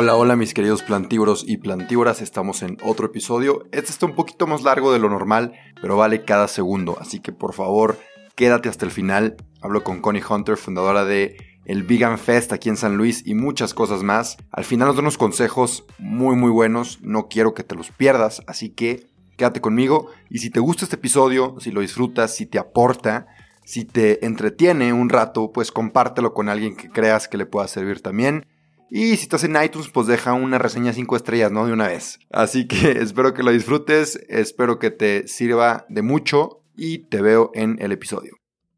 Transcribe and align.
Hola, 0.00 0.14
hola 0.14 0.36
mis 0.36 0.54
queridos 0.54 0.84
plantívoros 0.84 1.44
y 1.44 1.56
plantívoras, 1.56 2.22
estamos 2.22 2.62
en 2.62 2.78
otro 2.84 3.06
episodio. 3.06 3.66
Este 3.72 3.90
está 3.90 4.06
un 4.06 4.14
poquito 4.14 4.46
más 4.46 4.62
largo 4.62 4.92
de 4.92 5.00
lo 5.00 5.08
normal, 5.08 5.54
pero 5.82 5.96
vale 5.96 6.24
cada 6.24 6.46
segundo, 6.46 6.96
así 7.00 7.18
que 7.18 7.32
por 7.32 7.52
favor 7.52 7.98
quédate 8.36 8.68
hasta 8.68 8.84
el 8.84 8.92
final. 8.92 9.34
Hablo 9.60 9.82
con 9.82 10.00
Connie 10.00 10.22
Hunter, 10.22 10.56
fundadora 10.56 11.04
de 11.04 11.36
el 11.64 11.82
Vegan 11.82 12.16
Fest 12.16 12.52
aquí 12.52 12.68
en 12.68 12.76
San 12.76 12.96
Luis 12.96 13.26
y 13.26 13.34
muchas 13.34 13.74
cosas 13.74 14.04
más. 14.04 14.36
Al 14.52 14.64
final 14.64 14.86
nos 14.86 14.94
da 14.94 15.02
unos 15.02 15.18
consejos 15.18 15.84
muy 15.98 16.36
muy 16.36 16.52
buenos, 16.52 17.00
no 17.02 17.26
quiero 17.26 17.52
que 17.52 17.64
te 17.64 17.74
los 17.74 17.90
pierdas, 17.90 18.44
así 18.46 18.70
que 18.70 19.08
quédate 19.36 19.60
conmigo 19.60 20.12
y 20.30 20.38
si 20.38 20.50
te 20.50 20.60
gusta 20.60 20.84
este 20.84 20.94
episodio, 20.94 21.56
si 21.58 21.72
lo 21.72 21.80
disfrutas, 21.80 22.36
si 22.36 22.46
te 22.46 22.60
aporta, 22.60 23.26
si 23.64 23.84
te 23.84 24.24
entretiene 24.24 24.92
un 24.92 25.08
rato, 25.08 25.50
pues 25.50 25.72
compártelo 25.72 26.34
con 26.34 26.48
alguien 26.48 26.76
que 26.76 26.88
creas 26.88 27.26
que 27.26 27.36
le 27.36 27.46
pueda 27.46 27.66
servir 27.66 28.00
también. 28.00 28.46
Y 28.90 29.16
si 29.16 29.22
estás 29.22 29.44
en 29.44 29.56
iTunes, 29.62 29.88
pues 29.88 30.06
deja 30.06 30.32
una 30.32 30.58
reseña 30.58 30.92
5 30.92 31.16
estrellas, 31.16 31.52
¿no? 31.52 31.66
De 31.66 31.72
una 31.72 31.88
vez. 31.88 32.18
Así 32.30 32.66
que 32.66 32.92
espero 33.00 33.34
que 33.34 33.42
lo 33.42 33.50
disfrutes, 33.50 34.20
espero 34.28 34.78
que 34.78 34.90
te 34.90 35.28
sirva 35.28 35.86
de 35.88 36.02
mucho 36.02 36.62
y 36.76 36.98
te 37.08 37.20
veo 37.20 37.50
en 37.54 37.76
el 37.80 37.92
episodio. 37.92 38.36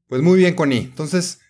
Pues 0.09 0.23
muy 0.23 0.39
bien, 0.39 0.55
Connie. 0.55 0.81
Entonces, 0.81 1.41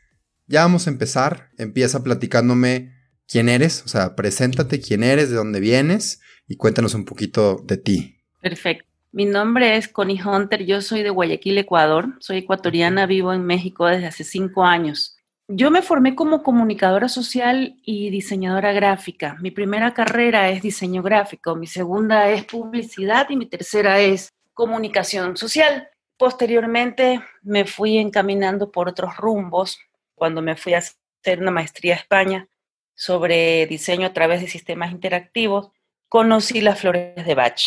ya 0.47 0.63
vamos 0.63 0.87
a 0.87 0.91
empezar. 0.91 1.51
Empieza 1.57 2.03
platicándome 2.03 2.93
quién 3.27 3.49
eres, 3.49 3.83
o 3.85 3.89
sea, 3.89 4.17
preséntate 4.17 4.81
quién 4.81 5.03
eres, 5.03 5.31
de 5.31 5.37
dónde 5.37 5.61
vienes 5.61 6.21
y 6.49 6.57
cuéntanos 6.57 6.95
un 6.95 7.05
poquito 7.05 7.63
de 7.65 7.77
ti. 7.77 8.17
Perfecto. 8.43 8.85
Mi 9.13 9.25
nombre 9.25 9.77
es 9.77 9.89
Connie 9.89 10.21
Hunter, 10.23 10.65
yo 10.65 10.81
soy 10.83 11.03
de 11.03 11.11
Guayaquil, 11.11 11.59
Ecuador, 11.59 12.17
soy 12.21 12.39
ecuatoriana, 12.39 13.07
vivo 13.07 13.33
en 13.33 13.45
México 13.45 13.87
desde 13.87 14.07
hace 14.07 14.23
cinco 14.23 14.65
años. 14.65 15.17
Yo 15.53 15.73
me 15.73 15.83
formé 15.83 16.15
como 16.15 16.45
comunicadora 16.45 17.09
social 17.09 17.75
y 17.83 18.11
diseñadora 18.11 18.71
gráfica. 18.73 19.37
Mi 19.41 19.51
primera 19.51 19.93
carrera 19.93 20.49
es 20.49 20.63
diseño 20.63 21.03
gráfico, 21.03 21.57
mi 21.57 21.67
segunda 21.67 22.31
es 22.31 22.45
publicidad 22.45 23.29
y 23.31 23.37
mi 23.37 23.47
tercera 23.47 23.99
es 23.99 24.33
comunicación 24.55 25.37
social. 25.37 25.89
Posteriormente 26.17 27.21
me 27.43 27.65
fui 27.65 27.99
encaminando 27.99 28.71
por 28.71 28.89
otros 28.89 29.17
rumbos 29.17 29.81
cuando 30.15 30.41
me 30.41 30.55
fui 30.55 30.75
a 30.75 30.79
hacer 30.79 31.41
una 31.41 31.51
maestría 31.51 31.95
a 31.95 31.99
España 31.99 32.49
sobre 32.95 33.67
diseño 33.67 34.07
a 34.07 34.13
través 34.13 34.43
de 34.43 34.47
sistemas 34.47 34.93
interactivos. 34.93 35.73
Conocí 36.09 36.61
las 36.61 36.79
flores 36.79 37.27
de 37.27 37.35
Bach 37.35 37.61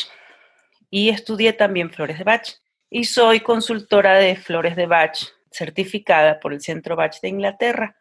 y 0.90 1.10
estudié 1.10 1.52
también 1.52 1.92
flores 1.92 2.18
de 2.18 2.24
Bach 2.24 2.48
y 2.90 3.04
soy 3.04 3.42
consultora 3.42 4.14
de 4.20 4.38
flores 4.38 4.78
de 4.78 4.86
Bach 4.86 5.34
certificada 5.54 6.40
por 6.40 6.54
el 6.54 6.62
Centro 6.62 6.96
Bach 6.96 7.20
de 7.22 7.30
Inglaterra. 7.30 7.96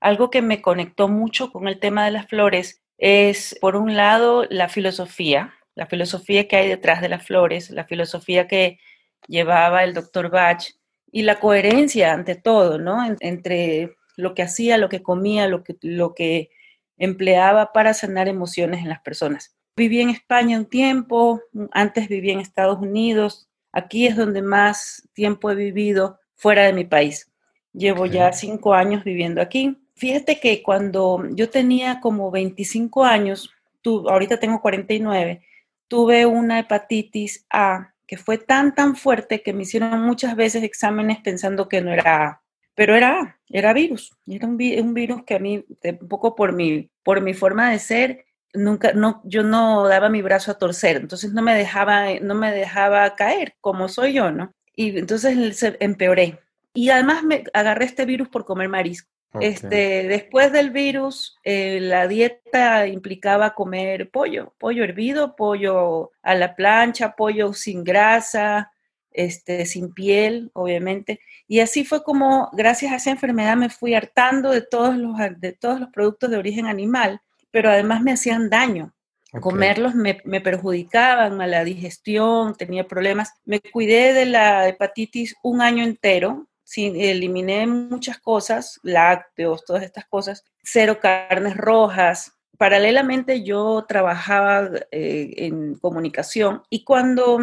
Algo 0.00 0.30
que 0.30 0.42
me 0.42 0.62
conectó 0.62 1.08
mucho 1.08 1.50
con 1.50 1.66
el 1.66 1.80
tema 1.80 2.04
de 2.04 2.12
las 2.12 2.26
flores 2.26 2.82
es, 2.98 3.56
por 3.60 3.76
un 3.76 3.96
lado, 3.96 4.44
la 4.50 4.68
filosofía, 4.68 5.54
la 5.74 5.86
filosofía 5.86 6.48
que 6.48 6.56
hay 6.56 6.68
detrás 6.68 7.00
de 7.00 7.08
las 7.08 7.24
flores, 7.24 7.70
la 7.70 7.84
filosofía 7.84 8.46
que 8.46 8.78
llevaba 9.26 9.84
el 9.84 9.94
doctor 9.94 10.30
Bach 10.30 10.64
y 11.10 11.22
la 11.22 11.40
coherencia 11.40 12.12
ante 12.12 12.34
todo, 12.34 12.78
¿no? 12.78 13.04
entre 13.20 13.96
lo 14.16 14.34
que 14.34 14.42
hacía, 14.42 14.78
lo 14.78 14.88
que 14.88 15.02
comía, 15.02 15.46
lo 15.46 15.62
que, 15.62 15.76
lo 15.80 16.14
que 16.14 16.50
empleaba 16.96 17.72
para 17.72 17.94
sanar 17.94 18.28
emociones 18.28 18.82
en 18.82 18.88
las 18.88 19.00
personas. 19.00 19.54
Viví 19.76 20.00
en 20.00 20.10
España 20.10 20.58
un 20.58 20.66
tiempo, 20.66 21.40
antes 21.70 22.08
viví 22.08 22.32
en 22.32 22.40
Estados 22.40 22.80
Unidos, 22.80 23.48
aquí 23.72 24.06
es 24.08 24.16
donde 24.16 24.42
más 24.42 25.08
tiempo 25.12 25.50
he 25.50 25.54
vivido 25.54 26.18
fuera 26.38 26.62
de 26.62 26.72
mi 26.72 26.84
país. 26.84 27.30
Llevo 27.74 28.06
ya 28.06 28.32
cinco 28.32 28.72
años 28.72 29.04
viviendo 29.04 29.42
aquí. 29.42 29.76
Fíjate 29.94 30.40
que 30.40 30.62
cuando 30.62 31.22
yo 31.32 31.50
tenía 31.50 32.00
como 32.00 32.30
25 32.30 33.04
años, 33.04 33.50
ahorita 33.84 34.38
tengo 34.38 34.60
49, 34.60 35.42
tuve 35.88 36.24
una 36.26 36.60
hepatitis 36.60 37.44
A 37.50 37.92
que 38.06 38.16
fue 38.16 38.38
tan, 38.38 38.74
tan 38.74 38.96
fuerte 38.96 39.42
que 39.42 39.52
me 39.52 39.64
hicieron 39.64 40.00
muchas 40.00 40.34
veces 40.34 40.62
exámenes 40.62 41.18
pensando 41.18 41.68
que 41.68 41.82
no 41.82 41.92
era 41.92 42.26
A. 42.26 42.42
Pero 42.74 42.96
era 42.96 43.20
A, 43.20 43.38
era 43.50 43.72
virus. 43.74 44.16
Era 44.26 44.46
un, 44.46 44.56
virus 44.56 45.24
que 45.24 45.34
a 45.34 45.38
mí, 45.38 45.64
un 45.84 46.08
poco 46.08 46.34
por 46.34 46.54
mi, 46.54 46.90
por 47.02 47.20
mi 47.20 47.34
forma 47.34 47.70
de 47.70 47.78
ser, 47.78 48.24
nunca, 48.54 48.92
no, 48.92 49.20
yo 49.24 49.42
no 49.42 49.86
daba 49.88 50.08
mi 50.08 50.22
brazo 50.22 50.52
a 50.52 50.58
torcer, 50.58 50.96
entonces 50.96 51.32
no 51.32 51.42
me 51.42 51.54
dejaba, 51.54 52.06
no 52.22 52.34
me 52.34 52.52
dejaba 52.52 53.14
caer 53.14 53.56
como 53.60 53.88
soy 53.88 54.14
yo, 54.14 54.30
¿no? 54.30 54.54
Y 54.78 54.96
entonces 54.96 55.60
empeoré. 55.80 56.38
Y 56.72 56.90
además 56.90 57.24
me 57.24 57.42
agarré 57.52 57.84
este 57.84 58.04
virus 58.04 58.28
por 58.28 58.44
comer 58.44 58.68
marisco. 58.68 59.10
Este, 59.40 60.06
después 60.06 60.52
del 60.52 60.70
virus, 60.70 61.36
eh, 61.42 61.80
la 61.80 62.06
dieta 62.06 62.86
implicaba 62.86 63.54
comer 63.54 64.08
pollo, 64.10 64.54
pollo 64.56 64.84
hervido, 64.84 65.34
pollo 65.34 66.12
a 66.22 66.34
la 66.36 66.54
plancha, 66.54 67.16
pollo 67.16 67.52
sin 67.52 67.82
grasa, 67.82 68.70
este, 69.10 69.66
sin 69.66 69.92
piel, 69.92 70.50
obviamente. 70.54 71.20
Y 71.48 71.58
así 71.58 71.84
fue 71.84 72.04
como, 72.04 72.48
gracias 72.52 72.92
a 72.92 72.96
esa 72.96 73.10
enfermedad, 73.10 73.56
me 73.56 73.70
fui 73.70 73.94
hartando 73.94 74.52
de 74.52 74.62
todos 74.62 74.96
los, 74.96 75.16
de 75.38 75.52
todos 75.54 75.80
los 75.80 75.90
productos 75.90 76.30
de 76.30 76.36
origen 76.36 76.66
animal, 76.66 77.20
pero 77.50 77.68
además 77.68 78.00
me 78.00 78.12
hacían 78.12 78.48
daño. 78.48 78.94
Comerlos 79.40 79.94
me, 79.94 80.14
perjudicaban, 80.40 81.36
mala 81.36 81.62
digestión, 81.62 82.54
tenía 82.54 82.88
problemas. 82.88 83.34
Me 83.44 83.60
cuidé 83.60 84.14
de 84.14 84.24
la 84.24 84.66
hepatitis 84.66 85.36
un 85.42 85.60
año 85.60 85.84
entero, 85.84 86.46
eliminé 86.76 87.66
muchas 87.66 88.18
cosas, 88.18 88.80
lácteos, 88.82 89.64
todas 89.64 89.82
estas 89.82 90.06
cosas, 90.06 90.44
cero 90.62 90.98
carnes 91.00 91.56
rojas. 91.56 92.32
Paralelamente 92.56 93.42
yo 93.42 93.84
trabajaba 93.86 94.70
eh, 94.90 95.34
en 95.36 95.74
comunicación 95.74 96.62
y 96.70 96.84
cuando 96.84 97.38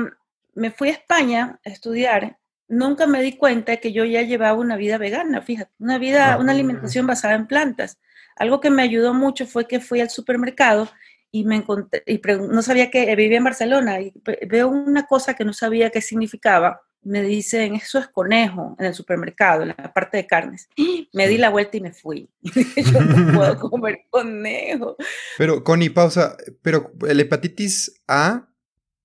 me 0.55 0.71
fui 0.71 0.89
a 0.89 0.93
España 0.93 1.59
a 1.63 1.69
estudiar, 1.69 2.37
nunca 2.67 3.05
me 3.05 3.21
di 3.21 3.33
cuenta 3.33 3.77
que 3.77 3.91
yo 3.91 4.05
ya 4.05 4.23
llevaba 4.23 4.57
una 4.57 4.75
vida 4.75 4.97
vegana, 4.97 5.41
fíjate, 5.41 5.71
una 5.79 5.99
vida, 5.99 6.37
una 6.39 6.51
alimentación 6.51 7.05
basada 7.05 7.35
en 7.35 7.45
plantas. 7.45 7.99
Algo 8.35 8.59
que 8.59 8.69
me 8.69 8.81
ayudó 8.81 9.13
mucho 9.13 9.45
fue 9.45 9.67
que 9.67 9.79
fui 9.79 10.01
al 10.01 10.09
supermercado 10.09 10.89
y 11.31 11.43
me 11.43 11.57
encontré, 11.57 12.03
y 12.05 12.21
no 12.49 12.61
sabía 12.61 12.89
que 12.89 13.13
vivía 13.15 13.37
en 13.37 13.43
Barcelona, 13.43 13.99
y 13.99 14.13
veo 14.47 14.69
una 14.69 15.05
cosa 15.05 15.33
que 15.33 15.45
no 15.45 15.53
sabía 15.53 15.89
qué 15.89 16.01
significaba. 16.01 16.81
Me 17.01 17.21
dicen, 17.21 17.75
eso 17.75 17.99
es 17.99 18.07
conejo 18.07 18.75
en 18.79 18.87
el 18.87 18.93
supermercado, 18.95 19.61
en 19.61 19.69
la 19.69 19.93
parte 19.93 20.17
de 20.17 20.25
carnes. 20.25 20.69
Me 21.13 21.27
di 21.27 21.37
la 21.37 21.49
vuelta 21.49 21.77
y 21.77 21.81
me 21.81 21.93
fui. 21.93 22.29
Yo 22.41 23.01
no 23.01 23.37
puedo 23.37 23.59
comer 23.69 24.05
conejo. 24.09 24.95
Pero, 25.37 25.63
Connie, 25.63 25.91
pausa. 25.91 26.35
Pero, 26.63 26.91
¿el 27.07 27.19
hepatitis 27.19 28.01
A 28.07 28.49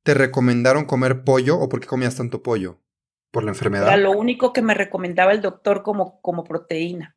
te 0.03 0.15
recomendaron 0.15 0.87
comer 0.87 1.25
pollo 1.25 1.59
o 1.59 1.69
por 1.69 1.81
qué 1.81 1.89
comías 1.89 2.17
tanto 2.17 2.43
pollo? 2.43 2.81
¿Por 3.31 3.45
la 3.45 3.51
enfermedad? 3.51 3.87
Era 3.87 3.97
lo 3.97 4.13
único 4.13 4.53
que 4.53 4.63
me 4.63 4.75
recomendaba 4.75 5.33
el 5.33 5.41
doctor 5.41 5.83
como, 5.83 6.21
como 6.23 6.45
proteína. 6.45 7.17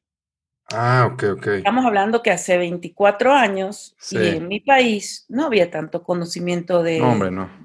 Ah, 0.71 1.09
ok, 1.11 1.23
ok. 1.37 1.47
Estamos 1.47 1.85
hablando 1.85 2.21
que 2.21 2.31
hace 2.31 2.57
24 2.57 3.33
años 3.33 3.95
y 4.09 4.17
en 4.17 4.47
mi 4.47 4.59
país 4.59 5.25
no 5.29 5.45
había 5.45 5.69
tanto 5.69 6.03
conocimiento 6.03 6.81
de, 6.81 7.01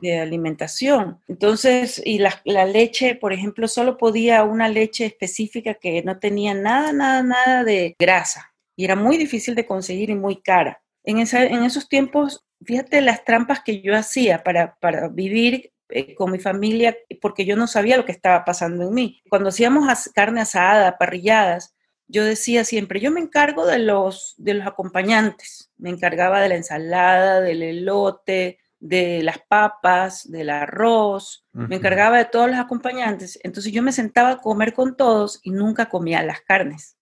de 0.03 0.19
alimentación. 0.19 1.21
Entonces, 1.27 2.03
y 2.05 2.19
la, 2.19 2.41
la, 2.45 2.67
leche, 2.67 3.15
por 3.15 3.33
ejemplo, 3.33 3.69
solo 3.69 3.97
podía 3.97 4.45
una 4.45 4.69
leche 4.69 5.07
específica 5.07 5.75
que 5.75 6.03
no 6.03 6.19
tenía 6.19 6.55
nada, 6.55 6.93
nada, 6.93 7.23
nada 7.23 7.65
de 7.65 7.97
grasa. 7.99 8.53
Y 8.77 8.85
era 8.85 8.97
muy 8.97 9.17
difícil 9.17 9.55
de 9.55 9.67
conseguir 9.67 10.11
y 10.11 10.15
muy 10.15 10.43
cara. 10.43 10.83
En, 11.05 11.19
esa, 11.19 11.45
en 11.45 11.65
esos 11.65 11.89
tiempos, 11.89 12.45
fíjate 12.65 13.01
las 13.01 13.25
trampas 13.25 13.63
que 13.65 13.81
yo 13.81 13.97
hacía 13.97 14.43
para, 14.45 14.77
para 14.81 15.09
vivir 15.09 15.73
eh, 15.89 16.15
con 16.15 16.31
mi 16.31 16.39
familia, 16.39 16.97
porque 17.23 17.47
yo 17.47 17.57
no 17.57 17.67
sabía 17.67 17.97
lo 17.97 18.05
que 18.05 18.13
estaba 18.13 18.45
pasando 18.45 18.85
en 18.85 18.95
mí. 18.95 19.23
Cuando 19.31 19.49
hacíamos 19.49 20.11
carne 20.15 20.43
asada, 20.43 20.99
parrilladas, 20.99 21.75
yo 22.09 22.25
decía 22.25 22.65
siempre, 22.65 23.01
yo 23.01 23.11
me 23.11 23.21
encargo 23.21 23.67
de 23.67 23.79
los, 23.79 24.35
de 24.39 24.55
los 24.55 24.67
acompañantes, 24.67 25.71
me 25.77 25.91
encargaba 25.91 26.41
de 26.41 26.49
la 26.49 26.57
ensalada, 26.57 27.41
del 27.41 27.63
elote, 27.63 28.59
de 28.81 29.23
las 29.23 29.39
papas, 29.39 30.31
del 30.31 30.51
arroz, 30.51 31.45
me 31.53 31.77
encargaba 31.77 32.19
de 32.19 32.25
todos 32.25 32.49
los 32.49 32.59
acompañantes. 32.59 33.39
Entonces 33.43 33.73
yo 33.73 33.83
me 33.83 33.93
sentaba 33.93 34.31
a 34.31 34.39
comer 34.39 34.73
con 34.73 34.97
todos 34.97 35.41
y 35.43 35.51
nunca 35.51 35.89
comía 35.89 36.23
las 36.23 36.41
carnes. 36.43 36.98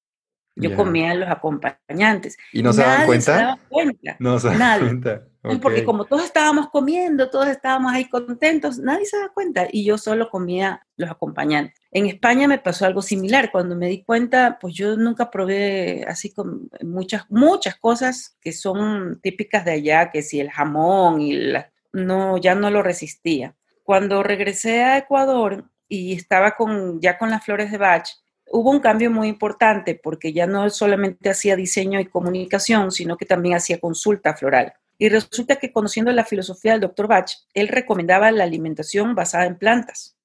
Yo 0.56 0.74
comía 0.74 1.14
los 1.14 1.28
acompañantes. 1.28 2.38
¿Y 2.52 2.62
no 2.62 2.72
se 2.72 2.80
daban 2.80 3.06
cuenta? 3.06 3.36
Se 3.36 3.42
daba 3.42 3.58
cuenta. 3.68 4.16
No 4.18 4.38
se 4.40 4.48
daban 4.48 4.80
cuenta. 4.80 5.22
Porque 5.62 5.84
como 5.84 6.06
todos 6.06 6.24
estábamos 6.24 6.70
comiendo, 6.70 7.30
todos 7.30 7.46
estábamos 7.46 7.92
ahí 7.92 8.08
contentos, 8.08 8.78
nadie 8.78 9.06
se 9.06 9.18
da 9.18 9.28
cuenta 9.28 9.68
y 9.70 9.84
yo 9.84 9.96
solo 9.96 10.28
comía 10.28 10.84
los 10.96 11.10
acompañantes. 11.10 11.80
En 11.92 12.06
España 12.06 12.48
me 12.48 12.58
pasó 12.58 12.84
algo 12.84 13.00
similar. 13.00 13.52
Cuando 13.52 13.76
me 13.76 13.86
di 13.86 14.02
cuenta, 14.02 14.58
pues 14.60 14.74
yo 14.74 14.96
nunca 14.96 15.30
probé 15.30 16.04
así 16.08 16.32
con 16.32 16.68
muchas, 16.82 17.24
muchas 17.28 17.76
cosas 17.76 18.36
que 18.40 18.52
son 18.52 19.20
típicas 19.22 19.64
de 19.64 19.72
allá, 19.72 20.10
que 20.10 20.22
si 20.22 20.40
el 20.40 20.50
jamón 20.50 21.20
y 21.20 21.34
la, 21.34 21.70
no, 21.92 22.38
ya 22.38 22.54
no 22.54 22.70
lo 22.70 22.82
resistía. 22.82 23.54
Cuando 23.84 24.22
regresé 24.22 24.82
a 24.82 24.98
Ecuador 24.98 25.70
y 25.88 26.14
estaba 26.14 26.56
con, 26.56 27.00
ya 27.00 27.18
con 27.18 27.30
las 27.30 27.44
flores 27.44 27.70
de 27.70 27.78
Bach, 27.78 28.08
hubo 28.50 28.70
un 28.70 28.80
cambio 28.80 29.10
muy 29.10 29.28
importante 29.28 29.98
porque 30.02 30.32
ya 30.32 30.46
no 30.46 30.68
solamente 30.70 31.30
hacía 31.30 31.56
diseño 31.56 32.00
y 32.00 32.06
comunicación, 32.06 32.90
sino 32.90 33.16
que 33.16 33.26
también 33.26 33.56
hacía 33.56 33.78
consulta 33.78 34.34
floral. 34.34 34.74
Y 34.98 35.08
resulta 35.08 35.56
que 35.56 35.72
conociendo 35.72 36.10
la 36.12 36.24
filosofía 36.24 36.72
del 36.72 36.80
doctor 36.80 37.06
Bach, 37.06 37.30
él 37.54 37.68
recomendaba 37.68 38.30
la 38.30 38.44
alimentación 38.44 39.14
basada 39.14 39.44
en 39.44 39.58
plantas. 39.58 40.15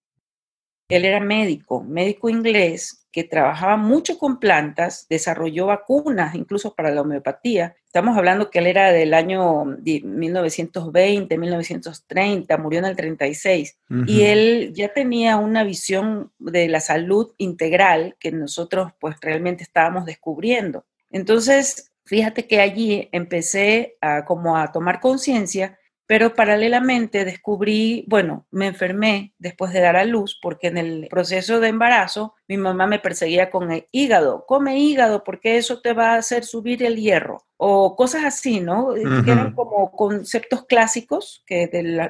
Él 0.91 1.05
era 1.05 1.19
médico, 1.19 1.83
médico 1.83 2.29
inglés, 2.29 3.01
que 3.11 3.23
trabajaba 3.25 3.75
mucho 3.75 4.17
con 4.17 4.39
plantas, 4.39 5.05
desarrolló 5.09 5.67
vacunas 5.67 6.33
incluso 6.33 6.73
para 6.73 6.91
la 6.91 7.01
homeopatía. 7.01 7.75
Estamos 7.85 8.17
hablando 8.17 8.49
que 8.49 8.59
él 8.59 8.67
era 8.67 8.91
del 8.91 9.13
año 9.13 9.65
1920, 9.65 11.37
1930, 11.37 12.57
murió 12.57 12.79
en 12.79 12.85
el 12.85 12.95
36. 12.95 13.77
Y 14.07 14.21
él 14.21 14.71
ya 14.73 14.93
tenía 14.93 15.35
una 15.37 15.63
visión 15.65 16.31
de 16.39 16.69
la 16.69 16.79
salud 16.79 17.33
integral 17.37 18.15
que 18.17 18.31
nosotros 18.31 18.93
pues 18.99 19.17
realmente 19.19 19.63
estábamos 19.63 20.05
descubriendo. 20.05 20.85
Entonces, 21.09 21.91
fíjate 22.05 22.47
que 22.47 22.61
allí 22.61 23.09
empecé 23.11 23.97
a 23.99 24.23
como 24.23 24.55
a 24.55 24.71
tomar 24.71 25.01
conciencia 25.01 25.77
pero 26.11 26.35
paralelamente 26.35 27.23
descubrí, 27.23 28.03
bueno, 28.05 28.45
me 28.51 28.67
enfermé 28.67 29.33
después 29.39 29.71
de 29.71 29.79
dar 29.79 29.95
a 29.95 30.03
luz 30.03 30.37
porque 30.41 30.67
en 30.67 30.77
el 30.77 31.07
proceso 31.09 31.61
de 31.61 31.69
embarazo 31.69 32.35
mi 32.49 32.57
mamá 32.57 32.85
me 32.85 32.99
perseguía 32.99 33.49
con 33.49 33.71
el 33.71 33.87
hígado, 33.93 34.43
come 34.45 34.77
hígado 34.77 35.23
porque 35.23 35.55
eso 35.55 35.79
te 35.79 35.93
va 35.93 36.11
a 36.11 36.17
hacer 36.17 36.43
subir 36.43 36.83
el 36.83 36.97
hierro 36.97 37.45
o 37.55 37.95
cosas 37.95 38.25
así, 38.25 38.59
¿no? 38.59 38.93
Que 38.93 39.31
eran 39.31 39.53
como 39.53 39.89
conceptos 39.93 40.65
clásicos 40.65 41.45
que, 41.45 41.69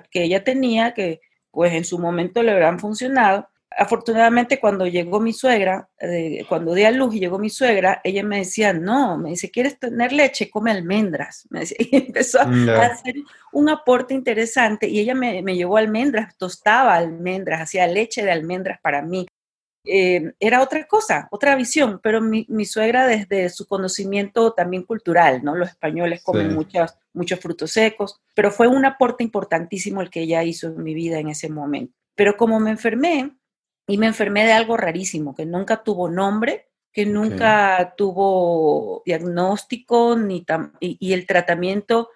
que 0.10 0.24
ella 0.24 0.44
tenía 0.44 0.96
que 0.96 1.22
pues 1.52 1.72
en 1.74 1.86
su 1.86 2.00
momento 2.00 2.42
le 2.42 2.54
habrán 2.54 2.80
funcionado 2.80 3.50
afortunadamente 3.78 4.60
cuando 4.60 4.86
llegó 4.86 5.20
mi 5.20 5.34
suegra, 5.34 5.90
eh, 5.98 6.46
cuando 6.48 6.74
di 6.74 6.84
a 6.84 6.92
luz 6.92 7.16
y 7.16 7.20
llegó 7.20 7.40
mi 7.40 7.50
suegra, 7.50 8.02
ella 8.04 8.24
me 8.24 8.40
decía, 8.40 8.74
no, 8.74 9.18
me 9.18 9.30
dice, 9.30 9.50
¿quieres 9.50 9.80
tener 9.80 10.12
leche? 10.12 10.50
Come 10.50 10.72
almendras. 10.72 11.48
Me 11.50 11.64
y 11.80 11.96
empezó 11.96 12.46
mm, 12.46 12.70
a 12.70 12.86
hacer 12.86 13.16
un 13.54 13.70
aporte 13.70 14.14
interesante 14.14 14.88
y 14.88 15.00
ella 15.00 15.16
me, 15.16 15.42
me 15.42 15.56
llevó 15.56 15.78
almendras, 15.78 16.38
tostaba 16.38 16.96
almendras, 16.96 17.62
hacía 17.62 17.88
leche 17.88 18.24
de 18.24 18.32
almendras 18.32 18.80
para 18.82 19.02
mí. 19.02 19.26
Eh, 19.84 20.34
era 20.40 20.62
otra 20.62 20.86
cosa, 20.86 21.28
otra 21.32 21.56
visión, 21.56 22.00
pero 22.04 22.22
mi, 22.22 22.46
mi, 22.50 22.66
suegra 22.66 23.08
desde 23.08 23.50
su 23.50 23.66
conocimiento 23.66 24.54
también 24.54 24.84
cultural, 24.84 25.44
¿no? 25.44 25.56
Los 25.56 25.70
españoles 25.70 26.22
comen 26.24 26.54
muchos, 26.54 26.94
muchos 27.14 27.40
frutos 27.40 27.72
secos, 27.72 28.22
pero 28.36 28.52
fue 28.52 28.68
un 28.68 28.86
aporte 28.86 29.24
importantísimo 29.24 30.02
el 30.02 30.12
que 30.12 30.22
ella 30.22 30.44
hizo 30.44 30.68
en 30.68 30.84
mi 30.84 30.94
vida 30.94 31.18
en 31.18 31.30
ese 31.30 31.50
momento. 31.50 31.96
Pero 32.16 32.38
como 32.38 32.60
me 32.60 32.70
enfermé, 32.70 33.32
y 33.88 33.98
me 33.98 34.08
enfermé 34.08 34.46
de 34.46 34.54
algo 34.54 34.78
rarísimo, 34.78 35.36
que 35.36 35.46
nunca 35.46 35.84
tuvo 35.84 36.10
nombre, 36.10 36.68
que 36.94 37.06
nunca 37.06 37.94
tuvo 37.98 39.02
diagnóstico 39.06 40.16
ni 40.18 40.46
y, 40.80 41.14
el 41.14 41.26
tratamiento 41.26 42.10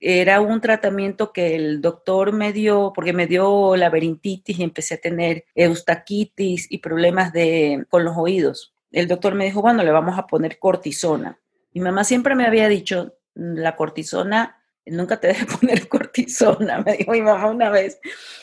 era 0.00 0.40
un 0.40 0.60
tratamiento 0.60 1.32
que 1.32 1.56
el 1.56 1.80
doctor 1.80 2.32
me 2.32 2.52
dio, 2.52 2.92
porque 2.94 3.12
me 3.12 3.26
dio 3.26 3.74
laberintitis 3.74 4.58
y 4.58 4.62
empecé 4.62 4.94
a 4.94 5.00
tener 5.00 5.44
eustaquitis 5.54 6.70
y 6.70 6.78
problemas 6.78 7.32
de, 7.32 7.84
con 7.88 8.04
los 8.04 8.16
oídos. 8.16 8.74
El 8.92 9.08
doctor 9.08 9.34
me 9.34 9.46
dijo, 9.46 9.60
bueno, 9.60 9.82
le 9.82 9.90
vamos 9.90 10.18
a 10.18 10.26
poner 10.26 10.58
cortisona. 10.58 11.38
Mi 11.72 11.80
mamá 11.80 12.04
siempre 12.04 12.34
me 12.34 12.46
había 12.46 12.68
dicho, 12.68 13.14
la 13.34 13.76
cortisona 13.76 14.57
nunca 14.90 15.18
te 15.18 15.28
debes 15.32 15.46
poner 15.46 15.88
cortisona, 15.88 16.82
me 16.82 16.96
dijo 16.96 17.12
mi 17.12 17.22
mamá 17.22 17.50
una 17.50 17.70
vez. 17.70 18.00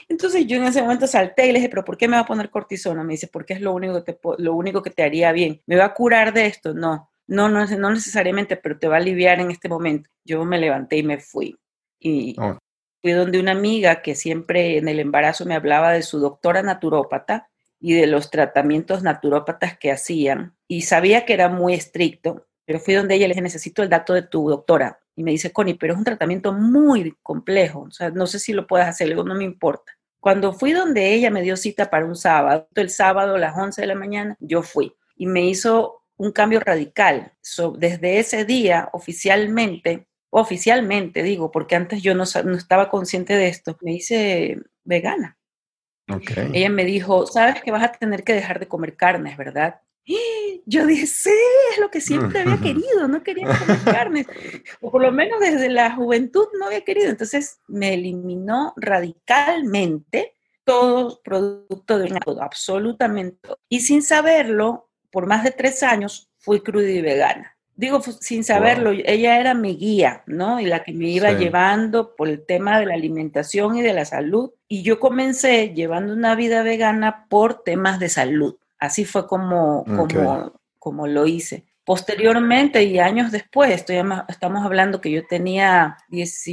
Entonces 0.08 0.46
yo 0.46 0.58
en 0.58 0.66
ese 0.66 0.82
momento 0.82 1.08
salté 1.08 1.48
y 1.48 1.52
le 1.52 1.60
dije, 1.60 1.70
pero 1.70 1.86
¿por 1.86 1.98
qué 1.98 2.08
me 2.08 2.16
va 2.16 2.24
a 2.24 2.28
poner 2.28 2.50
cortisona? 2.50 3.04
Me 3.04 3.14
dice, 3.14 3.28
porque 3.28 3.54
es 3.54 3.62
lo 3.62 3.74
único 3.74 4.04
que 4.04 4.14
te, 4.14 4.20
lo 4.38 4.56
único 4.56 4.82
que 4.82 4.90
te 4.90 5.04
haría 5.04 5.32
bien. 5.32 5.62
¿Me 5.66 5.76
va 5.76 5.86
a 5.86 5.94
curar 5.94 6.34
de 6.34 6.46
esto? 6.46 6.74
No, 6.74 7.10
no, 7.28 7.50
no, 7.50 7.66
no 7.66 7.90
necesariamente, 7.92 8.58
pero 8.58 8.78
te 8.78 8.88
va 8.88 8.96
a 8.96 9.00
aliviar 9.00 9.40
en 9.40 9.52
este 9.52 9.70
momento. 9.70 10.10
Yo 10.24 10.46
me 10.46 10.60
levanté 10.60 10.98
y 10.98 11.04
me 11.04 11.20
fui. 11.20 11.58
Y 12.00 12.36
oh. 12.40 12.58
fui 13.02 13.12
donde 13.12 13.40
una 13.40 13.52
amiga 13.52 14.02
que 14.02 14.16
siempre 14.16 14.78
en 14.78 14.88
el 14.88 15.00
embarazo 15.00 15.46
me 15.46 15.56
hablaba 15.56 15.92
de 15.92 16.04
su 16.04 16.20
doctora 16.20 16.62
naturópata 16.62 17.50
y 17.80 17.94
de 17.94 18.08
los 18.08 18.30
tratamientos 18.30 19.04
naturópatas 19.04 19.78
que 19.78 19.92
hacían. 19.92 20.56
Y 20.68 20.82
sabía 20.82 21.26
que 21.26 21.34
era 21.34 21.50
muy 21.50 21.74
estricto, 21.74 22.48
pero 22.66 22.80
fui 22.80 22.94
donde 22.94 23.16
ella 23.16 23.28
le 23.28 23.34
dije, 23.34 23.42
necesito 23.42 23.84
el 23.84 23.90
dato 23.90 24.14
de 24.14 24.24
tu 24.24 24.50
doctora. 24.50 25.00
Y 25.16 25.24
me 25.24 25.32
dice, 25.32 25.54
Connie, 25.54 25.76
pero 25.76 25.94
es 25.94 26.00
un 26.00 26.06
tratamiento 26.06 26.52
muy 26.52 27.16
complejo, 27.24 27.82
o 27.82 27.92
sea, 27.92 28.10
no 28.10 28.28
sé 28.28 28.40
si 28.40 28.52
lo 28.52 28.68
puedes 28.68 28.88
hacer, 28.88 29.08
luego 29.08 29.24
no 29.24 29.36
me 29.36 29.44
importa. 29.44 29.94
Cuando 30.20 30.54
fui 30.54 30.74
donde 30.74 31.14
ella 31.14 31.30
me 31.30 31.44
dio 31.44 31.56
cita 31.56 31.90
para 31.90 32.06
un 32.06 32.16
sábado, 32.16 32.68
el 32.76 32.90
sábado 32.90 33.36
a 33.36 33.40
las 33.40 33.56
11 33.56 33.80
de 33.80 33.88
la 33.88 33.96
mañana, 33.96 34.36
yo 34.40 34.64
fui 34.64 34.94
y 35.16 35.28
me 35.28 35.46
hizo 35.46 36.02
un 36.18 36.32
cambio 36.32 36.60
radical. 36.60 37.32
desde 37.78 38.20
ese 38.20 38.46
día, 38.46 38.90
oficialmente, 38.94 40.08
oficialmente 40.30 41.24
digo, 41.24 41.52
porque 41.52 41.76
antes 41.76 42.02
yo 42.02 42.16
no, 42.16 42.24
no 42.44 42.56
estaba 42.56 42.90
consciente 42.90 43.36
de 43.36 43.48
esto, 43.48 43.78
me 43.82 43.94
hice 43.94 44.58
vegana. 44.84 45.38
Okay. 46.08 46.52
Ella 46.54 46.70
me 46.70 46.86
dijo, 46.86 47.26
sabes 47.26 47.62
que 47.62 47.72
vas 47.72 47.84
a 47.84 47.92
tener 47.92 48.24
que 48.24 48.34
dejar 48.34 48.60
de 48.60 48.68
comer 48.68 48.96
carnes, 48.96 49.38
¿verdad? 49.38 49.82
Yo 50.66 50.86
dije, 50.86 51.06
sí, 51.08 51.34
es 51.72 51.80
lo 51.80 51.90
que 51.90 52.02
siempre 52.02 52.42
había 52.42 52.58
querido, 52.62 53.08
no 53.08 53.24
quería 53.24 53.48
comer 53.48 53.80
carne, 53.84 54.28
o 54.82 54.92
por 54.92 55.02
lo 55.02 55.12
menos 55.12 55.40
desde 55.40 55.70
la 55.70 55.96
juventud 55.96 56.48
no 56.60 56.68
había 56.68 56.82
querido. 56.82 57.10
Entonces 57.10 57.60
me 57.68 57.94
eliminó 57.94 58.74
radicalmente 58.78 60.36
todo 60.64 61.22
producto 61.24 62.00
de 62.00 62.20
todo, 62.24 62.42
absolutamente. 62.42 63.50
Y 63.70 63.82
sin 63.82 64.02
saberlo, 64.02 64.90
por 65.12 65.28
más 65.28 65.44
de 65.44 65.52
tres 65.52 65.84
años 65.84 66.30
fui 66.38 66.62
cruda 66.62 66.90
y 66.90 67.02
vegana. 67.02 67.52
Digo, 67.78 68.02
sin 68.02 68.46
saberlo, 68.46 68.92
ella 68.92 69.38
era 69.38 69.54
mi 69.54 69.76
guía, 69.76 70.24
¿no? 70.28 70.62
Y 70.62 70.66
la 70.66 70.82
que 70.82 70.94
me 70.94 71.10
iba 71.10 71.34
llevando 71.34 72.16
por 72.16 72.30
el 72.30 72.46
tema 72.46 72.80
de 72.80 72.86
la 72.86 72.94
alimentación 72.94 73.76
y 73.76 73.82
de 73.82 73.92
la 73.92 74.06
salud. 74.06 74.52
Y 74.70 74.82
yo 74.82 74.98
comencé 74.98 75.74
llevando 75.76 76.14
una 76.14 76.36
vida 76.36 76.64
vegana 76.64 77.28
por 77.28 77.64
temas 77.64 78.00
de 78.00 78.08
salud 78.08 78.56
Así 78.86 79.06
fue 79.06 79.28
como, 79.28 79.84
como, 79.86 80.54
como 80.80 81.08
lo 81.08 81.26
hice. 81.28 81.66
Posteriormente 81.84 82.84
y 82.84 83.00
años 83.00 83.32
después, 83.32 83.72
estoy, 83.72 83.98
estamos 84.28 84.66
hablando 84.66 85.02
que 85.02 85.12
yo 85.12 85.26
tenía 85.28 85.98
10, 86.10 86.44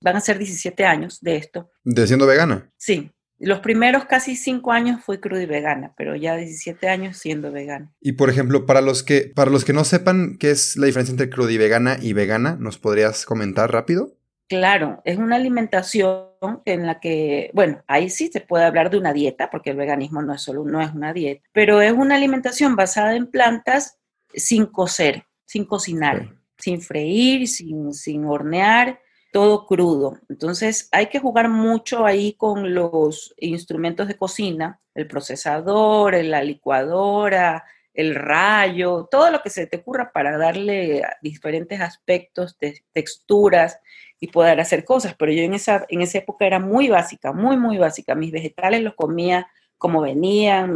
van 0.00 0.16
a 0.16 0.20
ser 0.20 0.38
17 0.38 0.84
años 0.84 1.20
de 1.20 1.36
esto. 1.36 1.70
¿De 1.84 2.06
siendo 2.06 2.26
vegana? 2.26 2.70
Sí. 2.76 3.10
Los 3.38 3.60
primeros 3.60 4.06
casi 4.06 4.34
5 4.34 4.72
años 4.72 5.04
fui 5.04 5.18
cruda 5.18 5.42
y 5.42 5.46
vegana, 5.46 5.92
pero 5.96 6.16
ya 6.16 6.36
17 6.36 6.88
años 6.88 7.18
siendo 7.18 7.52
vegana. 7.52 7.92
Y 8.00 8.12
por 8.12 8.30
ejemplo, 8.30 8.64
para 8.64 8.80
los 8.80 9.02
que, 9.02 9.30
para 9.34 9.50
los 9.50 9.64
que 9.64 9.74
no 9.74 9.84
sepan 9.84 10.36
qué 10.38 10.50
es 10.50 10.76
la 10.76 10.86
diferencia 10.86 11.12
entre 11.12 11.28
cruda 11.28 11.52
y 11.52 11.58
vegana 11.58 11.98
y 12.00 12.14
vegana, 12.14 12.56
¿nos 12.58 12.78
podrías 12.78 13.26
comentar 13.26 13.70
rápido? 13.70 14.16
Claro, 14.48 15.02
es 15.04 15.18
una 15.18 15.36
alimentación 15.36 16.28
en 16.64 16.86
la 16.86 17.00
que, 17.00 17.50
bueno, 17.52 17.82
ahí 17.88 18.08
sí 18.10 18.28
se 18.32 18.40
puede 18.40 18.64
hablar 18.64 18.90
de 18.90 18.98
una 18.98 19.12
dieta, 19.12 19.50
porque 19.50 19.70
el 19.70 19.76
veganismo 19.76 20.22
no 20.22 20.32
es 20.34 20.42
solo 20.42 20.64
no 20.64 20.80
es 20.80 20.92
una 20.92 21.12
dieta, 21.12 21.42
pero 21.52 21.80
es 21.80 21.92
una 21.92 22.14
alimentación 22.14 22.76
basada 22.76 23.16
en 23.16 23.26
plantas 23.26 23.98
sin 24.32 24.66
cocer. 24.66 25.24
sin 25.46 25.64
cocinar, 25.64 26.34
sin 26.58 26.80
freír, 26.80 27.46
sin, 27.48 27.92
sin 27.94 28.24
hornear, 28.26 29.00
todo 29.32 29.66
crudo. 29.66 30.18
Entonces 30.28 30.88
hay 30.92 31.06
que 31.06 31.20
jugar 31.20 31.48
mucho 31.48 32.04
ahí 32.04 32.32
con 32.34 32.74
los 32.74 33.34
instrumentos 33.38 34.08
de 34.08 34.16
cocina, 34.16 34.80
el 34.94 35.06
procesador, 35.06 36.14
la 36.24 36.42
licuadora, 36.42 37.64
el 37.94 38.14
rayo, 38.14 39.08
todo 39.10 39.30
lo 39.30 39.40
que 39.42 39.50
se 39.50 39.66
te 39.66 39.78
ocurra 39.78 40.12
para 40.12 40.36
darle 40.36 41.02
diferentes 41.22 41.80
aspectos, 41.80 42.56
texturas 42.92 43.78
y 44.20 44.28
poder 44.28 44.60
hacer 44.60 44.84
cosas. 44.84 45.14
Pero 45.18 45.32
yo 45.32 45.42
en 45.42 45.54
esa, 45.54 45.84
en 45.88 46.02
esa 46.02 46.18
época 46.18 46.46
era 46.46 46.58
muy 46.58 46.88
básica, 46.88 47.32
muy, 47.32 47.56
muy 47.56 47.78
básica. 47.78 48.14
Mis 48.14 48.32
vegetales 48.32 48.82
los 48.82 48.94
comía 48.94 49.48
como 49.78 50.00
venían, 50.00 50.74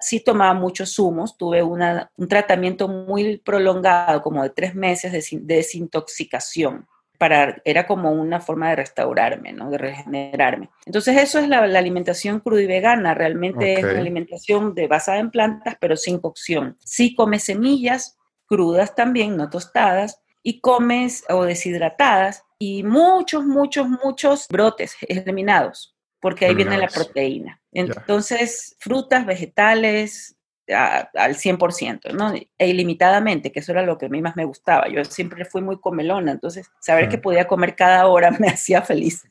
sí 0.00 0.20
tomaba 0.20 0.54
muchos 0.54 0.94
zumos, 0.94 1.38
tuve 1.38 1.62
una, 1.62 2.10
un 2.16 2.28
tratamiento 2.28 2.86
muy 2.86 3.38
prolongado, 3.38 4.20
como 4.22 4.42
de 4.42 4.50
tres 4.50 4.74
meses 4.74 5.12
de, 5.12 5.54
desintoxicación. 5.54 6.86
Para, 7.18 7.62
era 7.64 7.86
como 7.86 8.10
una 8.10 8.40
forma 8.40 8.70
de 8.70 8.76
restaurarme, 8.76 9.52
¿no? 9.52 9.70
de 9.70 9.78
regenerarme. 9.78 10.70
Entonces 10.84 11.16
eso 11.18 11.38
es 11.38 11.48
la, 11.48 11.60
alimentación 11.60 12.40
cruda 12.40 12.62
y 12.62 12.66
vegana, 12.66 13.14
realmente 13.14 13.74
es 13.74 13.84
una 13.84 14.00
alimentación 14.00 14.74
de, 14.74 14.88
basada 14.88 15.18
en 15.18 15.30
plantas, 15.30 15.76
pero 15.80 15.96
sin 15.96 16.18
cocción. 16.18 16.76
Sí 16.84 17.14
comes 17.14 17.44
semillas 17.44 18.18
crudas 18.46 18.96
también, 18.96 19.36
no 19.36 19.48
tostadas, 19.50 20.20
y 20.42 20.60
comes 20.60 21.24
o 21.28 21.44
deshidratadas 21.44 22.44
y 22.64 22.84
muchos, 22.84 23.44
muchos, 23.44 23.88
muchos 23.88 24.46
brotes 24.48 24.96
eliminados 25.08 25.96
porque 26.20 26.46
ahí 26.46 26.54
viene 26.54 26.78
la 26.78 26.86
proteína. 26.86 27.60
Entonces, 27.72 28.76
frutas, 28.78 29.26
vegetales, 29.26 30.36
al 30.68 31.34
100%, 31.34 32.12
¿no? 32.12 32.32
E 32.32 32.68
ilimitadamente, 32.68 33.50
que 33.50 33.58
eso 33.58 33.72
era 33.72 33.82
lo 33.82 33.98
que 33.98 34.06
a 34.06 34.08
mí 34.08 34.22
más 34.22 34.36
me 34.36 34.44
gustaba. 34.44 34.88
Yo 34.88 35.04
siempre 35.04 35.44
fui 35.44 35.60
muy 35.60 35.80
comelona, 35.80 36.30
entonces 36.30 36.70
saber 36.80 37.08
que 37.08 37.18
podía 37.18 37.48
comer 37.48 37.74
cada 37.74 38.06
hora 38.06 38.30
me 38.38 38.46
hacía 38.46 38.82
feliz. 38.82 39.24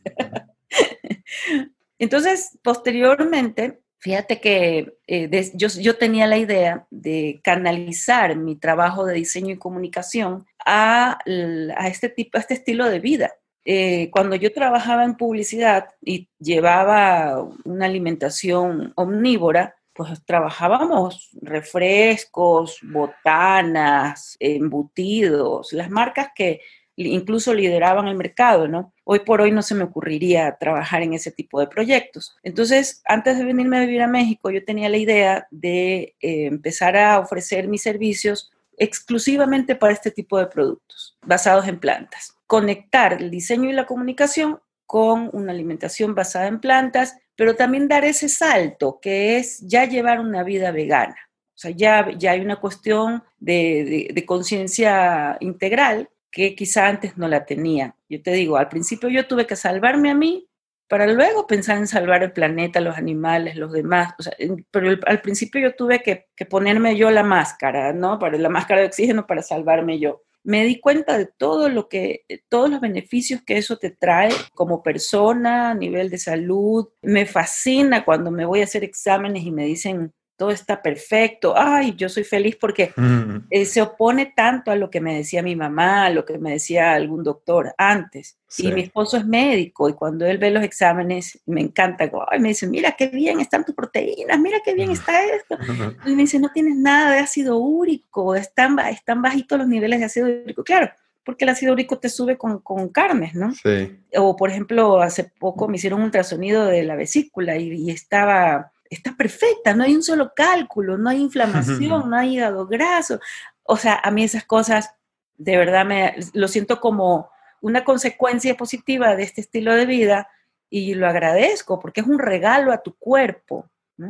entonces, 1.97 2.59
posteriormente, 2.61 3.79
fíjate 3.99 4.41
que 4.41 4.97
eh, 5.07 5.51
yo, 5.53 5.69
yo, 5.69 5.97
tenía 5.97 6.27
la 6.27 6.37
idea 6.37 6.85
de 6.89 7.39
canalizar 7.41 8.35
mi 8.35 8.57
trabajo 8.57 9.05
de 9.05 9.13
diseño 9.13 9.53
y 9.53 9.57
comunicación 9.57 10.45
a, 10.65 11.19
este 11.25 12.09
tipo, 12.09 12.37
a 12.37 12.41
este 12.41 12.55
estilo 12.55 12.89
de 12.89 12.99
vida. 12.99 13.33
Eh, 13.63 14.09
cuando 14.11 14.35
yo 14.35 14.51
trabajaba 14.53 15.03
en 15.03 15.15
publicidad 15.15 15.89
y 16.01 16.29
llevaba 16.39 17.47
una 17.63 17.85
alimentación 17.85 18.91
omnívora, 18.95 19.75
pues 19.93 20.23
trabajábamos 20.25 21.29
refrescos, 21.41 22.79
botanas, 22.81 24.37
embutidos, 24.39 25.73
las 25.73 25.89
marcas 25.89 26.29
que 26.33 26.61
incluso 26.95 27.53
lideraban 27.53 28.07
el 28.07 28.15
mercado, 28.15 28.67
¿no? 28.67 28.93
Hoy 29.03 29.19
por 29.19 29.41
hoy 29.41 29.51
no 29.51 29.61
se 29.61 29.75
me 29.75 29.83
ocurriría 29.83 30.57
trabajar 30.59 31.01
en 31.01 31.13
ese 31.13 31.31
tipo 31.31 31.59
de 31.59 31.67
proyectos. 31.67 32.35
Entonces, 32.43 33.01
antes 33.05 33.37
de 33.37 33.45
venirme 33.45 33.77
a 33.77 33.85
vivir 33.85 34.01
a 34.01 34.07
México, 34.07 34.51
yo 34.51 34.63
tenía 34.63 34.89
la 34.89 34.97
idea 34.97 35.47
de 35.51 36.15
eh, 36.21 36.45
empezar 36.45 36.95
a 36.97 37.19
ofrecer 37.19 37.67
mis 37.67 37.81
servicios 37.81 38.51
exclusivamente 38.81 39.75
para 39.75 39.93
este 39.93 40.11
tipo 40.11 40.37
de 40.37 40.47
productos, 40.47 41.17
basados 41.25 41.67
en 41.67 41.79
plantas 41.79 42.35
conectar 42.51 43.13
el 43.13 43.31
diseño 43.31 43.69
y 43.69 43.71
la 43.71 43.85
comunicación 43.85 44.59
con 44.85 45.29
una 45.31 45.53
alimentación 45.53 46.13
basada 46.13 46.47
en 46.47 46.59
plantas, 46.59 47.15
pero 47.37 47.55
también 47.55 47.87
dar 47.87 48.03
ese 48.03 48.27
salto 48.27 48.99
que 49.01 49.37
es 49.37 49.61
ya 49.61 49.85
llevar 49.85 50.19
una 50.19 50.43
vida 50.43 50.71
vegana. 50.71 51.15
O 51.55 51.57
sea, 51.61 51.71
ya, 51.71 52.11
ya 52.17 52.31
hay 52.31 52.41
una 52.41 52.57
cuestión 52.57 53.23
de, 53.39 54.11
de, 54.13 54.25
conciencia 54.25 55.37
integral 55.39 56.09
que 56.29 56.53
quizá 56.53 56.87
antes 56.87 57.17
no 57.17 57.29
la 57.29 57.45
tenía. 57.45 57.95
Yo 58.09 58.21
te 58.21 58.31
digo, 58.31 58.57
al 58.57 58.67
principio 58.67 59.07
yo 59.07 59.25
tuve 59.25 59.47
que 59.47 59.55
salvarme 59.55 60.11
a 60.11 60.15
mí 60.15 60.49
para 60.91 61.07
luego 61.07 61.47
pensar 61.47 61.77
en 61.77 61.87
salvar 61.87 62.21
el 62.21 62.33
planeta, 62.33 62.81
los 62.81 62.97
animales, 62.97 63.55
los 63.55 63.71
demás. 63.71 64.13
O 64.19 64.23
sea, 64.23 64.33
pero 64.71 64.99
al 65.05 65.21
principio 65.21 65.61
yo 65.61 65.73
tuve 65.73 66.03
que, 66.03 66.27
que, 66.35 66.45
ponerme 66.45 66.97
yo 66.97 67.09
la 67.11 67.23
máscara, 67.23 67.93
¿no? 67.93 68.19
Para 68.19 68.37
la 68.37 68.49
máscara 68.49 68.81
de 68.81 68.87
oxígeno 68.87 69.25
para 69.25 69.41
salvarme 69.41 69.99
yo 69.99 70.23
me 70.43 70.65
di 70.65 70.81
cuenta 70.81 71.17
de 71.17 71.27
todo 71.27 71.69
lo 71.69 71.87
que, 71.87 72.25
todos 72.49 72.69
los 72.69 72.81
beneficios 72.81 73.41
que 73.41 73.57
eso 73.57 73.77
te 73.77 73.91
trae 73.91 74.31
como 74.53 74.83
persona, 74.83 75.69
a 75.69 75.75
nivel 75.75 76.09
de 76.09 76.17
salud. 76.17 76.89
Me 77.01 77.25
fascina 77.25 78.03
cuando 78.03 78.29
me 78.29 78.45
voy 78.45 78.59
a 78.59 78.65
hacer 78.65 78.83
exámenes 78.83 79.43
y 79.43 79.51
me 79.51 79.65
dicen, 79.65 80.13
todo 80.41 80.49
está 80.49 80.81
perfecto, 80.81 81.53
ay, 81.55 81.93
yo 81.95 82.09
soy 82.09 82.23
feliz 82.23 82.55
porque 82.59 82.91
mm. 82.95 83.45
eh, 83.51 83.63
se 83.63 83.79
opone 83.79 84.33
tanto 84.35 84.71
a 84.71 84.75
lo 84.75 84.89
que 84.89 84.99
me 84.99 85.15
decía 85.15 85.43
mi 85.43 85.55
mamá, 85.55 86.07
a 86.07 86.09
lo 86.09 86.25
que 86.25 86.39
me 86.39 86.53
decía 86.53 86.93
algún 86.93 87.23
doctor 87.23 87.75
antes. 87.77 88.39
Y 88.57 88.71
mi 88.71 88.81
esposo 88.81 89.17
es 89.17 89.25
médico 89.27 89.87
y 89.87 89.93
cuando 89.93 90.25
él 90.25 90.39
ve 90.39 90.49
los 90.49 90.63
exámenes 90.63 91.39
me 91.45 91.61
encanta, 91.61 92.09
ay, 92.31 92.39
me 92.39 92.47
dice, 92.47 92.65
mira 92.65 92.93
qué 92.93 93.09
bien 93.09 93.39
están 93.39 93.63
tus 93.63 93.75
proteínas, 93.75 94.39
mira 94.39 94.57
qué 94.65 94.73
bien 94.73 94.89
está 94.89 95.23
esto. 95.25 95.59
Y 96.07 96.15
me 96.15 96.23
dice, 96.23 96.39
no 96.39 96.49
tienes 96.51 96.75
nada 96.75 97.11
de 97.11 97.19
ácido 97.19 97.57
úrico, 97.57 98.33
están, 98.33 98.79
están 98.79 99.21
bajitos 99.21 99.59
los 99.59 99.67
niveles 99.67 99.99
de 99.99 100.05
ácido 100.05 100.27
úrico. 100.43 100.63
Claro, 100.63 100.89
porque 101.23 101.45
el 101.45 101.49
ácido 101.49 101.73
úrico 101.73 101.99
te 101.99 102.09
sube 102.09 102.35
con, 102.35 102.61
con 102.61 102.89
carnes, 102.89 103.35
¿no? 103.35 103.53
Sí. 103.53 103.95
O, 104.15 104.35
por 104.35 104.49
ejemplo, 104.49 105.03
hace 105.03 105.31
poco 105.39 105.67
me 105.67 105.75
hicieron 105.75 105.99
un 105.99 106.05
ultrasonido 106.05 106.65
de 106.65 106.81
la 106.81 106.95
vesícula 106.95 107.57
y, 107.57 107.73
y 107.73 107.91
estaba 107.91 108.71
está 108.91 109.15
perfecta, 109.15 109.73
no 109.73 109.85
hay 109.85 109.95
un 109.95 110.03
solo 110.03 110.33
cálculo, 110.35 110.97
no 110.97 111.09
hay 111.09 111.21
inflamación, 111.21 112.09
no 112.09 112.17
hay 112.17 112.35
hígado 112.35 112.67
graso. 112.67 113.19
O 113.63 113.77
sea, 113.77 113.99
a 114.03 114.11
mí 114.11 114.23
esas 114.23 114.43
cosas 114.43 114.93
de 115.37 115.57
verdad 115.57 115.85
me 115.85 116.15
lo 116.33 116.47
siento 116.47 116.79
como 116.79 117.31
una 117.61 117.83
consecuencia 117.83 118.55
positiva 118.55 119.15
de 119.15 119.23
este 119.23 119.41
estilo 119.41 119.73
de 119.73 119.85
vida 119.85 120.27
y 120.69 120.93
lo 120.93 121.07
agradezco 121.07 121.79
porque 121.79 122.01
es 122.01 122.07
un 122.07 122.19
regalo 122.19 122.71
a 122.71 122.81
tu 122.83 122.95
cuerpo 122.95 123.69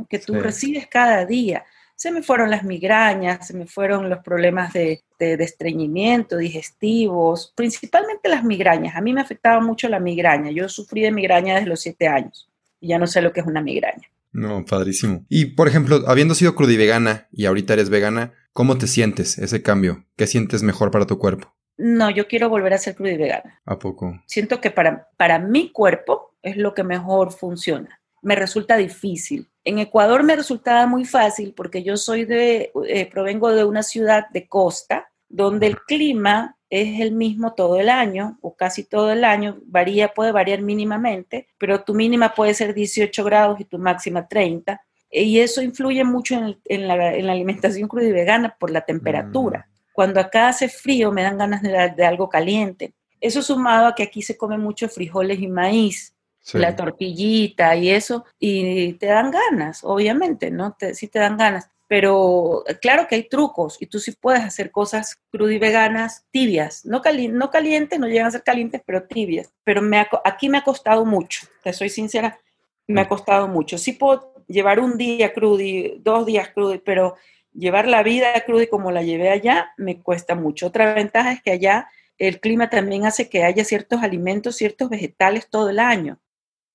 que 0.10 0.20
tú 0.20 0.34
recibes 0.36 0.88
cada 0.88 1.26
día. 1.26 1.66
Se 1.96 2.12
me 2.12 2.24
fueron 2.24 2.50
las 2.50 2.64
migrañas, 2.64 3.46
se 3.46 3.54
me 3.54 3.68
fueron 3.68 4.10
los 4.10 4.20
problemas 4.20 4.74
de, 4.74 5.04
de, 5.20 5.38
de, 5.38 5.44
estreñimiento, 5.44 6.38
digestivos, 6.38 7.54
principalmente 7.56 8.30
las 8.30 8.44
migrañas. 8.44 8.96
A 8.96 9.02
mí 9.02 9.14
me 9.14 9.22
afectaba 9.22 9.60
mucho 9.60 9.88
la 9.90 10.00
migraña. 10.00 10.50
Yo 10.50 10.68
sufrí 10.68 11.02
de 11.02 11.12
migraña 11.12 11.56
desde 11.56 11.68
los 11.68 11.82
siete 11.82 12.08
años 12.08 12.50
y 12.80 12.88
ya 12.88 12.98
no 12.98 13.06
sé 13.06 13.22
lo 13.22 13.32
que 13.32 13.42
es 13.42 13.46
una 13.46 13.62
migraña. 13.62 14.10
No, 14.32 14.66
padrísimo. 14.66 15.26
Y 15.30 15.46
por 15.56 15.68
ejemplo, 15.68 16.04
habiendo 16.08 16.36
sido 16.36 16.56
vegana 16.56 17.28
y 17.32 17.46
ahorita 17.46 17.74
eres 17.74 17.90
vegana, 17.90 18.34
¿cómo 18.54 18.78
te 18.78 18.88
sientes 18.88 19.38
ese 19.38 19.62
cambio? 19.62 20.06
¿Qué 20.16 20.28
sientes 20.28 20.64
mejor 20.64 20.92
para 20.92 21.06
tu 21.06 21.18
cuerpo? 21.18 21.54
No, 21.78 22.10
yo 22.10 22.28
quiero 22.28 22.50
volver 22.50 22.74
a 22.74 22.78
ser 22.78 22.96
vegana. 23.00 23.60
¿A 23.66 23.80
poco? 23.80 24.22
Siento 24.28 24.62
que 24.62 24.72
para, 24.72 25.10
para 25.18 25.40
mi 25.40 25.72
cuerpo 25.72 26.36
es 26.42 26.58
lo 26.58 26.74
que 26.74 26.84
mejor 26.84 27.32
funciona. 27.32 28.02
Me 28.22 28.36
resulta 28.36 28.78
difícil. 28.78 29.50
En 29.64 29.80
Ecuador 29.80 30.24
me 30.24 30.36
resultaba 30.36 30.86
muy 30.86 31.06
fácil 31.06 31.54
porque 31.56 31.84
yo 31.84 31.98
soy 31.98 32.26
de, 32.26 32.72
eh, 32.88 33.10
provengo 33.10 33.52
de 33.52 33.64
una 33.64 33.84
ciudad 33.84 34.30
de 34.30 34.48
costa 34.48 35.12
donde 35.28 35.68
el 35.68 35.78
clima 35.80 36.58
es 36.72 37.02
el 37.02 37.12
mismo 37.12 37.54
todo 37.54 37.76
el 37.80 37.90
año 37.90 38.40
o 38.42 38.56
casi 38.56 38.86
todo 38.86 39.12
el 39.12 39.26
año, 39.26 39.60
varía, 39.66 40.14
puede 40.14 40.32
variar 40.32 40.62
mínimamente, 40.62 41.50
pero 41.58 41.84
tu 41.84 41.94
mínima 41.94 42.34
puede 42.34 42.54
ser 42.54 42.74
18 42.74 43.24
grados 43.26 43.60
y 43.60 43.66
tu 43.66 43.78
máxima 43.78 44.26
30. 44.26 44.82
Y 45.12 45.40
eso 45.40 45.62
influye 45.62 46.06
mucho 46.06 46.42
en, 46.64 46.88
la, 46.88 47.10
alimentación 47.10 47.90
cruda 47.90 48.06
y 48.06 48.14
vegana 48.14 48.56
por 48.58 48.72
la 48.72 48.82
temperatura. 48.82 49.68
Mm. 49.68 49.92
Cuando 49.92 50.22
acá 50.22 50.48
hace 50.48 50.70
frío 50.70 51.12
me 51.12 51.24
dan 51.24 51.38
ganas 51.38 51.62
de, 51.62 52.06
algo 52.06 52.30
caliente. 52.30 52.94
Eso 53.20 53.42
sumado 53.42 53.88
a 53.88 53.94
que 53.94 54.04
aquí 54.04 54.22
se 54.22 54.38
come 54.38 54.58
mucho 54.58 54.88
frijoles 54.88 55.42
y 55.42 55.48
maíz, 55.48 56.16
la 56.54 56.76
tortillita 56.76 57.76
y 57.76 57.90
eso, 57.90 58.26
y 58.40 58.94
te 58.94 59.08
dan 59.08 59.30
ganas, 59.30 59.84
obviamente, 59.84 60.50
¿no? 60.50 60.74
Te, 60.74 60.96
sí 60.96 61.08
te 61.08 61.20
dan 61.20 61.38
ganas 61.38 61.70
pero 61.92 62.64
eh, 62.68 62.80
claro 62.80 63.06
que 63.06 63.16
hay 63.16 63.24
trucos 63.24 63.76
y 63.82 63.86
tú 63.86 64.00
sí 64.00 64.14
puedes 64.14 64.42
hacer 64.44 64.72
cosas 64.72 65.20
crudas 65.30 65.54
y 65.54 65.60
veganas 65.60 66.26
tibias, 66.32 66.86
no, 66.86 67.02
no 67.32 67.50
calientes, 67.52 68.00
no 68.00 68.08
llegan 68.08 68.28
a 68.28 68.32
ser 68.32 68.44
calientes, 68.44 68.82
pero 68.86 69.04
tibias. 69.04 69.52
Pero 69.66 69.82
me 69.82 70.08
aquí 70.24 70.48
me 70.48 70.60
ha 70.60 70.64
costado 70.64 71.04
mucho, 71.04 71.46
te 71.62 71.74
soy 71.74 71.90
sincera, 71.90 72.40
me 72.88 73.02
ha 73.02 73.10
costado 73.10 73.50
mucho. 73.50 73.78
Sí 73.78 73.92
puedo 73.92 74.34
llevar 74.48 74.80
un 74.80 74.98
día 74.98 75.34
crudo 75.34 75.60
y 75.60 76.00
dos 76.00 76.26
días 76.26 76.48
crudo, 76.54 76.82
pero 76.82 77.18
llevar 77.52 77.90
la 77.90 78.04
vida 78.04 78.42
cruda 78.46 78.64
y 78.64 78.68
como 78.68 78.90
la 78.94 79.04
llevé 79.04 79.30
allá 79.30 79.74
me 79.76 80.02
cuesta 80.02 80.34
mucho. 80.34 80.68
Otra 80.68 80.94
ventaja 80.94 81.34
es 81.34 81.42
que 81.42 81.52
allá 81.52 81.90
el 82.18 82.40
clima 82.40 82.70
también 82.70 83.06
hace 83.06 83.28
que 83.28 83.44
haya 83.44 83.66
ciertos 83.66 84.02
alimentos, 84.02 84.56
ciertos 84.56 84.90
vegetales 84.90 85.50
todo 85.50 85.70
el 85.70 85.80
año, 85.80 86.22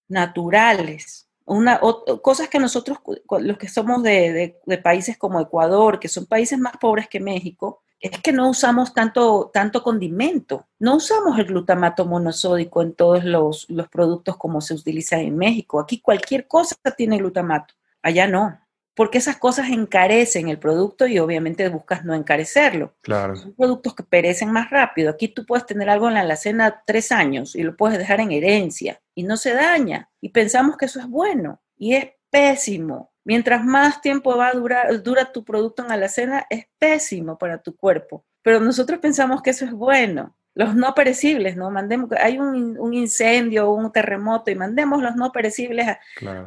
naturales 0.09 1.26
una, 1.47 1.81
cosas 2.23 2.49
que 2.49 2.59
nosotros, 2.59 2.99
los 3.41 3.57
que 3.57 3.69
somos 3.69 4.03
de, 4.03 4.59
países 4.83 5.17
como 5.17 5.41
Ecuador, 5.41 5.99
que 5.99 6.09
son 6.09 6.27
países 6.27 6.59
más 6.59 6.77
pobres 6.77 7.09
que 7.09 7.21
México, 7.21 7.83
es 8.01 8.21
que 8.21 8.33
no 8.33 8.51
usamos 8.51 8.93
tanto, 8.93 9.51
tanto 9.55 9.83
condimento. 9.83 10.67
No 10.79 10.97
usamos 10.97 11.39
el 11.39 11.47
glutamato 11.47 12.05
monosódico 12.05 12.83
en 12.83 12.93
todos 12.93 13.25
los, 13.25 13.67
los 13.71 13.89
productos 13.89 14.37
como 14.37 14.61
se 14.61 14.75
utiliza 14.75 15.19
en 15.21 15.37
México. 15.37 15.81
Aquí 15.81 16.01
cualquier 16.01 16.47
cosa 16.47 16.77
tiene 16.97 17.19
glutamato. 17.19 17.75
Allá 18.03 18.27
no. 18.27 18.61
Porque 18.97 19.19
esas 19.19 19.37
cosas 19.37 19.69
encarecen 19.69 20.49
el 20.49 20.59
producto 20.59 21.07
y 21.07 21.19
obviamente 21.19 21.69
buscas 21.69 22.05
no 22.05 22.15
encarecerlo. 22.15 22.95
Claro. 23.03 23.37
Son 23.37 23.53
productos 23.53 23.95
que 23.95 24.03
perecen 24.03 24.51
más 24.51 24.71
rápido. 24.71 25.11
Aquí 25.11 25.29
tú 25.29 25.45
puedes 25.45 25.67
tener 25.67 25.91
algo 25.91 26.09
en 26.09 26.15
la 26.15 26.21
alacena 26.21 26.83
tres 26.87 27.13
años 27.13 27.55
y 27.55 27.63
lo 27.63 27.77
puedes 27.77 27.99
dejar 27.99 28.21
en 28.21 28.33
herencia 28.33 29.01
y 29.15 29.25
no 29.25 29.37
se 29.37 29.53
daña. 29.53 30.11
Y 30.23 30.31
pensamos 30.31 30.79
que 30.79 30.87
eso 30.87 30.99
es 30.99 31.07
bueno 31.07 31.61
y 31.77 31.95
es 31.95 32.07
pésimo. 32.31 33.13
Mientras 33.23 33.63
más 33.63 34.01
tiempo 34.01 34.35
va 34.35 34.49
a 34.49 34.55
durar, 34.55 35.03
dura 35.03 35.31
tu 35.31 35.45
producto 35.45 35.83
en 35.83 35.89
la 35.89 35.95
alacena, 35.95 36.47
es 36.49 36.67
pésimo 36.79 37.37
para 37.37 37.59
tu 37.59 37.77
cuerpo. 37.77 38.25
Pero 38.41 38.61
nosotros 38.61 38.99
pensamos 39.01 39.43
que 39.43 39.51
eso 39.51 39.67
es 39.67 39.73
bueno 39.73 40.35
los 40.57 40.75
no 40.75 40.95
perecibles, 40.95 41.55
¿no? 41.55 41.71
Mandemos, 41.71 42.11
hay 42.13 42.39
un, 42.39 42.79
un 42.79 42.95
incendio, 42.95 43.71
un 43.73 43.93
terremoto 43.93 44.51
y 44.51 44.55
mandemos 44.55 45.03
los 45.03 45.15
no 45.15 45.31
perecibles. 45.31 45.87
A, 45.87 46.01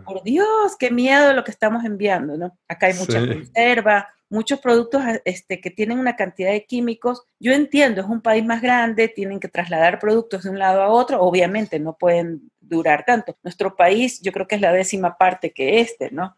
Por 0.04 0.24
Dios, 0.24 0.76
qué 0.80 0.90
miedo 0.90 1.32
lo 1.32 1.44
que 1.44 1.52
estamos 1.52 1.86
enviando, 1.86 2.36
¿no? 2.36 2.58
Acá 2.68 2.88
hay 2.88 2.96
mucha 2.96 3.20
conserva, 3.20 4.10
muchos 4.28 4.60
productos 4.62 5.04
este, 5.26 5.62
que 5.62 5.70
tienen 5.70 6.00
una 6.00 6.16
cantidad 6.16 6.50
de 6.50 6.66
químicos. 6.66 7.22
Yo 7.40 7.54
entiendo, 7.54 8.02
es 8.02 8.08
un 8.08 8.22
país 8.22 8.44
más 8.44 8.64
grande, 8.64 9.10
tienen 9.10 9.40
que 9.40 9.48
trasladar 9.48 10.00
productos 10.00 10.42
de 10.42 10.50
un 10.50 10.58
lado 10.58 10.82
a 10.82 10.90
otro, 10.90 11.22
obviamente 11.22 11.80
no 11.80 11.96
pueden 11.96 12.50
durar 12.60 13.06
tanto. 13.06 13.38
Nuestro 13.44 13.76
país 13.76 14.20
yo 14.22 14.32
creo 14.32 14.48
que 14.48 14.56
es 14.56 14.62
la 14.62 14.74
décima 14.74 15.20
parte 15.20 15.52
que 15.52 15.82
este, 15.82 16.10
¿no? 16.10 16.36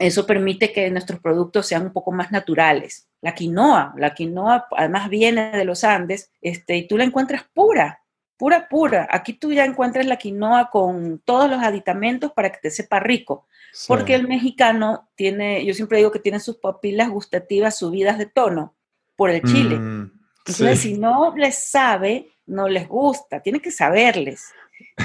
Eso 0.00 0.26
permite 0.26 0.72
que 0.72 0.90
nuestros 0.90 1.20
productos 1.20 1.68
sean 1.68 1.82
un 1.82 1.92
poco 1.92 2.10
más 2.10 2.32
naturales. 2.32 3.07
La 3.20 3.34
quinoa, 3.34 3.94
la 3.96 4.14
quinoa 4.14 4.68
además 4.76 5.08
viene 5.08 5.50
de 5.50 5.64
los 5.64 5.84
Andes, 5.84 6.30
este, 6.40 6.76
y 6.76 6.86
tú 6.86 6.96
la 6.96 7.04
encuentras 7.04 7.44
pura, 7.52 8.02
pura, 8.36 8.68
pura. 8.68 9.08
Aquí 9.10 9.32
tú 9.32 9.52
ya 9.52 9.64
encuentras 9.64 10.06
la 10.06 10.16
quinoa 10.16 10.70
con 10.70 11.20
todos 11.24 11.50
los 11.50 11.62
aditamentos 11.62 12.32
para 12.32 12.50
que 12.50 12.58
te 12.62 12.70
sepa 12.70 13.00
rico. 13.00 13.46
Porque 13.86 14.14
el 14.14 14.26
mexicano 14.26 15.10
tiene, 15.14 15.64
yo 15.64 15.74
siempre 15.74 15.98
digo 15.98 16.10
que 16.10 16.18
tiene 16.18 16.40
sus 16.40 16.56
papilas 16.56 17.10
gustativas 17.10 17.76
subidas 17.76 18.18
de 18.18 18.26
tono 18.26 18.74
por 19.14 19.30
el 19.30 19.42
chile. 19.42 19.76
Mm, 19.76 20.12
Entonces, 20.38 20.80
si 20.80 20.94
no 20.94 21.34
les 21.36 21.70
sabe, 21.70 22.30
no 22.46 22.68
les 22.68 22.88
gusta, 22.88 23.40
tiene 23.40 23.60
que 23.60 23.70
saberles. 23.70 24.52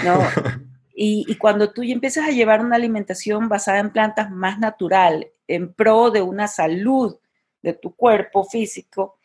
¿no? 0.04 0.20
Y, 0.96 1.36
cuando 1.38 1.72
tú 1.72 1.84
ya 1.84 1.94
empiezas 1.94 2.28
a 2.28 2.32
llevar 2.32 2.64
una 2.64 2.76
alimentación 2.76 3.50
basada 3.50 3.80
en 3.80 3.90
plantas 3.90 4.30
más 4.30 4.60
natural, 4.60 5.28
en 5.48 5.74
pro 5.74 6.12
de 6.12 6.22
una 6.22 6.48
salud 6.48 7.18
de 7.64 7.74
tu 7.74 7.96
cuerpo 7.96 8.44
físico, 8.44 9.18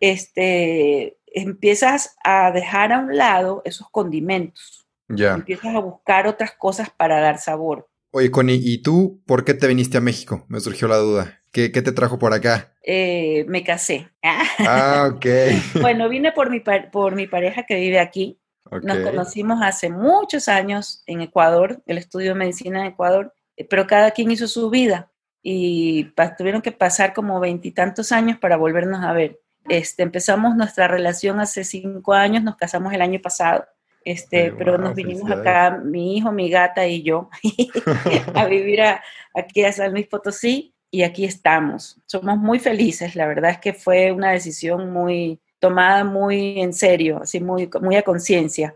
este, 0.00 1.16
empiezas 1.28 2.16
a 2.22 2.50
dejar 2.50 2.92
a 2.92 2.98
un 2.98 3.16
lado 3.16 3.62
esos 3.64 3.88
condimentos. 3.90 4.86
Ya. 5.08 5.34
Empiezas 5.34 5.74
a 5.74 5.78
buscar 5.78 6.26
otras 6.26 6.52
cosas 6.52 6.90
para 6.90 7.20
dar 7.20 7.38
sabor. 7.38 7.88
Oye, 8.10 8.30
Connie, 8.30 8.60
¿y 8.62 8.82
tú 8.82 9.22
por 9.24 9.44
qué 9.44 9.54
te 9.54 9.68
viniste 9.68 9.98
a 9.98 10.00
México? 10.00 10.44
Me 10.48 10.60
surgió 10.60 10.88
la 10.88 10.96
duda. 10.96 11.40
¿Qué, 11.52 11.70
te 11.70 11.92
trajo 11.92 12.18
por 12.18 12.34
acá? 12.34 12.74
Eh, 12.82 13.46
me 13.48 13.64
casé. 13.64 14.10
Ah, 14.22 15.10
ok. 15.14 15.26
bueno, 15.80 16.08
vine 16.08 16.32
por 16.32 16.50
mi, 16.50 16.60
por 16.60 17.14
mi 17.14 17.26
pareja 17.26 17.64
que 17.64 17.76
vive 17.76 17.98
aquí. 17.98 18.38
Nos 18.82 18.98
conocimos 18.98 19.60
hace 19.62 19.88
muchos 19.88 20.48
años 20.48 21.02
en 21.06 21.20
Ecuador, 21.20 21.82
el 21.86 21.98
estudio 21.98 22.32
de 22.32 22.40
medicina 22.40 22.80
en 22.80 22.86
Ecuador, 22.86 23.32
eh, 23.56 23.64
pero 23.64 23.86
cada 23.86 24.10
quien 24.10 24.30
hizo 24.30 24.48
su 24.48 24.68
vida 24.70 25.12
y 25.48 26.12
tuvieron 26.36 26.60
que 26.60 26.72
pasar 26.72 27.14
como 27.14 27.38
veintitantos 27.38 28.10
años 28.10 28.36
para 28.36 28.56
volvernos 28.56 29.04
a 29.04 29.12
ver. 29.12 29.38
Este, 29.68 30.02
empezamos 30.02 30.56
nuestra 30.56 30.88
relación 30.88 31.38
hace 31.38 31.62
cinco 31.62 32.14
años, 32.14 32.42
nos 32.42 32.56
casamos 32.56 32.92
el 32.92 33.00
año 33.00 33.20
pasado, 33.22 33.64
este, 34.04 34.50
pero 34.50 34.76
nos 34.76 34.96
vinimos 34.96 35.30
acá, 35.30 35.80
mi 35.84 36.16
hijo, 36.16 36.32
mi 36.32 36.50
gata 36.50 36.84
y 36.88 37.04
yo, 37.04 37.30
a 38.34 38.46
vivir 38.46 38.80
aquí 39.34 39.62
a 39.62 39.70
San 39.70 39.92
Luis 39.92 40.08
Potosí 40.08 40.74
y 40.90 41.04
aquí 41.04 41.24
estamos. 41.24 42.00
Somos 42.06 42.38
muy 42.38 42.58
felices, 42.58 43.14
la 43.14 43.28
verdad 43.28 43.52
es 43.52 43.58
que 43.58 43.72
fue 43.72 44.10
una 44.10 44.32
decisión 44.32 44.90
muy, 44.90 45.40
tomada 45.60 46.02
muy 46.02 46.60
en 46.60 46.72
serio, 46.72 47.20
así 47.22 47.38
muy, 47.38 47.70
muy 47.80 47.94
a 47.94 48.02
conciencia. 48.02 48.74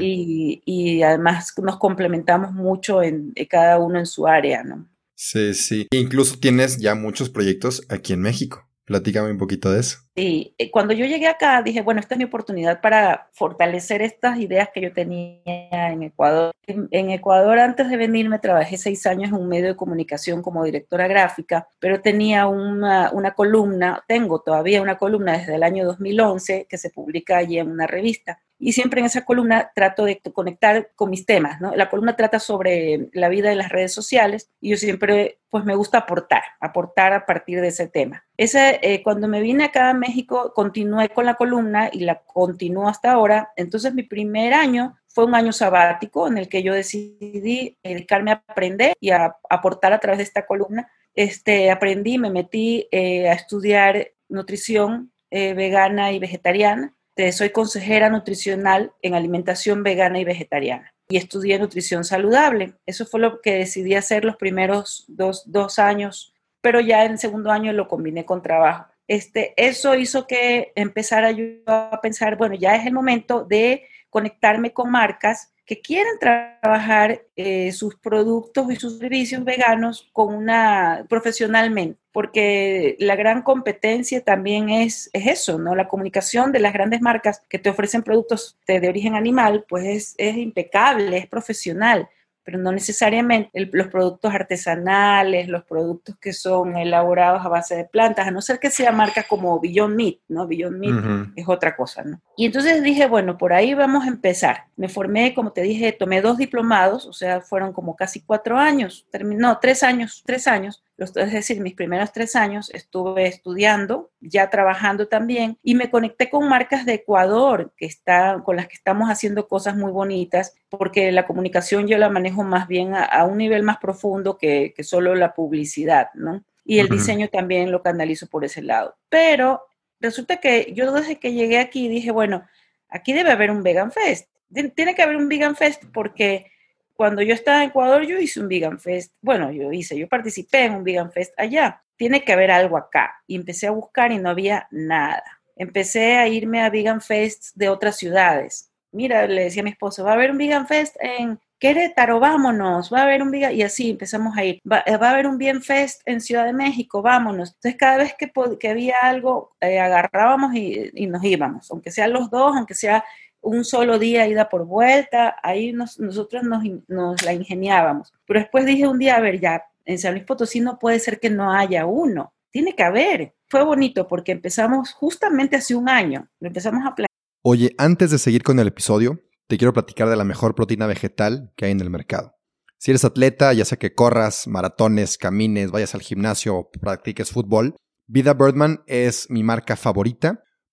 Y, 0.00 0.62
y, 0.64 1.02
además 1.02 1.52
nos 1.58 1.76
complementamos 1.76 2.52
mucho 2.52 3.02
en, 3.02 3.34
cada 3.50 3.78
uno 3.78 3.98
en 3.98 4.06
su 4.06 4.26
área, 4.26 4.62
¿no? 4.62 4.86
Sí, 5.20 5.52
sí. 5.52 5.88
Incluso 5.90 6.38
tienes 6.38 6.78
ya 6.78 6.94
muchos 6.94 7.28
proyectos 7.28 7.84
aquí 7.88 8.12
en 8.12 8.20
México. 8.20 8.68
Platícame 8.84 9.32
un 9.32 9.36
poquito 9.36 9.70
de 9.70 9.80
eso. 9.80 9.98
Sí, 10.14 10.54
eh, 10.58 10.70
cuando 10.70 10.94
yo 10.94 11.06
llegué 11.06 11.26
acá 11.26 11.60
dije, 11.60 11.82
bueno, 11.82 12.00
esta 12.00 12.14
es 12.14 12.18
mi 12.18 12.24
oportunidad 12.24 12.80
para 12.80 13.28
fortalecer 13.32 14.00
estas 14.00 14.38
ideas 14.38 14.68
que 14.72 14.80
yo 14.80 14.92
tenía 14.92 15.42
en 15.44 16.04
Ecuador. 16.04 16.52
En, 16.66 17.10
Ecuador, 17.10 17.58
antes 17.58 17.90
de 17.90 17.96
venirme, 17.96 18.38
trabajé 18.38 18.76
seis 18.76 19.06
años 19.06 19.30
en 19.30 19.34
un 19.34 19.48
medio 19.48 19.66
de 19.66 19.76
comunicación 19.76 20.40
como 20.40 20.64
directora 20.64 21.08
gráfica, 21.08 21.68
pero 21.80 22.00
tenía 22.00 22.46
una, 22.46 23.10
una 23.12 23.32
columna, 23.32 24.04
tengo 24.06 24.40
todavía 24.40 24.80
una 24.80 24.98
columna 24.98 25.36
desde 25.36 25.56
el 25.56 25.64
año 25.64 25.84
2011 25.84 26.66
que 26.68 26.78
se 26.78 26.90
publica 26.90 27.38
allí 27.38 27.58
en 27.58 27.70
una 27.70 27.88
revista 27.88 28.40
y 28.58 28.72
siempre 28.72 29.00
en 29.00 29.06
esa 29.06 29.24
columna 29.24 29.70
trato 29.74 30.04
de 30.04 30.20
conectar 30.32 30.90
con 30.96 31.10
mis 31.10 31.24
temas, 31.24 31.60
¿no? 31.60 31.74
La 31.76 31.88
columna 31.88 32.16
trata 32.16 32.40
sobre 32.40 33.08
la 33.12 33.28
vida 33.28 33.48
de 33.48 33.54
las 33.54 33.68
redes 33.68 33.92
sociales 33.92 34.50
y 34.60 34.70
yo 34.70 34.76
siempre, 34.76 35.38
pues 35.48 35.64
me 35.64 35.76
gusta 35.76 35.98
aportar, 35.98 36.42
aportar 36.60 37.12
a 37.12 37.24
partir 37.24 37.60
de 37.60 37.68
ese 37.68 37.86
tema. 37.86 38.24
Ese, 38.36 38.80
eh, 38.82 39.02
cuando 39.02 39.28
me 39.28 39.40
vine 39.40 39.64
acá 39.64 39.90
a 39.90 39.94
México, 39.94 40.52
continué 40.54 41.08
con 41.10 41.24
la 41.24 41.34
columna 41.34 41.88
y 41.92 42.00
la 42.00 42.20
continúo 42.22 42.88
hasta 42.88 43.12
ahora. 43.12 43.52
Entonces 43.56 43.94
mi 43.94 44.02
primer 44.02 44.52
año 44.52 44.98
fue 45.06 45.24
un 45.24 45.34
año 45.34 45.52
sabático 45.52 46.26
en 46.26 46.38
el 46.38 46.48
que 46.48 46.62
yo 46.62 46.74
decidí 46.74 47.78
dedicarme 47.82 48.32
a 48.32 48.42
aprender 48.46 48.94
y 49.00 49.10
a 49.10 49.36
aportar 49.48 49.92
a 49.92 50.00
través 50.00 50.18
de 50.18 50.24
esta 50.24 50.46
columna. 50.46 50.90
Este, 51.14 51.70
aprendí, 51.70 52.18
me 52.18 52.30
metí 52.30 52.88
eh, 52.90 53.28
a 53.28 53.32
estudiar 53.34 54.12
nutrición 54.28 55.12
eh, 55.30 55.54
vegana 55.54 56.12
y 56.12 56.18
vegetariana 56.18 56.94
este, 57.18 57.32
soy 57.32 57.50
consejera 57.50 58.10
nutricional 58.10 58.92
en 59.02 59.14
alimentación 59.14 59.82
vegana 59.82 60.20
y 60.20 60.24
vegetariana 60.24 60.94
y 61.08 61.16
estudié 61.16 61.58
nutrición 61.58 62.04
saludable. 62.04 62.74
Eso 62.86 63.06
fue 63.06 63.18
lo 63.18 63.40
que 63.40 63.54
decidí 63.54 63.96
hacer 63.96 64.24
los 64.24 64.36
primeros 64.36 65.04
dos, 65.08 65.78
años, 65.80 66.32
pero 66.60 66.78
ya 66.80 67.04
en 67.04 67.18
segundo 67.18 67.50
año 67.50 67.72
lo 67.72 67.88
combiné 67.88 68.24
con 68.24 68.40
trabajo. 68.40 68.86
Este, 69.08 69.52
eso 69.56 69.96
hizo 69.96 70.28
que 70.28 70.70
empezara 70.76 71.32
yo 71.32 71.44
a 71.66 71.98
pensar, 72.00 72.36
bueno, 72.36 72.54
ya 72.54 72.76
es 72.76 72.86
el 72.86 72.92
momento 72.92 73.44
de 73.44 73.88
conectarme 74.10 74.72
con 74.72 74.88
marcas 74.88 75.52
que 75.68 75.82
quieren 75.82 76.18
trabajar 76.18 77.26
eh, 77.36 77.72
sus 77.72 77.94
productos 77.96 78.72
y 78.72 78.76
sus 78.76 78.98
servicios 78.98 79.44
veganos 79.44 80.08
con 80.14 80.34
una 80.34 81.04
profesionalmente, 81.10 82.00
porque 82.10 82.96
la 82.98 83.16
gran 83.16 83.42
competencia 83.42 84.24
también 84.24 84.70
es, 84.70 85.10
es 85.12 85.26
eso, 85.26 85.58
¿no? 85.58 85.76
La 85.76 85.86
comunicación 85.86 86.52
de 86.52 86.60
las 86.60 86.72
grandes 86.72 87.02
marcas 87.02 87.42
que 87.50 87.58
te 87.58 87.68
ofrecen 87.68 88.02
productos 88.02 88.56
de, 88.66 88.88
origen 88.88 89.14
animal, 89.14 89.66
pues 89.68 89.84
es, 89.84 90.14
es 90.16 90.38
impecable, 90.38 91.18
es 91.18 91.26
profesional 91.26 92.08
pero 92.48 92.56
no 92.56 92.72
necesariamente 92.72 93.50
los 93.72 93.88
productos 93.88 94.32
artesanales, 94.32 95.48
los 95.48 95.64
productos 95.64 96.16
que 96.18 96.32
son 96.32 96.78
elaborados 96.78 97.44
a 97.44 97.48
base 97.50 97.76
de 97.76 97.84
plantas, 97.84 98.26
a 98.26 98.30
no 98.30 98.40
ser 98.40 98.58
que 98.58 98.70
sea 98.70 98.90
marca 98.90 99.24
como 99.28 99.60
Beyond 99.60 99.94
Meat, 99.94 100.14
¿no? 100.28 100.46
Beyond 100.46 100.78
Meat 100.78 101.28
es 101.36 101.46
otra 101.46 101.76
cosa, 101.76 102.04
¿no? 102.04 102.22
Y 102.38 102.46
entonces 102.46 102.82
dije, 102.82 103.06
bueno, 103.06 103.36
por 103.36 103.52
ahí 103.52 103.74
vamos 103.74 104.06
a 104.06 104.08
empezar. 104.08 104.64
Me 104.76 104.88
formé, 104.88 105.34
como 105.34 105.52
te 105.52 105.60
dije, 105.60 105.92
tomé 105.92 106.22
dos 106.22 106.38
diplomados, 106.38 107.04
o 107.04 107.12
sea, 107.12 107.42
fueron 107.42 107.74
como 107.74 107.94
casi 107.96 108.22
cuatro 108.22 108.56
años, 108.56 109.06
no, 109.12 109.58
tres 109.58 109.82
años, 109.82 110.22
tres 110.24 110.46
años 110.46 110.82
es 110.98 111.32
decir, 111.32 111.60
mis 111.60 111.74
primeros 111.74 112.12
tres 112.12 112.34
años 112.34 112.70
estuve 112.74 113.28
estudiando, 113.28 114.10
ya 114.20 114.50
trabajando 114.50 115.06
también, 115.06 115.56
y 115.62 115.76
me 115.76 115.90
conecté 115.90 116.28
con 116.28 116.48
marcas 116.48 116.84
de 116.84 116.94
Ecuador 116.94 117.72
que 117.76 117.86
está, 117.86 118.42
con 118.44 118.56
las 118.56 118.66
que 118.66 118.74
estamos 118.74 119.08
haciendo 119.08 119.46
cosas 119.46 119.76
muy 119.76 119.92
bonitas, 119.92 120.56
porque 120.68 121.12
la 121.12 121.24
comunicación 121.24 121.86
yo 121.86 121.98
la 121.98 122.08
manejo 122.08 122.42
más 122.42 122.66
bien 122.66 122.94
a, 122.94 123.24
un 123.24 123.38
nivel 123.38 123.62
más 123.62 123.78
profundo 123.78 124.38
que, 124.38 124.74
solo 124.82 125.14
la 125.14 125.34
publicidad, 125.34 126.08
¿no? 126.14 126.42
Y 126.64 126.80
el 126.80 126.88
diseño 126.88 127.28
también 127.28 127.70
lo 127.70 127.82
canalizo 127.82 128.26
por 128.26 128.44
ese 128.44 128.60
lado. 128.60 128.96
Pero 129.08 129.62
resulta 130.00 130.36
que 130.38 130.72
yo 130.74 130.92
desde 130.92 131.18
que 131.18 131.32
llegué 131.32 131.58
aquí 131.58 131.88
dije, 131.88 132.10
bueno, 132.10 132.44
aquí 132.88 133.12
debe 133.12 133.30
haber 133.30 133.50
un 133.50 133.62
Vegan 133.62 133.92
Fest. 133.92 134.28
Tiene 134.74 134.94
que 134.94 135.02
haber 135.02 135.16
un 135.16 135.28
Vegan 135.28 135.56
Fest 135.56 135.84
porque 135.92 136.50
cuando 136.98 137.22
yo 137.22 137.32
estaba 137.32 137.62
en 137.62 137.68
Ecuador, 137.68 138.04
yo 138.04 138.18
hice 138.18 138.40
un 138.40 138.48
Vegan 138.48 138.80
Fest. 138.80 139.14
Bueno, 139.22 139.52
yo 139.52 139.70
hice, 139.70 139.96
yo 139.96 140.08
participé 140.08 140.64
en 140.64 140.74
un 140.74 140.82
Vegan 140.82 141.12
Fest 141.12 141.32
allá. 141.36 141.80
Tiene 141.94 142.24
que 142.24 142.32
haber 142.32 142.50
algo 142.50 142.76
acá. 142.76 143.22
Y 143.28 143.36
empecé 143.36 143.68
a 143.68 143.70
buscar 143.70 144.10
y 144.10 144.18
no 144.18 144.28
había 144.28 144.66
nada. 144.72 145.22
Empecé 145.54 146.16
a 146.16 146.26
irme 146.26 146.60
a 146.60 146.70
Vegan 146.70 147.00
Fest 147.00 147.54
de 147.54 147.68
otras 147.68 147.98
ciudades. 147.98 148.72
Mira, 148.90 149.28
le 149.28 149.44
decía 149.44 149.62
a 149.62 149.64
mi 149.64 149.70
esposo, 149.70 150.02
va 150.02 150.10
a 150.10 150.14
haber 150.14 150.32
un 150.32 150.38
Vegan 150.38 150.66
Fest 150.66 150.96
en 150.98 151.38
Querétaro, 151.60 152.18
vámonos, 152.18 152.92
va 152.92 153.00
a 153.00 153.02
haber 153.04 153.22
un 153.22 153.30
Vegan, 153.30 153.54
y 153.54 153.62
así 153.62 153.90
empezamos 153.90 154.36
a 154.36 154.44
ir, 154.44 154.60
va, 154.68 154.82
a 154.84 155.10
haber 155.10 155.28
un 155.28 155.38
Vegan 155.38 155.62
Fest 155.62 156.02
en 156.04 156.20
Ciudad 156.20 156.46
de 156.46 156.52
México, 156.52 157.00
vámonos. 157.00 157.50
Entonces 157.50 157.76
cada 157.78 157.98
vez 157.98 158.16
que, 158.18 158.68
había 158.68 158.96
algo, 159.02 159.54
eh, 159.60 159.78
agarrábamos 159.78 160.52
y, 160.54 160.90
y, 160.94 161.06
nos 161.06 161.22
íbamos, 161.22 161.70
aunque 161.70 161.92
sean 161.92 162.12
los 162.12 162.28
dos, 162.28 162.56
aunque 162.56 162.74
sea 162.74 163.04
un 163.48 163.64
solo 163.64 163.98
día 163.98 164.28
ida 164.28 164.50
por 164.50 164.66
vuelta, 164.66 165.36
ahí 165.42 165.72
nosotros 165.72 166.42
nos, 166.42 167.22
la 167.24 167.32
ingeniábamos. 167.32 168.12
Pero 168.26 168.40
después 168.40 168.66
dije 168.66 168.86
un 168.86 168.98
día, 168.98 169.16
a 169.16 169.20
ver, 169.20 169.40
ya, 169.40 169.64
en 169.86 169.98
San 169.98 170.12
Luis 170.12 170.24
Potosí 170.24 170.60
no 170.60 170.78
puede 170.78 170.98
ser 171.00 171.18
que 171.18 171.30
no 171.30 171.52
haya 171.52 171.86
uno, 171.86 172.34
tiene 172.50 172.76
que 172.76 172.82
haber. 172.82 173.34
Fue 173.48 173.64
bonito 173.64 174.06
porque 174.06 174.32
empezamos 174.32 174.92
justamente 174.92 175.56
hace 175.56 175.74
un 175.74 175.88
año, 175.88 176.28
lo 176.40 176.48
empezamos 176.48 176.82
a 176.86 176.94
planear. 176.94 177.08
Oye, 177.42 177.74
antes 177.78 178.10
de 178.10 178.18
seguir 178.18 178.42
con 178.42 178.58
el 178.58 178.68
episodio, 178.68 179.18
te 179.46 179.56
quiero 179.56 179.72
platicar 179.72 180.10
de 180.10 180.16
la 180.16 180.24
mejor 180.24 180.54
proteína 180.54 180.86
vegetal 180.86 181.50
que 181.56 181.64
hay 181.64 181.72
en 181.72 181.80
el 181.80 181.88
mercado. 181.88 182.34
Si 182.76 182.90
eres 182.90 183.06
atleta, 183.06 183.54
ya 183.54 183.64
sea 183.64 183.78
que 183.78 183.94
corras, 183.94 184.46
maratones, 184.46 185.16
camines, 185.16 185.70
vayas 185.70 185.94
al 185.94 186.02
gimnasio 186.02 186.54
o 186.54 186.70
practiques 186.70 187.30
fútbol, 187.30 187.76
Vida 188.06 188.34
Birdman 188.34 188.82
es 188.86 189.30
mi 189.30 189.42
marca 189.42 189.74
favorita 189.76 190.44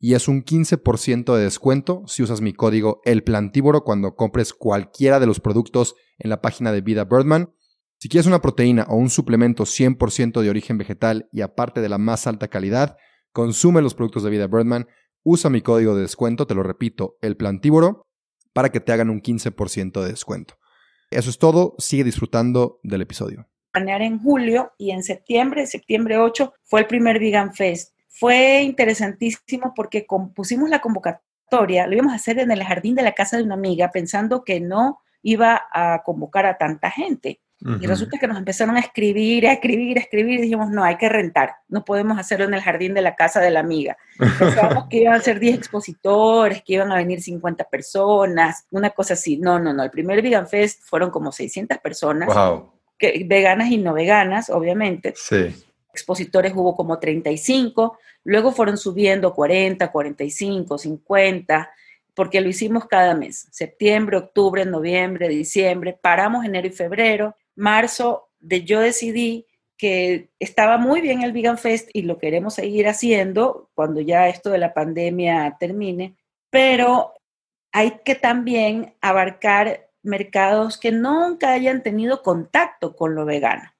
y 0.00 0.14
es 0.14 0.28
un 0.28 0.44
15% 0.44 1.36
de 1.36 1.44
descuento 1.44 2.02
si 2.06 2.22
usas 2.22 2.40
mi 2.40 2.52
código 2.52 3.00
El 3.04 3.24
Plantívoro 3.24 3.82
cuando 3.82 4.14
compres 4.14 4.52
cualquiera 4.52 5.18
de 5.18 5.26
los 5.26 5.40
productos 5.40 5.96
en 6.18 6.30
la 6.30 6.40
página 6.40 6.72
de 6.72 6.80
Vida 6.80 7.04
Birdman. 7.04 7.52
Si 7.98 8.08
quieres 8.08 8.26
una 8.26 8.40
proteína 8.40 8.86
o 8.88 8.96
un 8.96 9.10
suplemento 9.10 9.64
100% 9.64 10.40
de 10.40 10.50
origen 10.50 10.78
vegetal 10.78 11.28
y 11.32 11.40
aparte 11.40 11.80
de 11.80 11.88
la 11.88 11.98
más 11.98 12.28
alta 12.28 12.48
calidad, 12.48 12.96
consume 13.32 13.82
los 13.82 13.94
productos 13.94 14.22
de 14.22 14.30
Vida 14.30 14.46
Birdman, 14.46 14.86
usa 15.24 15.50
mi 15.50 15.62
código 15.62 15.96
de 15.96 16.02
descuento, 16.02 16.46
te 16.46 16.54
lo 16.54 16.62
repito, 16.62 17.18
El 17.20 17.36
Plantívoro, 17.36 18.06
para 18.52 18.70
que 18.70 18.80
te 18.80 18.92
hagan 18.92 19.10
un 19.10 19.20
15% 19.20 20.00
de 20.00 20.08
descuento. 20.08 20.54
Eso 21.10 21.28
es 21.28 21.38
todo, 21.38 21.74
sigue 21.78 22.04
disfrutando 22.04 22.78
del 22.84 23.02
episodio. 23.02 23.48
Planear 23.72 24.02
en 24.02 24.20
julio 24.20 24.72
y 24.78 24.92
en 24.92 25.02
septiembre, 25.02 25.66
septiembre 25.66 26.18
8, 26.18 26.52
fue 26.62 26.80
el 26.80 26.86
primer 26.86 27.18
Vegan 27.18 27.52
Fest 27.52 27.97
fue 28.18 28.62
interesantísimo 28.62 29.74
porque 29.76 30.04
compusimos 30.04 30.68
la 30.68 30.80
convocatoria, 30.80 31.86
lo 31.86 31.94
íbamos 31.94 32.12
a 32.12 32.16
hacer 32.16 32.40
en 32.40 32.50
el 32.50 32.64
jardín 32.64 32.96
de 32.96 33.02
la 33.02 33.12
casa 33.12 33.36
de 33.36 33.44
una 33.44 33.54
amiga, 33.54 33.92
pensando 33.92 34.42
que 34.42 34.58
no 34.58 35.00
iba 35.22 35.62
a 35.72 36.02
convocar 36.04 36.44
a 36.44 36.58
tanta 36.58 36.90
gente. 36.90 37.40
Y 37.80 37.88
resulta 37.88 38.18
que 38.18 38.28
nos 38.28 38.38
empezaron 38.38 38.76
a 38.76 38.80
escribir, 38.80 39.48
a 39.48 39.52
escribir, 39.52 39.98
a 39.98 40.00
escribir, 40.00 40.38
y 40.38 40.42
dijimos, 40.42 40.70
no, 40.70 40.84
hay 40.84 40.96
que 40.96 41.08
rentar, 41.08 41.56
no 41.68 41.84
podemos 41.84 42.16
hacerlo 42.16 42.44
en 42.44 42.54
el 42.54 42.60
jardín 42.60 42.94
de 42.94 43.02
la 43.02 43.16
casa 43.16 43.40
de 43.40 43.50
la 43.50 43.60
amiga. 43.60 43.96
Pensábamos 44.16 44.86
que 44.88 44.98
iban 44.98 45.14
a 45.14 45.20
ser 45.20 45.40
10 45.40 45.56
expositores, 45.56 46.62
que 46.64 46.74
iban 46.74 46.92
a 46.92 46.96
venir 46.96 47.20
50 47.20 47.64
personas, 47.64 48.64
una 48.70 48.90
cosa 48.90 49.14
así. 49.14 49.38
No, 49.38 49.58
no, 49.58 49.72
no, 49.72 49.82
el 49.82 49.90
primer 49.90 50.22
Vegan 50.22 50.46
Fest 50.46 50.82
fueron 50.84 51.10
como 51.10 51.32
600 51.32 51.78
personas, 51.78 52.28
que, 52.96 53.24
veganas 53.26 53.70
y 53.70 53.78
no 53.78 53.92
veganas, 53.92 54.50
obviamente. 54.50 55.14
Sí 55.16 55.64
expositores 55.92 56.52
hubo 56.54 56.76
como 56.76 56.98
35, 56.98 57.98
luego 58.24 58.52
fueron 58.52 58.76
subiendo 58.76 59.34
40, 59.34 59.90
45, 59.90 60.78
50, 60.78 61.70
porque 62.14 62.40
lo 62.40 62.48
hicimos 62.48 62.86
cada 62.86 63.14
mes, 63.14 63.48
septiembre, 63.50 64.16
octubre, 64.16 64.64
noviembre, 64.64 65.28
diciembre, 65.28 65.98
paramos 66.00 66.44
enero 66.44 66.66
y 66.66 66.72
febrero, 66.72 67.36
marzo, 67.54 68.28
de, 68.40 68.64
yo 68.64 68.80
decidí 68.80 69.46
que 69.76 70.30
estaba 70.40 70.78
muy 70.78 71.00
bien 71.00 71.22
el 71.22 71.32
Vegan 71.32 71.58
Fest 71.58 71.88
y 71.92 72.02
lo 72.02 72.18
queremos 72.18 72.54
seguir 72.54 72.88
haciendo 72.88 73.70
cuando 73.74 74.00
ya 74.00 74.28
esto 74.28 74.50
de 74.50 74.58
la 74.58 74.74
pandemia 74.74 75.56
termine, 75.60 76.16
pero 76.50 77.14
hay 77.72 78.00
que 78.04 78.16
también 78.16 78.94
abarcar 79.00 79.88
mercados 80.02 80.78
que 80.78 80.90
nunca 80.90 81.52
hayan 81.52 81.82
tenido 81.82 82.22
contacto 82.22 82.96
con 82.96 83.14
lo 83.14 83.24
vegano 83.24 83.70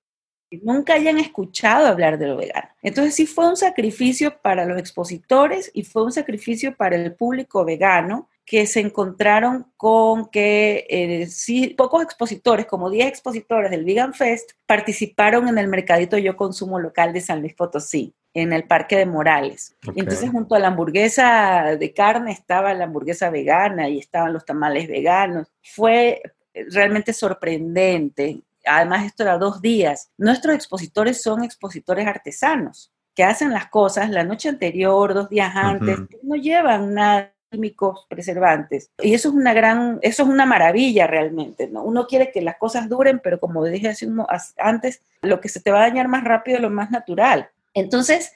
nunca 0.51 0.95
hayan 0.95 1.19
escuchado 1.19 1.87
hablar 1.87 2.19
de 2.19 2.27
lo 2.27 2.37
vegano. 2.37 2.69
Entonces 2.83 3.15
sí 3.15 3.27
fue 3.27 3.49
un 3.49 3.57
sacrificio 3.57 4.39
para 4.41 4.65
los 4.65 4.79
expositores 4.79 5.71
y 5.75 5.85
fue 5.85 6.05
un 6.05 6.13
sacrificio 6.13 6.77
para 6.77 6.97
el 6.97 7.15
público 7.15 7.65
vegano 7.65 8.29
que 8.45 8.67
se 8.67 8.81
encontraron 8.81 9.71
con 9.77 10.31
que 10.31 10.87
eh, 10.89 11.27
sí, 11.27 11.75
pocos 11.77 12.03
expositores, 12.03 12.65
como 12.65 12.89
10 12.89 13.07
expositores 13.07 13.71
del 13.71 13.85
Vegan 13.85 14.15
Fest, 14.15 14.53
participaron 14.65 15.49
en 15.49 15.59
el 15.59 15.69
mercadito 15.69 16.17
Yo 16.17 16.35
Consumo 16.35 16.79
Local 16.79 17.13
de 17.13 17.21
San 17.21 17.41
Luis 17.41 17.53
Potosí, 17.53 18.15
en 18.33 18.55
el 18.55 18.65
Parque 18.65 18.97
de 18.97 19.05
Morales. 19.05 19.77
Entonces 19.95 20.31
junto 20.31 20.55
a 20.55 20.59
la 20.61 20.69
hamburguesa 20.69 21.77
de 21.79 21.93
carne 21.93 22.33
estaba 22.33 22.73
la 22.73 22.85
hamburguesa 22.85 23.29
vegana 23.29 23.91
y 23.91 23.99
estaban 23.99 24.33
los 24.33 24.47
tamales 24.47 24.89
veganos. 24.89 25.49
Fue 25.63 26.23
realmente 26.71 27.13
sorprendente 27.13 28.41
además 28.69 29.07
esto 29.07 29.23
era 29.23 29.39
dos 29.39 29.61
días. 29.61 30.11
Nuestros 30.19 30.55
expositores 30.55 31.23
son 31.23 31.45
expositores 31.45 32.07
artesanos 32.07 32.93
que 33.15 33.25
hacen 33.25 33.53
las 33.53 33.67
cosas 33.69 34.11
la 34.11 34.23
noche 34.23 34.49
anterior, 34.49 35.13
dos 35.13 35.29
días 35.29 35.51
antes, 35.57 35.99
no 36.23 36.37
llevan 36.37 36.95
nada 36.95 37.33
químicos 37.51 38.07
preservantes. 38.09 38.91
Y 39.03 39.15
eso 39.15 39.31
es 39.31 39.35
una 39.35 39.55
gran, 39.55 39.99
eso 40.03 40.23
es 40.23 40.29
una 40.29 40.47
maravilla 40.47 41.07
realmente, 41.07 41.69
¿no? 41.69 41.83
Uno 41.83 42.07
quiere 42.07 42.31
que 42.31 42.43
las 42.43 42.57
cosas 42.59 42.89
duren, 42.89 43.21
pero 43.23 43.41
como 43.41 43.65
dije 43.65 43.93
antes, 44.59 45.03
lo 45.23 45.41
que 45.41 45.49
se 45.49 45.61
te 45.61 45.71
va 45.71 45.79
a 45.79 45.89
dañar 45.89 46.09
más 46.09 46.25
rápido 46.25 46.59
es 46.59 46.63
lo 46.63 46.71
más 46.71 46.91
natural. 46.91 47.49
Entonces, 47.75 48.33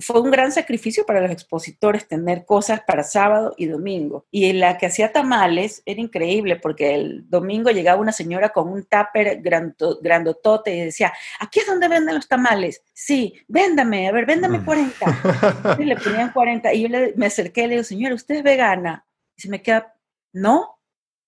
fue 0.00 0.20
un 0.20 0.30
gran 0.30 0.52
sacrificio 0.52 1.06
para 1.06 1.20
los 1.20 1.30
expositores 1.30 2.06
tener 2.06 2.44
cosas 2.44 2.82
para 2.86 3.02
sábado 3.02 3.54
y 3.56 3.66
domingo. 3.66 4.26
Y 4.30 4.52
la 4.52 4.78
que 4.78 4.86
hacía 4.86 5.12
tamales 5.12 5.82
era 5.86 6.00
increíble 6.00 6.56
porque 6.56 6.94
el 6.94 7.28
domingo 7.28 7.70
llegaba 7.70 8.00
una 8.00 8.12
señora 8.12 8.50
con 8.50 8.68
un 8.68 8.84
tupper 8.84 9.40
grandotote 9.42 10.74
y 10.74 10.84
decía, 10.84 11.12
aquí 11.40 11.60
es 11.60 11.66
donde 11.66 11.88
venden 11.88 12.14
los 12.14 12.28
tamales. 12.28 12.82
Sí, 12.92 13.34
véndame, 13.48 14.08
a 14.08 14.12
ver, 14.12 14.26
véndame 14.26 14.64
40. 14.64 15.06
Mm. 15.06 15.82
Y 15.82 15.84
le 15.86 15.96
ponían 15.96 16.32
40 16.32 16.74
y 16.74 16.82
yo 16.82 16.88
me 17.16 17.26
acerqué 17.26 17.62
y 17.62 17.66
le 17.66 17.70
digo, 17.74 17.84
señora, 17.84 18.14
¿usted 18.14 18.36
es 18.36 18.42
vegana? 18.42 19.06
Y 19.36 19.42
se 19.42 19.48
me 19.48 19.62
queda, 19.62 19.94
no, 20.32 20.78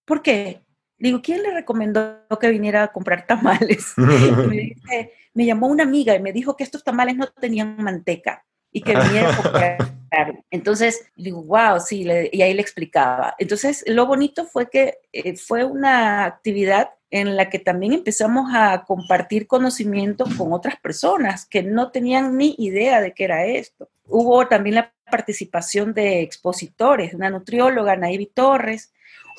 ¿por 0.05 0.23
qué? 0.23 0.63
Digo, 0.99 1.21
¿quién 1.23 1.43
le 1.43 1.53
recomendó 1.53 2.21
que 2.41 2.49
viniera 2.49 2.85
a 2.85 2.93
comprar 2.93 3.27
tamales? 3.27 3.95
me, 3.97 5.47
llamó 5.47 5.69
una 5.69 5.85
amiga 5.85 6.15
y 6.15 6.21
me 6.21 6.33
dijo 6.33 6.57
que 6.57 6.65
estos 6.65 6.85
tamales 6.85 7.17
no 7.17 7.27
tenían 7.27 7.77
manteca 7.83 8.45
y 8.73 8.83
que 8.83 8.97
viniera 8.97 9.31
a 9.33 9.37
comprar. 9.37 9.79
Entonces, 10.51 11.07
digo, 11.17 11.43
wow, 11.43 11.81
sí, 11.81 12.07
y 12.33 12.43
ahí 12.43 12.55
le 12.55 12.63
explicaba. 12.63 13.35
Entonces, 13.39 13.85
lo 13.87 14.07
bonito 14.07 14.47
fue 14.47 14.71
que 14.71 14.99
eh, 15.13 15.37
fue 15.37 15.65
una 15.65 16.25
actividad 16.25 16.91
en 17.11 17.37
la 17.37 17.49
que 17.49 17.61
también 17.61 17.93
empezamos 17.93 18.51
a 18.53 18.85
compartir 18.85 19.47
conocimiento 19.47 20.25
con 20.37 20.53
otras 20.53 20.77
personas 20.81 21.47
que 21.47 21.63
no 21.63 21.91
tenían 21.91 22.37
ni 22.37 22.55
idea 22.59 23.01
de 23.01 23.13
qué 23.13 23.25
era 23.25 23.47
esto. 23.47 23.89
Hubo 24.07 24.49
también 24.49 24.77
la 24.77 24.93
participación 25.11 25.95
de 25.95 26.23
expositores, 26.23 27.15
una 27.15 27.31
nutrióloga, 27.31 27.97
Naivi 27.97 28.27
Torres, 28.27 28.93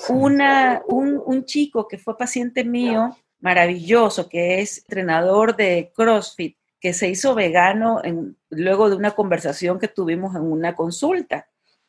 una, 0.10 0.81
un, 0.88 1.45
chico 1.45 1.88
que 1.88 1.97
fue 1.97 2.17
paciente 2.17 2.63
mío, 2.63 3.15
maravilloso, 3.39 4.29
que 4.29 4.62
es 4.62 4.79
entrenador 4.79 5.55
de 5.55 5.91
CrossFit, 5.95 6.58
que 6.79 6.93
se 6.93 7.10
hizo 7.10 7.36
vegano 7.36 8.01
luego 8.49 8.89
de 8.89 8.95
una 8.95 9.12
conversación 9.12 9.79
que 9.79 9.88
tuvimos 9.88 10.36
en 10.36 10.41
una 10.43 10.75
consulta. 10.75 11.47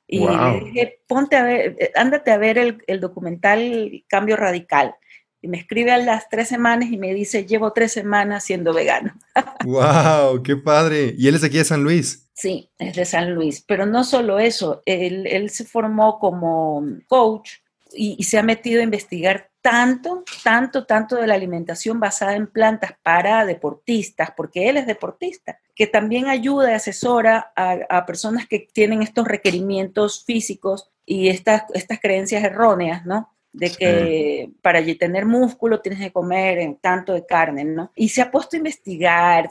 Y 0.08 0.20
le 0.20 0.60
dije, 0.64 1.00
ponte 1.08 1.36
a 1.36 1.42
ver, 1.42 1.76
eh, 1.80 1.90
ándate 1.96 2.30
a 2.30 2.38
ver 2.38 2.58
el, 2.58 2.78
el, 2.86 3.00
documental 3.00 4.04
Cambio 4.06 4.36
Radical. 4.36 4.94
Y 5.42 5.48
me 5.48 5.58
escribe 5.58 5.90
a 5.90 5.98
las 5.98 6.28
tres 6.28 6.48
semanas 6.48 6.90
y 6.90 6.96
me 6.96 7.12
dice, 7.12 7.44
llevo 7.44 7.72
tres 7.72 7.92
semanas 7.92 8.44
siendo 8.44 8.72
vegano. 8.72 9.14
¡Wow! 9.64 10.42
¡Qué 10.44 10.56
padre! 10.56 11.14
¿Y 11.18 11.26
él 11.26 11.34
es 11.34 11.42
aquí 11.42 11.58
de 11.58 11.64
San 11.64 11.82
Luis? 11.82 12.28
Sí, 12.34 12.70
es 12.78 12.94
de 12.94 13.04
San 13.04 13.34
Luis. 13.34 13.64
Pero 13.66 13.84
no 13.84 14.04
solo 14.04 14.38
eso, 14.38 14.82
él, 14.86 15.26
él 15.26 15.50
se 15.50 15.64
formó 15.64 16.20
como 16.20 16.84
coach 17.08 17.50
y, 17.96 18.22
se 18.24 18.38
ha 18.38 18.42
metido 18.42 18.80
a 18.80 18.84
investigar 18.84 19.50
tanto, 19.60 20.24
tanto, 20.44 20.84
tanto 20.86 21.16
de 21.16 21.26
la 21.26 21.34
alimentación 21.34 21.98
basada 21.98 22.36
en 22.36 22.46
plantas 22.46 22.92
para 23.02 23.44
deportistas, 23.44 24.30
porque 24.36 24.68
él 24.68 24.76
es 24.76 24.86
deportista, 24.86 25.58
que 25.74 25.86
también 25.86 26.28
ayuda 26.28 26.70
y 26.70 26.74
asesora 26.74 27.52
a, 27.56 28.06
personas 28.06 28.46
que 28.46 28.68
tienen 28.72 29.02
estos 29.02 29.26
requerimientos 29.26 30.24
físicos 30.24 30.90
y 31.04 31.28
estas, 31.28 31.64
estas 31.74 32.00
creencias 32.00 32.44
erróneas, 32.44 33.04
¿no? 33.06 33.32
de 33.52 33.70
que 33.70 34.50
para 34.60 34.84
tener 34.98 35.24
músculo 35.24 35.80
tienes 35.80 36.00
que 36.00 36.12
comer 36.12 36.76
tanto 36.82 37.14
de 37.14 37.24
carne, 37.24 37.64
¿no? 37.64 37.90
Y 37.96 38.10
se 38.10 38.20
ha 38.20 38.30
puesto 38.30 38.54
a 38.54 38.58
investigar, 38.58 39.48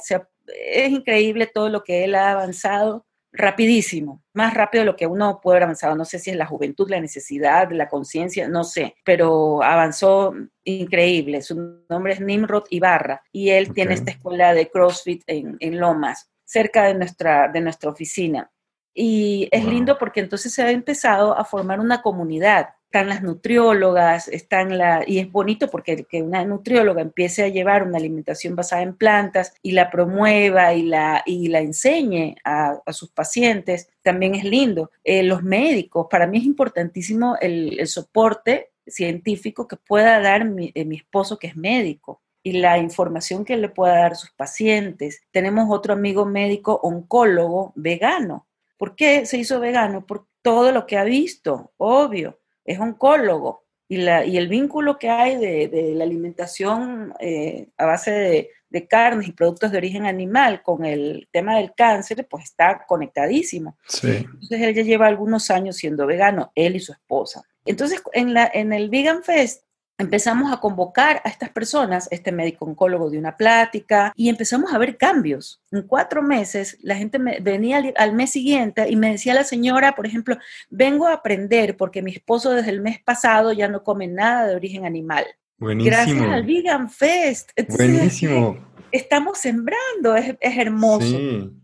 es 0.47 0.91
increíble 0.91 1.47
todo 1.47 1.69
lo 1.69 1.83
que 1.83 2.03
él 2.03 2.13
ha 2.13 2.31
avanzado 2.31 3.07
rapidísimo, 3.35 4.23
más 4.33 4.53
rápido 4.53 4.83
de 4.83 4.85
lo 4.85 4.95
que 4.95 5.07
uno 5.07 5.39
puede 5.41 5.57
haber 5.57 5.63
avanzado. 5.63 5.95
No 5.95 6.05
sé 6.05 6.19
si 6.19 6.31
es 6.31 6.37
la 6.37 6.45
juventud, 6.45 6.89
la 6.89 6.99
necesidad, 6.99 7.69
la 7.71 7.89
conciencia, 7.89 8.47
no 8.47 8.63
sé, 8.63 8.95
pero 9.03 9.61
avanzó 9.63 10.33
increíble. 10.63 11.41
Su 11.41 11.83
nombre 11.89 12.13
es 12.13 12.21
Nimrod 12.21 12.65
Ibarra 12.69 13.21
y 13.31 13.49
él 13.49 13.73
tiene 13.73 13.93
esta 13.93 14.11
escuela 14.11 14.53
de 14.53 14.69
CrossFit 14.69 15.23
en, 15.27 15.79
Lomas. 15.79 16.29
cerca 16.43 16.85
de 16.85 16.95
nuestra, 16.95 17.49
de 17.49 17.61
nuestra 17.61 17.89
oficina. 17.89 18.51
Y 18.93 19.49
es 19.51 19.65
lindo 19.65 19.97
porque 19.97 20.21
entonces 20.21 20.53
se 20.53 20.63
ha 20.63 20.71
empezado 20.71 21.37
a 21.37 21.43
formar 21.43 21.81
una 21.81 22.01
comunidad. 22.01 22.69
Están 22.95 23.09
las 23.09 23.23
nutriólogas, 23.23 24.29
están 24.29 24.77
la, 24.77 25.03
y 25.05 25.19
es 25.19 25.29
bonito 25.29 25.69
porque 25.69 26.05
que 26.05 26.21
una 26.21 26.45
nutrióloga 26.45 27.01
empiece 27.01 27.43
a 27.43 27.49
llevar 27.49 27.83
una 27.83 27.97
alimentación 27.97 28.55
basada 28.55 28.83
en 28.83 28.95
plantas 28.95 29.53
y 29.61 29.73
la 29.73 29.91
promueva 29.91 30.73
y 30.73 30.83
la, 30.83 31.21
y 31.25 31.49
la 31.49 31.59
enseñe 31.59 32.37
a, 32.45 32.79
sus 32.93 33.11
pacientes, 33.11 33.89
también 34.01 34.33
es 34.33 34.45
lindo. 34.45 34.91
Eh, 35.03 35.23
los 35.23 35.43
médicos, 35.43 36.07
para 36.09 36.25
mí 36.25 36.37
es 36.37 36.45
importantísimo 36.45 37.35
el, 37.41 37.85
soporte 37.85 38.71
científico 38.87 39.67
que 39.67 39.75
pueda 39.75 40.21
dar 40.21 40.45
mi, 40.45 40.71
eh, 40.73 40.85
mi 40.85 40.95
esposo 40.95 41.37
que 41.37 41.47
es 41.47 41.57
médico 41.57 42.21
y 42.43 42.53
la 42.53 42.77
información 42.77 43.43
que 43.43 43.57
le 43.57 43.67
pueda 43.67 43.95
dar 43.97 44.13
a 44.13 44.15
sus 44.15 44.31
pacientes. 44.31 45.21
Tenemos 45.31 45.67
otro 45.69 45.91
amigo 45.91 46.25
médico 46.25 46.79
oncólogo 46.81 47.73
vegano 47.75 48.47
¿Por 48.77 48.95
qué 48.95 49.25
se 49.25 49.37
hizo 49.37 49.59
vegano? 49.59 50.05
Por 50.05 50.27
todo 50.41 50.71
lo 50.71 50.85
que 50.85 50.97
ha 50.97 51.03
visto, 51.03 51.73
obvio, 51.77 52.39
es 52.65 52.79
oncólogo. 52.79 53.63
Y, 53.87 53.97
la, 53.97 54.25
y 54.25 54.37
el 54.37 54.47
vínculo 54.47 54.97
que 54.97 55.09
hay 55.09 55.37
de, 55.37 55.93
la 55.93 56.05
alimentación 56.05 57.13
eh, 57.19 57.69
a 57.77 57.85
base 57.85 58.09
de, 58.09 58.49
de, 58.69 58.87
carnes 58.87 59.27
y 59.27 59.31
productos 59.31 59.71
de 59.71 59.77
origen 59.77 60.07
animal 60.07 60.63
con 60.63 60.85
el 60.85 61.29
tema 61.31 61.57
del 61.57 61.73
cáncer, 61.75 62.27
pues 62.27 62.45
está 62.45 62.83
conectadísimo. 62.87 63.77
Entonces 64.01 64.61
él 64.61 64.73
ya 64.73 64.81
lleva 64.81 65.05
algunos 65.05 65.51
años 65.51 65.77
siendo 65.77 66.07
vegano, 66.07 66.51
él 66.55 66.75
y 66.75 66.79
su 66.79 66.93
esposa. 66.93 67.43
Entonces 67.63 68.01
en, 68.13 68.33
la, 68.33 68.49
en 68.51 68.73
el 68.73 68.89
Vegan 68.89 69.21
Fest 69.21 69.64
empezamos 69.97 70.51
a 70.51 70.59
convocar 70.59 71.21
a 71.23 71.29
estas 71.29 71.49
personas, 71.49 72.07
este 72.11 72.31
médico 72.31 72.65
oncólogo 72.65 73.09
de 73.09 73.17
una 73.17 73.37
plática, 73.37 74.13
y 74.15 74.29
empezamos 74.29 74.73
a 74.73 74.77
ver 74.77 74.97
cambios. 74.97 75.61
En 75.71 75.83
cuatro 75.83 76.21
meses, 76.21 76.77
la 76.81 76.95
gente 76.95 77.19
me, 77.19 77.39
venía 77.39 77.81
al, 77.95 78.13
mes 78.13 78.31
siguiente 78.31 78.89
y 78.89 78.95
me 78.95 79.11
decía 79.11 79.33
la 79.33 79.43
señora, 79.43 79.95
por 79.95 80.05
ejemplo, 80.05 80.37
vengo 80.69 81.07
a 81.07 81.13
aprender 81.13 81.77
porque 81.77 82.01
mi 82.01 82.11
esposo 82.11 82.51
desde 82.51 82.71
el 82.71 82.81
mes 82.81 82.99
pasado 83.01 83.53
ya 83.53 83.67
no 83.67 83.83
come 83.83 84.07
nada 84.07 84.47
de 84.47 84.55
origen 84.55 84.85
animal. 84.85 85.25
Buenísimo. 85.57 85.95
Gracias 85.95 86.21
al 86.21 86.43
Vegan 86.43 86.89
Fest. 86.89 87.51
Buenísimo. 87.69 88.57
Estamos 88.91 89.39
sembrando, 89.39 90.15
es, 90.15 90.35
hermoso. 90.41 91.17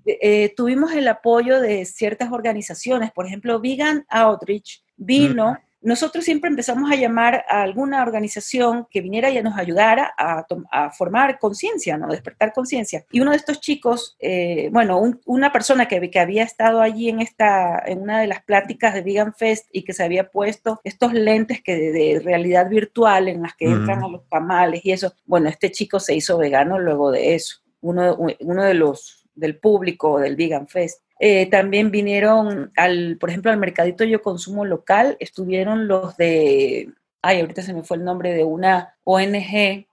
Eh, 0.05 0.53
tuvimos 0.55 0.91
el 0.93 1.07
apoyo 1.07 1.61
de 1.61 1.85
ciertas 1.85 2.31
organizaciones, 2.31 3.11
por 3.11 3.25
ejemplo, 3.25 3.59
Vegan 3.61 4.05
Outreach 4.09 4.83
vino 4.97 5.57
nosotros 5.81 6.23
siempre 6.23 6.49
empezamos 6.49 6.91
a 6.91 6.95
llamar 6.95 7.43
a 7.49 7.63
alguna 7.63 8.01
organización 8.03 8.87
que 8.89 9.01
viniera 9.01 9.29
y 9.29 9.41
nos 9.41 9.57
ayudara 9.57 10.13
a, 10.17 10.45
formar 10.91 11.39
conciencia, 11.39 11.97
¿no? 11.97 12.07
despertar 12.07 12.53
conciencia. 12.53 13.05
Y 13.11 13.19
uno 13.19 13.31
de 13.31 13.37
estos 13.37 13.59
chicos, 13.59 14.15
eh, 14.19 14.69
bueno, 14.71 15.01
una 15.25 15.51
persona 15.51 15.87
que, 15.87 16.09
que, 16.09 16.19
había 16.19 16.43
estado 16.43 16.81
allí 16.81 17.09
en, 17.09 17.19
esta, 17.19 17.81
en 17.85 18.01
una 18.01 18.21
de 18.21 18.27
las 18.27 18.43
pláticas 18.43 18.93
de 18.93 19.01
Vegan 19.01 19.33
Fest 19.33 19.67
y 19.71 19.83
que 19.83 19.93
se 19.93 20.03
había 20.03 20.29
puesto 20.29 20.79
estos 20.83 21.13
lentes 21.13 21.61
que 21.61 21.75
de, 21.75 22.21
realidad 22.23 22.69
virtual 22.69 23.27
en 23.27 23.41
las 23.41 23.55
que 23.55 23.65
entran 23.65 24.03
a 24.03 24.07
los 24.07 24.27
tamales 24.29 24.85
y 24.85 24.91
eso, 24.91 25.13
bueno, 25.25 25.49
este 25.49 25.71
chico 25.71 25.99
se 25.99 26.15
hizo 26.15 26.37
vegano 26.37 26.79
luego 26.79 27.11
de 27.11 27.35
eso. 27.35 27.57
Uno, 27.81 28.15
uno 28.39 28.63
de 28.63 28.73
los 28.75 29.21
del 29.35 29.57
público 29.57 30.19
del 30.19 30.35
Vegan 30.35 30.67
Fest. 30.67 31.03
Eh, 31.23 31.45
también 31.51 31.91
vinieron, 31.91 32.71
al, 32.75 33.17
por 33.19 33.29
ejemplo, 33.29 33.51
al 33.51 33.59
Mercadito 33.59 34.03
Yo 34.03 34.23
Consumo 34.23 34.65
Local, 34.65 35.17
estuvieron 35.19 35.87
los 35.87 36.17
de, 36.17 36.91
ay, 37.21 37.41
ahorita 37.41 37.61
se 37.61 37.75
me 37.75 37.83
fue 37.83 37.97
el 37.97 38.03
nombre 38.03 38.33
de 38.33 38.43
una 38.43 38.97
ONG, 39.03 39.85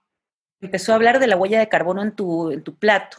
empezó 0.59 0.91
a 0.91 0.95
hablar 0.95 1.19
de 1.19 1.27
la 1.27 1.37
huella 1.37 1.59
de 1.59 1.69
carbono 1.69 2.01
en 2.01 2.13
tu, 2.13 2.49
en 2.49 2.63
tu 2.63 2.75
plato. 2.79 3.17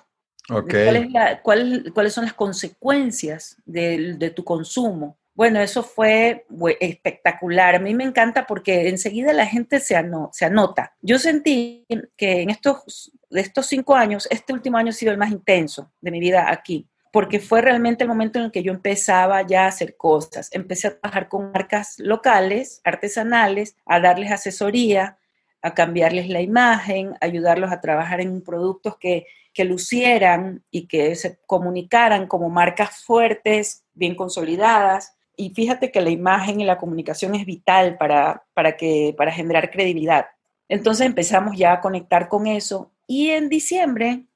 Okay. 0.49 1.13
¿Cuáles 1.45 2.13
son 2.13 2.25
las 2.25 2.35
consecuencias 2.35 3.57
de, 3.65 4.15
de 4.15 4.31
tu 4.31 4.43
consumo? 4.43 5.17
Bueno, 5.33 5.61
eso 5.61 5.85
fue 5.85 6.47
espectacular. 6.81 7.77
A 7.77 7.79
mí 7.79 7.95
me 7.95 8.03
encanta 8.03 8.45
porque 8.45 8.89
enseguida 8.89 9.33
la 9.33 9.47
gente 9.47 9.79
se, 9.79 9.95
se 10.33 10.45
anota. 10.45 10.97
Yo 11.01 11.21
sentí 11.21 11.87
que 12.17 12.41
en 12.41 12.51
estos, 12.51 13.13
de 13.31 13.41
estos 13.41 13.67
cinco 13.67 13.95
años, 13.95 14.27
este 14.33 14.53
último 14.53 14.79
año 14.79 14.91
ha 14.91 14.95
sido 14.95 15.13
el 15.13 15.19
más 15.19 15.31
intenso 15.31 15.93
de 16.01 16.11
mi 16.11 16.19
vida 16.19 16.51
aquí 16.51 16.89
porque 17.11 17.41
fue 17.41 17.61
realmente 17.61 18.05
el 18.05 18.09
momento 18.09 18.39
en 18.39 18.47
el 18.47 18.53
que 18.53 18.63
yo 18.63 18.73
empezaba 18.73 19.43
ya 19.43 19.65
a 19.65 19.69
hacer 19.69 19.97
cosas. 19.97 20.49
Empecé 20.53 20.89
a 20.89 20.99
trabajar 20.99 21.29
con 21.29 21.51
marcas 21.51 21.99
locales, 21.99 22.81
artesanales, 22.85 23.77
a 23.85 24.01
darles 24.01 24.31
asesoría, 24.31 25.19
a 25.63 25.75
cambiarles 25.75 26.29
la 26.29 26.41
imagen, 26.41 27.17
ayudarlos 27.21 27.73
a 27.73 27.81
trabajar 27.81 28.21
en 28.21 28.43
productos 28.43 28.97
que, 28.99 29.27
que 29.53 29.65
lucieran 29.65 30.63
y 30.71 30.87
que 30.87 31.17
se 31.17 31.39
comunicaran 31.47 32.27
como 32.27 32.49
marcas 32.49 33.03
fuertes, 33.05 33.85
bien 33.93 34.15
consolidadas. 34.15 35.17
Y 35.37 35.51
fíjate 35.51 35.91
que 35.91 36.01
la 36.01 36.11
imagen 36.11 36.61
y 36.61 36.65
la 36.65 36.79
comunicación 36.79 37.35
es 37.35 37.45
vital 37.45 37.97
para, 37.99 38.45
para, 38.55 38.77
que, 38.77 39.15
para 39.17 39.33
generar 39.33 39.71
credibilidad. 39.71 40.27
Entonces 40.69 41.07
empezamos 41.07 41.57
ya 41.57 41.73
a 41.73 41.81
conectar 41.81 42.29
con 42.29 42.47
eso. 42.47 42.93
Y 43.09 43.31
en 43.31 43.49
diciembre 43.49 44.27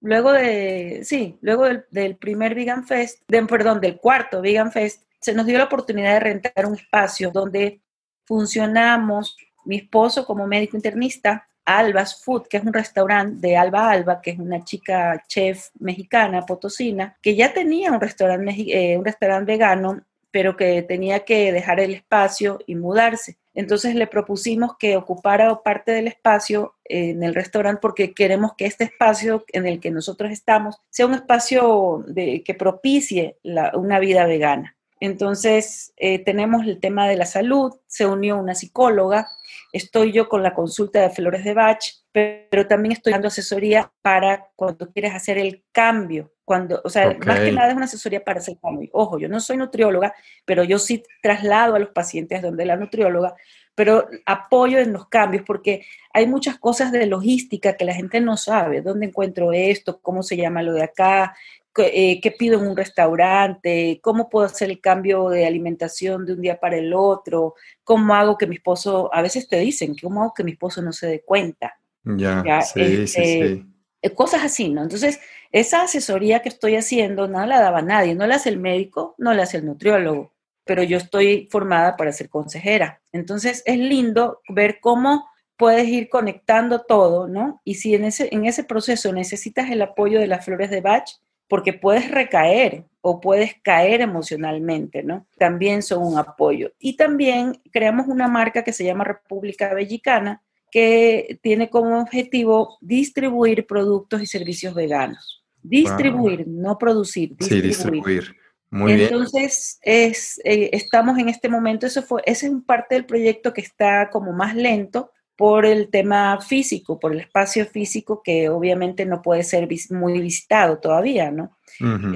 luego 0.00 0.32
de, 0.32 1.00
sí, 1.04 1.38
luego 1.40 1.66
del, 1.90 2.16
primer 2.16 2.54
Vegan 2.54 2.86
Fest, 2.86 3.22
perdón, 3.26 3.80
del 3.80 3.98
cuarto 3.98 4.40
Vegan 4.40 4.72
Fest, 4.72 5.02
se 5.20 5.34
nos 5.34 5.46
dio 5.46 5.58
la 5.58 5.64
oportunidad 5.64 6.14
de 6.14 6.20
rentar 6.20 6.66
un 6.66 6.74
espacio 6.74 7.30
donde 7.30 7.80
funcionamos, 8.24 9.36
mi 9.64 9.76
esposo 9.76 10.24
como 10.24 10.46
médico 10.46 10.76
internista, 10.76 11.46
Alba's 11.64 12.22
Food, 12.24 12.48
que 12.48 12.56
es 12.56 12.64
un 12.64 12.72
restaurante 12.72 13.46
de 13.46 13.56
Alba 13.56 13.90
Alba, 13.90 14.20
que 14.20 14.30
es 14.30 14.38
una 14.38 14.64
chica 14.64 15.22
chef 15.28 15.68
mexicana, 15.78 16.46
potosina, 16.46 17.16
que 17.22 17.36
ya 17.36 17.52
tenía 17.52 17.92
un 17.92 18.00
restaurante, 18.00 18.54
eh, 18.66 18.96
un 18.96 19.04
restaurante 19.04 19.52
vegano, 19.52 20.00
pero 20.30 20.56
que 20.56 20.82
tenía 20.82 21.24
que 21.24 21.52
dejar 21.52 21.80
el 21.80 21.92
espacio 21.92 22.58
y 22.66 22.74
mudarse. 22.74 23.36
Entonces 23.60 23.94
le 23.94 24.06
propusimos 24.06 24.78
que 24.78 24.96
ocupara 24.96 25.62
parte 25.62 25.92
del 25.92 26.08
espacio 26.08 26.76
en 26.84 27.22
el 27.22 27.34
restaurante 27.34 27.80
porque 27.82 28.14
queremos 28.14 28.52
que 28.56 28.64
este 28.64 28.84
espacio 28.84 29.44
en 29.52 29.66
el 29.66 29.80
que 29.80 29.90
nosotros 29.90 30.30
estamos 30.32 30.80
sea 30.88 31.04
un 31.04 31.12
espacio 31.12 32.02
que 32.16 32.56
propicie 32.58 33.36
una 33.74 33.98
vida 33.98 34.24
vegana. 34.24 34.78
Entonces 34.98 35.92
eh, 35.98 36.20
tenemos 36.20 36.66
el 36.66 36.80
tema 36.80 37.06
de 37.06 37.18
la 37.18 37.26
salud, 37.26 37.74
se 37.86 38.06
unió 38.06 38.38
una 38.38 38.54
psicóloga, 38.54 39.28
estoy 39.74 40.12
yo 40.12 40.30
con 40.30 40.42
la 40.42 40.54
consulta 40.54 41.02
de 41.02 41.10
Flores 41.10 41.44
de 41.44 41.52
Bach, 41.52 41.84
pero 42.12 42.66
también 42.66 42.92
estoy 42.92 43.12
dando 43.12 43.28
asesoría 43.28 43.92
para 44.00 44.48
cuando 44.56 44.90
quieres 44.90 45.14
hacer 45.14 45.36
el 45.36 45.64
cambio. 45.70 46.32
Cuando, 46.50 46.80
o 46.82 46.90
sea, 46.90 47.16
más 47.24 47.38
que 47.38 47.52
nada 47.52 47.68
es 47.68 47.76
una 47.76 47.84
asesoría 47.84 48.24
para 48.24 48.40
hacer 48.40 48.58
cambio. 48.60 48.90
Ojo, 48.92 49.20
yo 49.20 49.28
no 49.28 49.38
soy 49.38 49.56
nutrióloga, 49.56 50.12
pero 50.44 50.64
yo 50.64 50.80
sí 50.80 51.00
traslado 51.22 51.76
a 51.76 51.78
los 51.78 51.90
pacientes 51.90 52.42
donde 52.42 52.66
la 52.66 52.74
nutrióloga, 52.74 53.36
pero 53.76 54.08
apoyo 54.26 54.80
en 54.80 54.92
los 54.92 55.06
cambios 55.06 55.44
porque 55.46 55.86
hay 56.12 56.26
muchas 56.26 56.58
cosas 56.58 56.90
de 56.90 57.06
logística 57.06 57.76
que 57.76 57.84
la 57.84 57.94
gente 57.94 58.20
no 58.20 58.36
sabe. 58.36 58.82
¿Dónde 58.82 59.06
encuentro 59.06 59.52
esto? 59.52 60.00
¿Cómo 60.00 60.24
se 60.24 60.36
llama 60.36 60.64
lo 60.64 60.72
de 60.72 60.82
acá? 60.82 61.36
Eh, 61.76 62.20
qué 62.20 62.32
pido 62.32 62.58
en 62.58 62.66
un 62.66 62.76
restaurante, 62.76 64.00
cómo 64.02 64.28
puedo 64.28 64.46
hacer 64.46 64.70
el 64.70 64.80
cambio 64.80 65.28
de 65.28 65.46
alimentación 65.46 66.26
de 66.26 66.32
un 66.32 66.40
día 66.40 66.58
para 66.58 66.78
el 66.78 66.92
otro, 66.92 67.54
cómo 67.84 68.12
hago 68.12 68.36
que 68.36 68.48
mi 68.48 68.56
esposo, 68.56 69.08
a 69.14 69.22
veces 69.22 69.46
te 69.46 69.60
dicen, 69.60 69.94
cómo 70.02 70.22
hago 70.22 70.34
que 70.34 70.42
mi 70.42 70.50
esposo 70.50 70.82
no 70.82 70.92
se 70.92 71.06
dé 71.06 71.20
cuenta. 71.20 71.78
Ya, 72.02 72.60
sí, 72.62 72.84
sí, 72.84 73.02
este, 73.02 73.48
sí. 73.48 73.70
Eh, 74.02 74.14
cosas 74.14 74.42
así, 74.42 74.70
¿no? 74.70 74.82
Entonces, 74.82 75.20
esa 75.52 75.82
asesoría 75.82 76.40
que 76.42 76.48
estoy 76.48 76.76
haciendo 76.76 77.26
no 77.28 77.44
la 77.44 77.60
daba 77.60 77.82
nadie, 77.82 78.14
no 78.14 78.26
la 78.26 78.36
hace 78.36 78.50
el 78.50 78.58
médico, 78.58 79.14
no 79.18 79.34
la 79.34 79.42
hace 79.42 79.58
el 79.58 79.66
nutriólogo, 79.66 80.32
pero 80.64 80.82
yo 80.82 80.96
estoy 80.96 81.48
formada 81.50 81.96
para 81.96 82.12
ser 82.12 82.28
consejera. 82.28 83.00
Entonces, 83.12 83.62
es 83.66 83.78
lindo 83.78 84.40
ver 84.48 84.78
cómo 84.80 85.28
puedes 85.56 85.88
ir 85.88 86.08
conectando 86.08 86.82
todo, 86.82 87.28
¿no? 87.28 87.60
Y 87.64 87.74
si 87.74 87.94
en 87.94 88.04
ese, 88.04 88.28
en 88.32 88.46
ese 88.46 88.64
proceso 88.64 89.12
necesitas 89.12 89.70
el 89.70 89.82
apoyo 89.82 90.20
de 90.20 90.26
las 90.26 90.44
flores 90.44 90.70
de 90.70 90.80
Bach, 90.80 91.10
porque 91.48 91.72
puedes 91.72 92.10
recaer 92.10 92.84
o 93.00 93.20
puedes 93.20 93.54
caer 93.60 94.00
emocionalmente, 94.00 95.02
¿no? 95.02 95.26
También 95.36 95.82
son 95.82 96.02
un 96.04 96.16
apoyo. 96.16 96.70
Y 96.78 96.96
también 96.96 97.60
creamos 97.72 98.06
una 98.06 98.28
marca 98.28 98.62
que 98.62 98.72
se 98.72 98.84
llama 98.84 99.04
República 99.04 99.74
Bellicana, 99.74 100.42
que 100.70 101.40
tiene 101.42 101.68
como 101.68 102.00
objetivo 102.00 102.78
distribuir 102.80 103.66
productos 103.66 104.22
y 104.22 104.26
servicios 104.26 104.74
veganos. 104.74 105.39
Distribuir, 105.62 106.46
no 106.46 106.78
producir. 106.78 107.36
Distribuir. 107.36 107.62
Sí, 107.62 107.68
distribuir. 107.68 108.36
Muy 108.72 108.92
Entonces, 108.92 109.78
Es, 109.82 110.40
eh, 110.44 110.70
estamos 110.72 111.18
en 111.18 111.28
este 111.28 111.48
momento, 111.48 111.86
eso 111.86 112.02
fue, 112.02 112.22
ese 112.24 112.46
es 112.46 112.52
un 112.52 112.62
parte 112.62 112.94
del 112.94 113.04
proyecto 113.04 113.52
que 113.52 113.60
está 113.60 114.10
como 114.10 114.32
más 114.32 114.54
lento, 114.54 115.10
por 115.40 115.64
el 115.64 115.88
tema 115.88 116.38
físico, 116.42 117.00
por 117.00 117.14
el 117.14 117.20
espacio 117.20 117.64
físico 117.64 118.20
que 118.22 118.50
obviamente 118.50 119.06
no 119.06 119.22
puede 119.22 119.42
ser 119.42 119.66
muy 119.88 120.20
visitado 120.20 120.80
todavía, 120.80 121.30
¿no? 121.30 121.56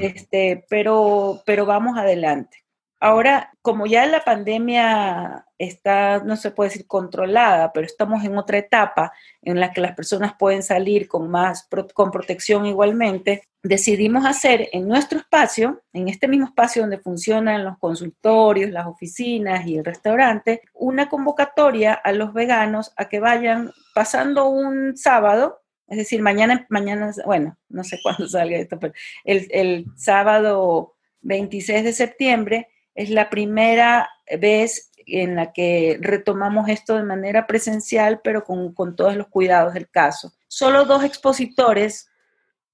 este, 0.03 0.67
pero, 0.69 1.41
pero 1.47 1.65
vamos 1.65 1.97
adelante. 1.97 2.64
Ahora, 3.05 3.53
como 3.61 3.85
ya 3.85 4.07
la 4.07 4.25
pandemia 4.25 5.45
está, 5.59 6.21
no 6.25 6.37
se 6.37 6.53
puede 6.53 6.71
decir 6.71 6.87
controlada, 6.87 7.71
pero 7.75 7.85
estamos 7.85 8.25
en 8.25 8.39
otra 8.39 8.57
etapa 8.57 9.13
en 9.43 9.61
la 9.61 9.75
que 9.75 9.83
las 9.83 9.95
personas 9.95 10.33
pueden 10.39 10.63
salir 10.63 11.07
con 11.07 11.31
más, 11.31 11.69
con 11.93 12.11
protección 12.11 12.65
igualmente, 12.65 13.43
decidimos 13.63 14.25
hacer 14.25 14.71
en 14.73 14.89
nuestro 14.89 15.19
espacio, 15.19 15.83
en 15.93 16.09
este 16.09 16.29
mismo 16.29 16.47
espacio 16.47 16.81
donde 16.81 16.97
funcionan 16.97 17.63
los 17.63 17.77
consultorios, 17.77 18.71
las 18.71 18.87
oficinas 18.87 19.67
y 19.67 19.77
el 19.77 19.85
restaurante, 19.85 20.63
una 20.73 21.11
convocatoria 21.11 21.93
a 21.93 22.11
los 22.13 22.33
veganos 22.33 22.95
a 22.97 23.11
que 23.11 23.21
vayan 23.21 23.71
pasando 23.95 24.49
un 24.49 24.97
sábado 24.97 25.61
es 25.89 25.99
decir, 25.99 26.23
mañana, 26.23 26.67
mañana, 26.71 27.13
bueno, 27.27 27.59
no 27.69 27.85
sé 27.85 27.99
cuándo 28.03 28.27
salga 28.27 28.57
esto, 28.57 28.81
pero 28.81 28.95
el, 29.25 29.47
el, 29.51 29.85
sábado 29.95 30.95
26 31.21 31.85
de 31.85 31.93
septiembre 31.93 32.69
es 32.95 33.11
la 33.11 33.31
primera 33.31 34.09
vez 34.39 34.91
en 35.07 35.37
la 35.37 35.53
que 35.53 35.99
retomamos 36.01 36.69
esto 36.69 36.97
de 36.97 37.03
manera 37.03 37.47
presencial, 37.47 38.21
pero 38.23 38.45
con, 38.45 38.73
con 38.73 38.97
todos 38.97 39.17
los 39.17 39.29
cuidados 39.29 39.75
del 39.75 39.89
caso. 39.89 40.33
Solo 40.49 40.85
dos 40.85 41.05
expositores, 41.05 42.09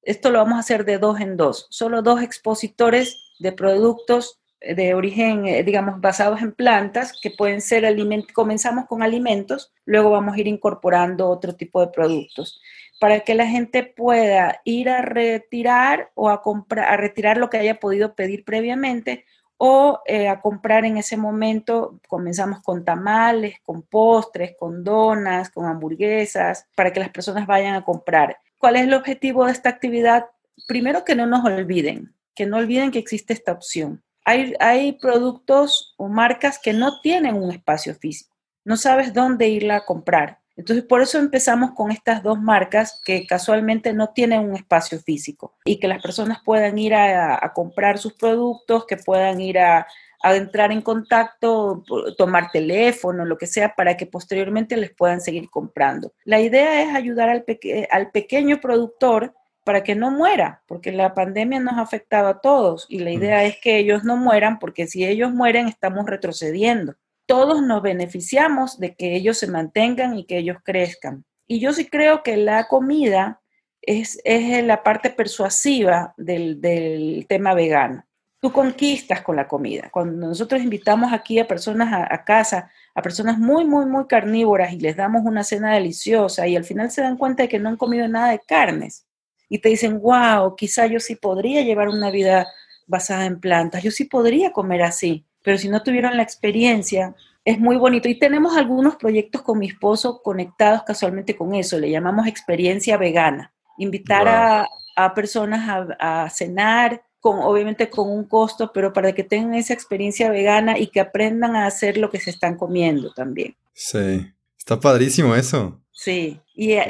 esto 0.02 0.30
lo 0.30 0.38
vamos 0.38 0.56
a 0.56 0.60
hacer 0.60 0.84
de 0.84 0.98
dos 0.98 1.20
en 1.20 1.36
dos, 1.36 1.66
solo 1.70 2.02
dos 2.02 2.22
expositores 2.22 3.34
de 3.38 3.52
productos 3.52 4.40
de 4.60 4.94
origen, 4.94 5.46
eh, 5.46 5.62
digamos, 5.62 6.00
basados 6.00 6.42
en 6.42 6.52
plantas, 6.52 7.18
que 7.20 7.30
pueden 7.30 7.62
ser 7.62 7.86
alimentos, 7.86 8.32
comenzamos 8.32 8.86
con 8.86 9.02
alimentos, 9.02 9.72
luego 9.86 10.10
vamos 10.10 10.36
a 10.36 10.40
ir 10.40 10.46
incorporando 10.46 11.28
otro 11.28 11.54
tipo 11.54 11.80
de 11.80 11.88
productos, 11.88 12.60
para 13.00 13.20
que 13.20 13.34
la 13.34 13.46
gente 13.46 13.82
pueda 13.82 14.60
ir 14.64 14.90
a 14.90 15.00
retirar 15.00 16.10
o 16.14 16.28
a 16.28 16.42
comprar, 16.42 16.92
a 16.92 16.98
retirar 16.98 17.38
lo 17.38 17.48
que 17.48 17.56
haya 17.56 17.80
podido 17.80 18.14
pedir 18.14 18.44
previamente 18.44 19.24
o 19.62 20.00
eh, 20.06 20.26
a 20.26 20.40
comprar 20.40 20.86
en 20.86 20.96
ese 20.96 21.18
momento. 21.18 22.00
Comenzamos 22.08 22.62
con 22.62 22.82
tamales, 22.82 23.56
con 23.62 23.82
postres, 23.82 24.54
con 24.58 24.82
donas, 24.82 25.50
con 25.50 25.66
hamburguesas, 25.66 26.66
para 26.74 26.94
que 26.94 27.00
las 27.00 27.10
personas 27.10 27.46
vayan 27.46 27.74
a 27.74 27.84
comprar. 27.84 28.38
¿Cuál 28.56 28.76
es 28.76 28.84
el 28.84 28.94
objetivo 28.94 29.44
de 29.44 29.52
esta 29.52 29.68
actividad? 29.68 30.24
Primero 30.66 31.04
que 31.04 31.14
no 31.14 31.26
nos 31.26 31.44
olviden, 31.44 32.14
que 32.34 32.46
no 32.46 32.56
olviden 32.56 32.90
que 32.90 32.98
existe 32.98 33.34
esta 33.34 33.52
opción. 33.52 34.02
Hay, 34.24 34.54
hay 34.60 34.92
productos 34.92 35.94
o 35.98 36.08
marcas 36.08 36.58
que 36.58 36.72
no 36.72 37.02
tienen 37.02 37.34
un 37.34 37.50
espacio 37.50 37.94
físico. 37.94 38.34
No 38.64 38.78
sabes 38.78 39.12
dónde 39.12 39.48
irla 39.48 39.76
a 39.76 39.84
comprar. 39.84 40.39
Entonces, 40.60 40.84
por 40.84 41.00
eso 41.00 41.18
empezamos 41.18 41.70
con 41.70 41.90
estas 41.90 42.22
dos 42.22 42.38
marcas 42.38 43.00
que 43.02 43.26
casualmente 43.26 43.94
no 43.94 44.10
tienen 44.10 44.40
un 44.40 44.54
espacio 44.54 45.00
físico 45.00 45.54
y 45.64 45.80
que 45.80 45.88
las 45.88 46.02
personas 46.02 46.42
puedan 46.44 46.76
ir 46.76 46.94
a, 46.94 47.50
comprar 47.54 47.96
sus 47.96 48.12
productos, 48.12 48.84
que 48.84 48.98
puedan 48.98 49.40
ir 49.40 49.58
a, 49.58 49.86
entrar 50.22 50.70
en 50.70 50.82
contacto, 50.82 51.82
tomar 52.18 52.50
teléfono, 52.50 53.24
lo 53.24 53.38
que 53.38 53.46
sea, 53.46 53.74
para 53.74 53.96
que 53.96 54.04
posteriormente 54.04 54.76
les 54.76 54.90
puedan 54.90 55.22
seguir 55.22 55.48
comprando. 55.48 56.12
La 56.24 56.40
idea 56.40 56.82
es 56.82 56.94
ayudar 56.94 57.30
al, 57.30 57.42
al 57.90 58.10
pequeño 58.10 58.60
productor 58.60 59.32
para 59.64 59.82
que 59.82 59.94
no 59.94 60.10
muera, 60.10 60.62
porque 60.66 60.92
la 60.92 61.14
pandemia 61.14 61.58
nos 61.58 61.78
ha 61.78 61.80
afectado 61.80 62.28
a 62.28 62.42
todos 62.42 62.84
y 62.90 62.98
la 62.98 63.12
idea 63.12 63.44
es 63.44 63.56
que 63.62 63.78
ellos 63.78 64.04
no 64.04 64.18
mueran, 64.18 64.58
porque 64.58 64.86
si 64.86 65.06
ellos 65.06 65.32
mueren 65.32 65.68
estamos 65.68 66.04
retrocediendo 66.04 66.96
todos 67.30 67.62
nos 67.62 67.80
beneficiamos 67.80 68.80
de 68.80 68.96
que 68.96 69.14
ellos 69.14 69.38
se 69.38 69.46
mantengan 69.46 70.18
y 70.18 70.24
que 70.24 70.38
ellos 70.38 70.56
crezcan. 70.64 71.24
Y 71.46 71.60
yo 71.60 71.72
sí 71.72 71.86
creo 71.86 72.24
que 72.24 72.36
la 72.36 72.66
comida 72.66 73.40
es, 73.80 74.20
es 74.24 74.64
la 74.64 74.82
parte 74.82 75.10
persuasiva 75.10 76.12
del, 76.16 76.60
del, 76.60 77.26
tema 77.28 77.54
vegano. 77.54 78.04
Tú 78.40 78.50
conquistas 78.50 79.22
con 79.22 79.36
la 79.36 79.46
comida. 79.46 79.90
Cuando 79.92 80.26
nosotros 80.26 80.60
invitamos 80.60 81.12
aquí 81.12 81.38
a 81.38 81.46
personas 81.46 81.92
a, 81.92 82.12
a 82.12 82.24
casa, 82.24 82.68
a 82.96 83.00
personas 83.00 83.38
muy, 83.38 83.64
muy, 83.64 83.86
muy 83.86 84.08
carnívoras 84.08 84.72
y 84.72 84.80
les 84.80 84.96
damos 84.96 85.22
una 85.24 85.44
cena 85.44 85.74
deliciosa 85.74 86.48
y 86.48 86.56
al 86.56 86.64
final 86.64 86.90
se 86.90 87.02
dan 87.02 87.16
cuenta 87.16 87.44
de 87.44 87.48
que 87.48 87.60
no 87.60 87.68
han 87.68 87.76
comido 87.76 88.08
nada 88.08 88.32
de 88.32 88.40
carnes 88.40 89.06
y 89.48 89.60
te 89.60 89.68
dicen, 89.68 90.00
wow, 90.00 90.56
quizá 90.56 90.86
yo 90.86 90.98
sí 90.98 91.14
podría 91.14 91.62
llevar 91.62 91.90
una 91.90 92.10
vida 92.10 92.48
basada 92.88 93.24
en 93.24 93.38
plantas, 93.38 93.84
yo 93.84 93.92
sí 93.92 94.06
podría 94.06 94.50
comer 94.50 94.82
así 94.82 95.29
pero 95.42 95.58
si 95.58 95.68
no 95.68 95.82
tuvieron 95.82 96.16
la 96.16 96.22
experiencia, 96.22 97.14
es 97.44 97.58
muy 97.58 97.76
bonito. 97.76 98.08
Y 98.08 98.18
tenemos 98.18 98.56
algunos 98.56 98.96
proyectos 98.96 99.42
con 99.42 99.58
mi 99.58 99.68
esposo 99.68 100.22
conectados 100.22 100.82
casualmente 100.82 101.36
con 101.36 101.54
eso, 101.54 101.78
le 101.78 101.90
llamamos 101.90 102.26
experiencia 102.26 102.96
vegana. 102.96 103.52
Invitar 103.78 104.28
a, 104.28 105.14
personas 105.14 105.86
a, 105.98 106.28
cenar, 106.28 107.02
con, 107.20 107.38
obviamente 107.38 107.88
con 107.88 108.10
un 108.10 108.24
costo, 108.24 108.70
pero 108.72 108.92
para 108.92 109.12
que 109.12 109.24
tengan 109.24 109.54
esa 109.54 109.72
experiencia 109.72 110.30
vegana 110.30 110.78
y 110.78 110.88
que 110.88 111.00
aprendan 111.00 111.56
a 111.56 111.66
hacer 111.66 111.96
lo 111.96 112.10
que 112.10 112.20
se 112.20 112.30
están 112.30 112.56
comiendo 112.56 113.12
también. 113.14 113.56
Sí, 113.72 114.30
está 114.58 114.78
padrísimo 114.78 115.34
eso. 115.34 115.80
Sí, 115.90 116.40
y, 116.54 116.74
a, 116.74 116.84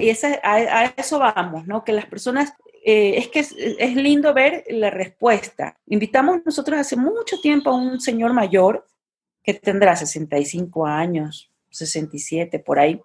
eso 0.97 1.19
vamos, 1.19 1.67
¿no? 1.67 1.85
Que 1.85 1.93
las 1.93 2.07
personas 2.07 2.55
eh, 2.83 3.19
es 3.19 3.29
que 3.29 3.41
es, 3.41 3.97
lindo 3.97 4.33
ver 4.33 4.65
la 4.71 4.91
respuesta. 4.91 5.77
Invitamos 5.87 6.41
nosotros 6.45 6.79
hace 6.79 6.97
mucho 6.97 7.39
tiempo 7.41 7.71
a 7.71 7.77
un 7.77 8.01
señor 8.01 8.33
mayor 8.33 8.87
que 9.43 9.55
tendrá 9.55 9.97
65 9.97 10.87
años, 10.87 11.51
67 11.71 12.59
por 12.59 12.79
ahí. 12.79 13.01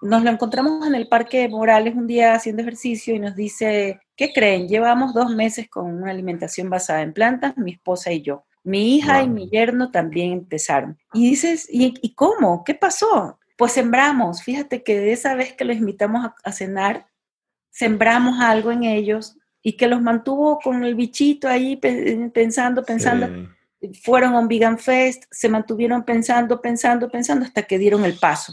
Nos 0.00 0.22
lo 0.22 0.30
encontramos 0.30 0.86
en 0.86 0.94
el 0.94 1.08
Parque 1.08 1.48
Morales 1.48 1.96
un 1.96 2.06
día 2.06 2.34
haciendo 2.34 2.62
ejercicio 2.62 3.14
y 3.14 3.18
nos 3.18 3.34
dice, 3.34 4.00
¿qué 4.14 4.32
creen? 4.32 4.68
Llevamos 4.68 5.12
dos 5.12 5.34
meses 5.34 5.68
con 5.68 5.86
una 5.86 6.12
alimentación 6.12 6.70
basada 6.70 7.02
en 7.02 7.12
plantas, 7.12 7.56
mi 7.56 7.72
esposa 7.72 8.12
y 8.12 8.22
yo. 8.22 8.44
Mi 8.62 8.96
hija 8.96 9.22
y 9.22 9.28
mi 9.28 9.48
yerno 9.48 9.90
también 9.90 10.32
empezaron. 10.32 10.98
Y 11.12 11.30
dices, 11.30 11.66
¿y, 11.70 12.14
cómo? 12.14 12.62
¿Qué 12.62 12.74
pasó? 12.74 13.40
Pues 13.56 13.72
sembramos. 13.72 14.42
Fíjate 14.42 14.84
que 14.84 15.00
de 15.00 15.12
esa 15.12 15.34
vez 15.34 15.54
que 15.54 15.64
los 15.64 15.76
invitamos 15.76 16.30
a 16.44 16.52
cenar, 16.52 17.06
sembramos 17.78 18.40
algo 18.40 18.72
en 18.72 18.82
ellos 18.82 19.36
y 19.62 19.76
que 19.76 19.86
los 19.86 20.02
mantuvo 20.02 20.58
con 20.58 20.82
el 20.82 20.96
bichito 20.96 21.46
ahí 21.46 21.76
pensando, 21.76 22.82
pensando. 22.84 23.28
Fueron 24.02 24.34
a 24.34 24.40
un 24.40 24.48
Vegan 24.48 24.80
Fest, 24.80 25.24
se 25.30 25.48
mantuvieron 25.48 26.04
pensando, 26.04 26.60
pensando, 26.60 27.08
pensando 27.08 27.44
hasta 27.44 27.62
que 27.62 27.78
dieron 27.78 28.04
el 28.04 28.18
paso. 28.18 28.52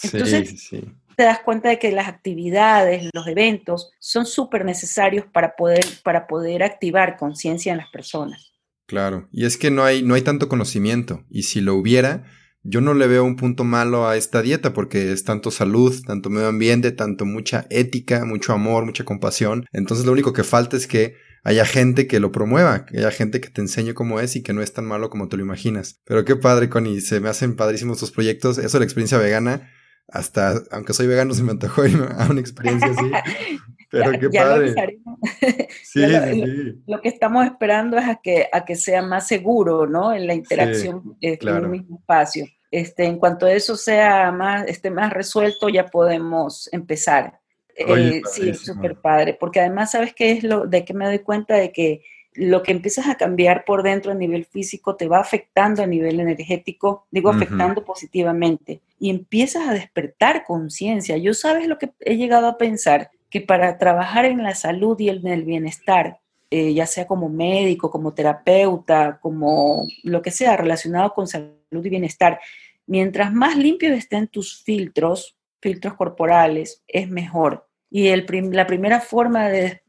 Entonces, 0.00 0.70
te 1.16 1.22
das 1.24 1.40
cuenta 1.40 1.68
de 1.68 1.80
que 1.80 1.90
las 1.90 2.06
actividades, 2.06 3.10
los 3.12 3.26
eventos 3.26 3.90
son 3.98 4.24
súper 4.24 4.64
necesarios 4.64 5.26
para 5.32 5.56
poder, 5.56 5.84
para 6.04 6.28
poder 6.28 6.62
activar 6.62 7.16
conciencia 7.16 7.72
en 7.72 7.78
las 7.78 7.90
personas. 7.90 8.52
Claro, 8.86 9.28
y 9.32 9.46
es 9.46 9.56
que 9.56 9.72
no 9.72 9.82
hay, 9.82 10.02
no 10.02 10.14
hay 10.14 10.22
tanto 10.22 10.48
conocimiento, 10.48 11.24
y 11.28 11.42
si 11.42 11.60
lo 11.60 11.74
hubiera, 11.74 12.22
yo 12.64 12.80
no 12.80 12.94
le 12.94 13.06
veo 13.06 13.24
un 13.24 13.36
punto 13.36 13.62
malo 13.62 14.08
a 14.08 14.16
esta 14.16 14.40
dieta 14.42 14.72
porque 14.72 15.12
es 15.12 15.22
tanto 15.22 15.50
salud, 15.50 15.94
tanto 16.06 16.30
medio 16.30 16.48
ambiente, 16.48 16.92
tanto 16.92 17.26
mucha 17.26 17.66
ética, 17.68 18.24
mucho 18.24 18.54
amor, 18.54 18.86
mucha 18.86 19.04
compasión. 19.04 19.66
Entonces 19.72 20.06
lo 20.06 20.12
único 20.12 20.32
que 20.32 20.44
falta 20.44 20.76
es 20.76 20.86
que 20.86 21.14
haya 21.44 21.66
gente 21.66 22.06
que 22.06 22.20
lo 22.20 22.32
promueva, 22.32 22.86
que 22.86 22.98
haya 22.98 23.10
gente 23.10 23.40
que 23.42 23.50
te 23.50 23.60
enseñe 23.60 23.92
cómo 23.92 24.18
es 24.18 24.34
y 24.34 24.42
que 24.42 24.54
no 24.54 24.62
es 24.62 24.72
tan 24.72 24.86
malo 24.86 25.10
como 25.10 25.28
te 25.28 25.36
lo 25.36 25.42
imaginas. 25.42 26.00
Pero 26.06 26.24
qué 26.24 26.36
padre, 26.36 26.70
Connie, 26.70 27.02
se 27.02 27.20
me 27.20 27.28
hacen 27.28 27.54
padrísimos 27.54 27.98
tus 27.98 28.10
proyectos. 28.10 28.56
Eso 28.56 28.78
de 28.78 28.80
la 28.80 28.84
experiencia 28.86 29.18
vegana, 29.18 29.70
hasta, 30.08 30.62
aunque 30.70 30.92
soy 30.92 31.06
vegano, 31.06 31.34
se 31.34 31.42
me 31.42 31.52
antojó 31.52 31.84
irme 31.86 32.06
a 32.16 32.26
una 32.30 32.40
experiencia 32.40 32.88
así. 32.88 33.10
Pero 33.90 34.18
qué 34.18 34.28
padre. 34.28 34.74
sí, 35.84 36.00
lo, 36.00 36.24
sí, 36.24 36.42
sí. 36.42 36.82
Lo, 36.86 37.00
que 37.00 37.08
estamos 37.08 37.46
esperando 37.46 37.96
es 37.96 38.04
a 38.08 38.16
que, 38.16 38.48
a 38.52 38.64
que 38.64 38.74
sea 38.74 39.02
más 39.02 39.28
seguro, 39.28 39.86
¿no? 39.86 40.12
En 40.12 40.26
la 40.26 40.34
interacción 40.34 41.16
este, 41.20 41.48
en 41.48 41.56
el 41.56 41.68
mismo 41.68 41.98
espacio. 41.98 42.46
Este, 42.72 43.04
en 43.04 43.18
cuanto 43.18 43.46
eso 43.46 43.76
sea 43.76 44.32
más, 44.32 44.66
esté 44.66 44.90
más 44.90 45.12
resuelto, 45.12 45.68
ya 45.68 45.86
podemos 45.86 46.68
empezar. 46.72 47.38
Eh, 47.76 48.20
sí, 48.32 48.52
súper 48.54 48.96
padre, 48.96 49.36
porque 49.38 49.60
además, 49.60 49.92
¿sabes 49.92 50.12
qué 50.12 50.32
es 50.32 50.42
lo 50.42 50.66
de 50.66 50.84
que 50.84 50.94
me 50.94 51.06
doy 51.06 51.20
cuenta 51.20 51.54
de 51.54 51.70
que 51.70 52.02
lo 52.34 52.62
que 52.62 52.72
empiezas 52.72 53.06
a 53.06 53.16
cambiar 53.16 53.64
por 53.64 53.82
dentro 53.82 54.12
a 54.12 54.16
nivel 54.16 54.44
físico 54.44 54.96
te 54.96 55.06
va 55.06 55.20
afectando 55.20 55.82
a 55.82 55.86
nivel 55.86 56.18
energético, 56.18 57.06
digo 57.10 57.30
afectando 57.30 57.84
positivamente, 57.84 58.80
y 58.98 59.10
empiezas 59.10 59.68
a 59.68 59.72
despertar 59.74 60.44
conciencia. 60.44 61.16
Yo 61.16 61.34
sabes 61.34 61.66
lo 61.66 61.78
que 61.78 61.92
he 62.00 62.16
llegado 62.16 62.46
a 62.46 62.58
pensar, 62.58 63.10
que 63.30 63.40
para 63.40 63.78
trabajar 63.78 64.24
en 64.24 64.42
la 64.42 64.54
salud 64.54 64.98
y 65.00 65.08
en 65.08 65.26
el 65.26 65.44
bienestar, 65.44 66.18
eh, 66.50 66.72
ya 66.72 66.86
sea 66.86 67.06
como 67.06 67.28
médico, 67.28 67.90
como 67.90 68.14
terapeuta, 68.14 69.18
como 69.20 69.86
lo 70.02 70.22
que 70.22 70.30
sea 70.30 70.56
relacionado 70.56 71.12
con 71.12 71.26
salud 71.26 71.54
y 71.72 71.88
bienestar, 71.88 72.40
Mientras 72.86 73.32
más 73.32 73.56
limpios 73.56 73.96
estén 73.96 74.28
tus 74.28 74.62
filtros, 74.62 75.36
filtros 75.60 75.94
corporales, 75.94 76.82
es 76.86 77.08
mejor. 77.08 77.66
Y 77.90 78.08
el 78.08 78.26
la 78.52 78.66
primera 78.66 79.00
forma 79.00 79.48
de, 79.48 79.80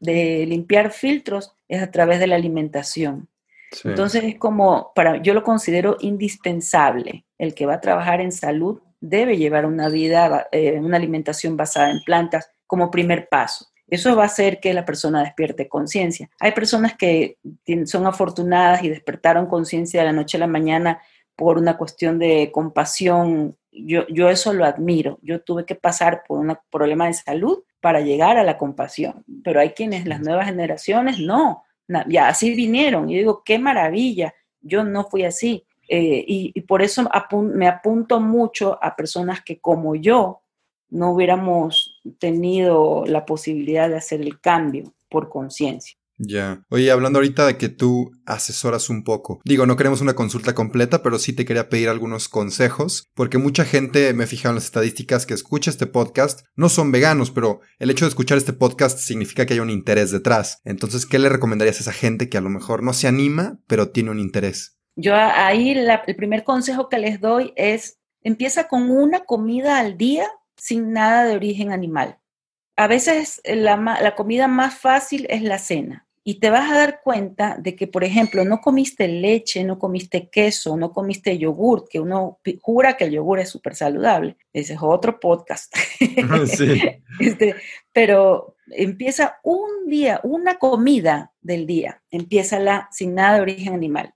limpiar 0.46 0.92
filtros 0.92 1.54
es 1.68 1.82
a 1.82 1.90
través 1.90 2.20
de 2.20 2.28
la 2.28 2.36
alimentación. 2.36 3.28
Entonces 3.84 4.24
es 4.24 4.38
como, 4.38 4.92
para, 4.94 5.20
yo 5.20 5.34
lo 5.34 5.42
considero 5.42 5.96
indispensable. 6.00 7.24
El 7.36 7.54
que 7.54 7.66
va 7.66 7.74
a 7.74 7.80
trabajar 7.80 8.20
en 8.20 8.32
salud 8.32 8.80
debe 9.00 9.36
llevar 9.36 9.66
una 9.66 9.88
vida, 9.88 10.48
eh, 10.52 10.78
una 10.78 10.96
alimentación 10.96 11.56
basada 11.56 11.90
en 11.90 12.02
plantas 12.04 12.50
como 12.66 12.90
primer 12.90 13.28
paso. 13.28 13.66
Eso 13.88 14.16
va 14.16 14.24
a 14.24 14.26
hacer 14.26 14.58
que 14.58 14.74
la 14.74 14.84
persona 14.84 15.22
despierte 15.22 15.68
conciencia. 15.68 16.28
Hay 16.40 16.52
personas 16.52 16.96
que 16.96 17.38
son 17.84 18.06
afortunadas 18.06 18.82
y 18.82 18.88
despertaron 18.88 19.46
conciencia 19.46 20.00
de 20.00 20.06
la 20.06 20.12
noche 20.12 20.36
a 20.36 20.40
la 20.40 20.48
mañana 20.48 21.00
por 21.36 21.58
una 21.58 21.76
cuestión 21.76 22.18
de 22.18 22.50
compasión. 22.52 23.56
Yo, 23.70 24.06
yo 24.08 24.28
eso 24.28 24.52
lo 24.52 24.64
admiro. 24.64 25.18
Yo 25.22 25.40
tuve 25.40 25.64
que 25.64 25.76
pasar 25.76 26.24
por 26.26 26.40
un 26.40 26.56
problema 26.70 27.06
de 27.06 27.12
salud 27.12 27.62
para 27.80 28.00
llegar 28.00 28.38
a 28.38 28.42
la 28.42 28.58
compasión, 28.58 29.24
pero 29.44 29.60
hay 29.60 29.70
quienes, 29.70 30.06
las 30.06 30.20
nuevas 30.20 30.46
generaciones, 30.46 31.20
no, 31.20 31.62
ya 32.08 32.26
así 32.26 32.52
vinieron. 32.54 33.08
Y 33.08 33.18
digo, 33.18 33.42
qué 33.44 33.60
maravilla, 33.60 34.34
yo 34.60 34.82
no 34.82 35.04
fui 35.04 35.24
así. 35.24 35.64
Eh, 35.88 36.24
y, 36.26 36.60
por 36.62 36.82
eso 36.82 37.08
me 37.54 37.68
apunto 37.68 38.20
mucho 38.20 38.78
a 38.82 38.96
personas 38.96 39.42
que 39.42 39.60
como 39.60 39.94
yo 39.94 40.40
no 40.90 41.12
hubiéramos 41.12 42.00
tenido 42.18 43.04
la 43.06 43.24
posibilidad 43.24 43.88
de 43.88 43.96
hacer 43.96 44.20
el 44.20 44.40
cambio 44.40 44.94
por 45.08 45.28
conciencia. 45.28 45.96
Ya. 46.18 46.64
Oye, 46.70 46.90
hablando 46.90 47.18
ahorita 47.18 47.46
de 47.46 47.58
que 47.58 47.68
tú 47.68 48.10
asesoras 48.24 48.88
un 48.88 49.04
poco. 49.04 49.40
Digo, 49.44 49.66
no 49.66 49.76
queremos 49.76 50.00
una 50.00 50.14
consulta 50.14 50.54
completa, 50.54 51.02
pero 51.02 51.18
sí 51.18 51.34
te 51.34 51.44
quería 51.44 51.68
pedir 51.68 51.88
algunos 51.88 52.28
consejos, 52.28 53.10
porque 53.14 53.38
mucha 53.38 53.64
gente, 53.64 54.12
me 54.14 54.24
he 54.24 54.26
fijado 54.26 54.52
en 54.52 54.56
las 54.56 54.64
estadísticas, 54.64 55.26
que 55.26 55.34
escucha 55.34 55.70
este 55.70 55.86
podcast, 55.86 56.46
no 56.54 56.68
son 56.68 56.90
veganos, 56.90 57.30
pero 57.30 57.60
el 57.78 57.90
hecho 57.90 58.06
de 58.06 58.10
escuchar 58.10 58.38
este 58.38 58.54
podcast 58.54 58.98
significa 58.98 59.44
que 59.44 59.54
hay 59.54 59.60
un 59.60 59.70
interés 59.70 60.10
detrás. 60.10 60.60
Entonces, 60.64 61.04
¿qué 61.04 61.18
le 61.18 61.28
recomendarías 61.28 61.78
a 61.78 61.80
esa 61.80 61.92
gente 61.92 62.30
que 62.30 62.38
a 62.38 62.42
lo 62.42 62.48
mejor 62.48 62.82
no 62.82 62.94
se 62.94 63.08
anima, 63.08 63.58
pero 63.66 63.90
tiene 63.90 64.10
un 64.10 64.18
interés? 64.18 64.75
Yo 64.96 65.14
ahí 65.14 65.70
el 65.70 66.16
primer 66.16 66.42
consejo 66.42 66.88
que 66.88 66.98
les 66.98 67.20
doy 67.20 67.52
es, 67.54 67.98
empieza 68.22 68.66
con 68.66 68.90
una 68.90 69.20
comida 69.20 69.78
al 69.78 69.96
día 69.96 70.26
sin 70.56 70.92
nada 70.92 71.24
de 71.24 71.36
origen 71.36 71.70
animal. 71.70 72.18
A 72.76 72.88
veces 72.88 73.40
la, 73.44 73.76
la 73.76 74.14
comida 74.14 74.48
más 74.48 74.78
fácil 74.78 75.26
es 75.30 75.42
la 75.42 75.58
cena 75.58 76.06
y 76.28 76.40
te 76.40 76.50
vas 76.50 76.68
a 76.72 76.76
dar 76.76 77.02
cuenta 77.04 77.56
de 77.56 77.76
que, 77.76 77.86
por 77.86 78.02
ejemplo, 78.02 78.44
no 78.44 78.60
comiste 78.60 79.06
leche, 79.06 79.62
no 79.62 79.78
comiste 79.78 80.28
queso, 80.28 80.76
no 80.76 80.90
comiste 80.90 81.38
yogur, 81.38 81.88
que 81.88 82.00
uno 82.00 82.40
jura 82.62 82.96
que 82.96 83.04
el 83.04 83.12
yogur 83.12 83.38
es 83.38 83.48
súper 83.48 83.76
saludable. 83.76 84.36
Ese 84.52 84.72
es 84.72 84.80
otro 84.82 85.20
podcast. 85.20 85.72
Sí. 86.46 86.82
Este, 87.20 87.54
pero 87.92 88.56
empieza 88.72 89.38
un 89.44 89.86
día, 89.86 90.20
una 90.24 90.58
comida 90.58 91.32
del 91.40 91.64
día, 91.64 92.02
empieza 92.10 92.58
la 92.58 92.88
sin 92.90 93.14
nada 93.14 93.36
de 93.36 93.42
origen 93.42 93.72
animal. 93.72 94.12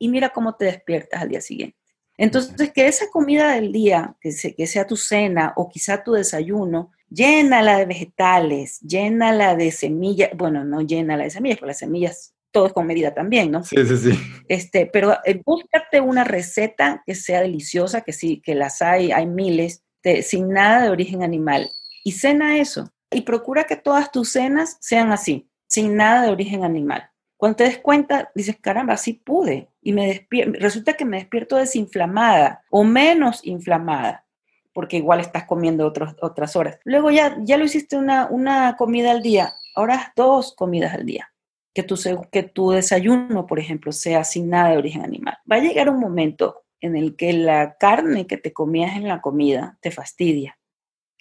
Y 0.00 0.08
mira 0.08 0.30
cómo 0.30 0.56
te 0.56 0.64
despiertas 0.64 1.22
al 1.22 1.28
día 1.28 1.40
siguiente. 1.40 1.76
Entonces, 2.16 2.72
que 2.72 2.88
esa 2.88 3.08
comida 3.10 3.54
del 3.54 3.70
día, 3.70 4.16
que, 4.20 4.30
que 4.56 4.66
sea 4.66 4.86
tu 4.86 4.96
cena 4.96 5.52
o 5.56 5.68
quizá 5.68 6.02
tu 6.02 6.12
desayuno, 6.12 6.90
llénala 7.08 7.78
de 7.78 7.86
vegetales, 7.86 8.80
llénala 8.80 9.54
de 9.54 9.70
semillas, 9.70 10.30
bueno, 10.34 10.64
no 10.64 10.80
llénala 10.80 11.24
de 11.24 11.30
semillas, 11.30 11.58
porque 11.58 11.68
las 11.68 11.78
semillas 11.78 12.34
todo 12.50 12.66
es 12.66 12.72
con 12.72 12.86
medida 12.86 13.14
también, 13.14 13.50
¿no? 13.50 13.62
Sí, 13.62 13.76
sí, 13.86 13.96
sí. 13.96 14.10
Este, 14.48 14.86
pero 14.86 15.16
eh, 15.24 15.40
búscate 15.44 16.00
una 16.00 16.24
receta 16.24 17.02
que 17.06 17.14
sea 17.14 17.42
deliciosa, 17.42 18.00
que 18.00 18.12
sí, 18.12 18.42
que 18.44 18.54
las 18.54 18.82
hay, 18.82 19.12
hay 19.12 19.26
miles, 19.26 19.82
sin 20.22 20.48
nada 20.48 20.82
de 20.82 20.90
origen 20.90 21.22
animal. 21.22 21.70
Y 22.04 22.12
cena 22.12 22.58
eso. 22.58 22.90
Y 23.10 23.22
procura 23.22 23.64
que 23.64 23.76
todas 23.76 24.10
tus 24.10 24.30
cenas 24.30 24.76
sean 24.80 25.12
así, 25.12 25.48
sin 25.66 25.96
nada 25.96 26.22
de 26.22 26.30
origen 26.30 26.64
animal. 26.64 27.09
Cuando 27.40 27.56
te 27.56 27.64
des 27.64 27.78
cuenta, 27.78 28.30
dices, 28.34 28.58
caramba, 28.60 28.98
sí 28.98 29.14
pude. 29.14 29.70
Y 29.80 29.94
me 29.94 30.28
resulta 30.58 30.92
que 30.92 31.06
me 31.06 31.16
despierto 31.16 31.56
desinflamada 31.56 32.62
o 32.68 32.84
menos 32.84 33.40
inflamada 33.46 34.26
porque 34.74 34.98
igual 34.98 35.20
estás 35.20 35.44
comiendo 35.44 35.90
otras 36.20 36.54
horas. 36.54 36.78
Luego 36.84 37.10
ya, 37.10 37.36
ya 37.40 37.56
lo 37.56 37.64
hiciste 37.64 37.96
una, 37.96 38.26
una 38.26 38.76
comida 38.76 39.10
al 39.10 39.22
día, 39.22 39.54
ahora 39.74 40.12
dos 40.14 40.54
comidas 40.54 40.94
al 40.94 41.06
día. 41.06 41.32
Que 41.72 41.82
tu, 41.82 41.96
que 42.30 42.42
tu 42.42 42.72
desayuno, 42.72 43.46
por 43.46 43.58
ejemplo, 43.58 43.90
sea 43.90 44.22
sin 44.22 44.50
nada 44.50 44.70
de 44.70 44.76
origen 44.76 45.02
animal. 45.02 45.38
Va 45.50 45.56
a 45.56 45.60
llegar 45.60 45.88
un 45.88 45.98
momento 45.98 46.64
en 46.80 46.94
el 46.94 47.16
que 47.16 47.32
la 47.32 47.76
carne 47.78 48.26
que 48.26 48.36
te 48.36 48.52
comías 48.52 48.96
en 48.96 49.08
la 49.08 49.22
comida 49.22 49.78
te 49.80 49.90
fastidia, 49.90 50.58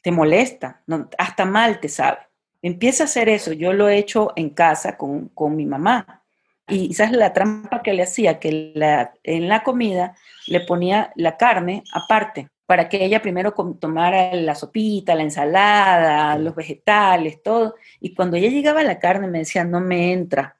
te 0.04 0.12
molesta, 0.12 0.84
hasta 1.18 1.46
mal 1.46 1.80
te 1.80 1.88
sabe. 1.88 2.20
Empieza 2.62 3.04
a 3.04 3.06
hacer 3.06 3.30
eso. 3.30 3.54
Yo 3.54 3.74
lo 3.74 3.90
he 3.90 3.98
hecho 3.98 4.34
en 4.36 4.50
casa 4.50 4.98
con, 4.98 5.30
con 5.30 5.56
mi 5.56 5.66
mamá. 5.66 6.24
Y 6.68 6.94
sabes 6.94 7.14
la 7.14 7.34
trampa 7.34 7.82
que 7.82 7.94
le 7.94 8.04
hacía, 8.04 8.40
que 8.40 8.74
la, 8.76 9.14
en 9.24 9.50
la 9.50 9.64
comida 9.64 10.16
le 10.48 10.62
ponía 10.62 11.12
la 11.16 11.36
carne 11.38 11.84
aparte 11.94 12.50
para 12.70 12.88
que 12.88 13.04
ella 13.04 13.20
primero 13.24 13.52
tomara 13.80 14.36
la 14.36 14.54
sopita, 14.54 15.16
la 15.16 15.24
ensalada, 15.24 16.38
los 16.38 16.54
vegetales, 16.54 17.42
todo. 17.42 17.74
Y 18.00 18.14
cuando 18.14 18.38
ella 18.38 18.50
llegaba 18.50 18.82
a 18.82 18.84
la 18.84 19.00
carne 19.00 19.28
me 19.28 19.40
decía, 19.40 19.64
no 19.64 19.80
me 19.80 20.14
entra, 20.14 20.60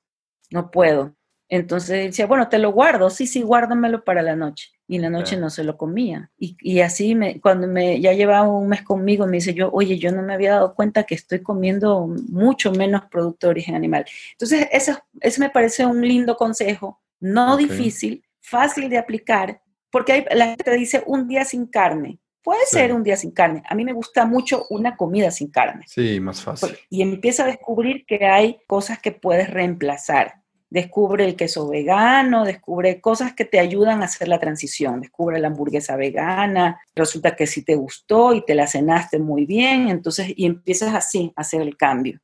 no 0.50 0.72
puedo. 0.72 1.14
Entonces 1.50 2.06
decía, 2.06 2.28
bueno, 2.28 2.48
te 2.48 2.60
lo 2.60 2.72
guardo, 2.72 3.10
sí, 3.10 3.26
sí, 3.28 3.42
guárdamelo 3.42 4.04
para 4.04 4.22
la 4.22 4.36
noche. 4.36 4.70
Y 4.88 4.96
en 4.96 5.02
la 5.04 5.10
noche 5.10 5.36
no 5.36 5.50
se 5.50 5.64
lo 5.64 5.78
comía. 5.78 6.32
Y, 6.38 6.80
así, 6.80 7.16
me, 7.16 7.42
cuando 7.42 7.68
me, 7.68 8.00
ya 8.00 8.14
llevaba 8.14 8.48
un 8.48 8.70
mes 8.70 8.84
conmigo, 8.84 9.26
me 9.26 9.38
dice 9.38 9.54
yo, 9.54 9.70
oye, 9.72 10.00
yo 10.00 10.12
no 10.12 10.22
me 10.22 10.34
había 10.34 10.54
dado 10.54 10.74
cuenta 10.74 11.04
que 11.04 11.16
estoy 11.16 11.42
comiendo 11.42 12.08
mucho 12.30 12.72
menos 12.72 13.04
producto 13.12 13.48
de 13.48 13.52
origen 13.52 13.76
animal. 13.76 14.06
Entonces, 14.32 14.68
eso, 14.72 14.98
eso 15.20 15.42
me 15.42 15.50
parece 15.50 15.86
un 15.86 16.02
lindo 16.02 16.36
consejo, 16.38 17.02
no 17.20 17.58
difícil, 17.58 18.24
fácil 18.40 18.90
de 18.90 18.98
aplicar 18.98 19.62
porque 19.92 20.14
hay, 20.14 20.26
la 20.32 20.48
gente 20.48 20.72
dice 20.76 21.04
un 21.06 21.28
día 21.28 21.46
sin 21.46 21.66
carne. 21.66 22.20
Puede 22.42 22.66
ser 22.66 22.94
un 22.94 23.04
día 23.04 23.18
sin 23.18 23.32
carne. 23.32 23.62
A 23.70 23.76
mí 23.76 23.84
me 23.84 23.94
gusta 23.94 24.26
mucho 24.26 24.66
una 24.70 24.96
comida 24.96 25.30
sin 25.30 25.52
carne. 25.52 25.84
Sí, 25.88 26.20
más 26.20 26.42
fácil. 26.42 26.76
Y 26.90 27.02
empieza 27.02 27.44
a 27.44 27.48
descubrir 27.48 28.06
que 28.06 28.26
hay 28.26 28.60
cosas 28.66 29.00
que 29.00 29.12
puedes 29.12 29.50
reemplazar. 29.50 30.39
Descubre 30.70 31.26
el 31.26 31.36
queso 31.36 31.68
vegano, 31.68 32.46
descubre 32.46 33.02
cosas 33.02 33.34
que 33.34 33.46
te 33.46 33.60
ayudan 33.60 34.02
a 34.02 34.06
hacer 34.06 34.28
la 34.28 34.40
transición. 34.40 35.02
Descubre 35.02 35.40
la 35.40 35.48
hamburguesa 35.48 35.96
vegana. 35.96 36.80
Resulta 36.96 37.36
que 37.36 37.48
sí 37.48 37.64
te 37.64 37.76
gustó 37.76 38.34
y 38.34 38.46
te 38.46 38.54
la 38.54 38.68
cenaste 38.68 39.18
muy 39.18 39.46
bien. 39.46 39.90
Entonces, 39.90 40.34
y 40.36 40.46
empiezas 40.46 40.94
así 40.94 41.34
a 41.36 41.42
hacer 41.42 41.62
el 41.62 41.76
cambio. 41.76 42.20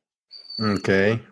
Ok. 0.58 0.88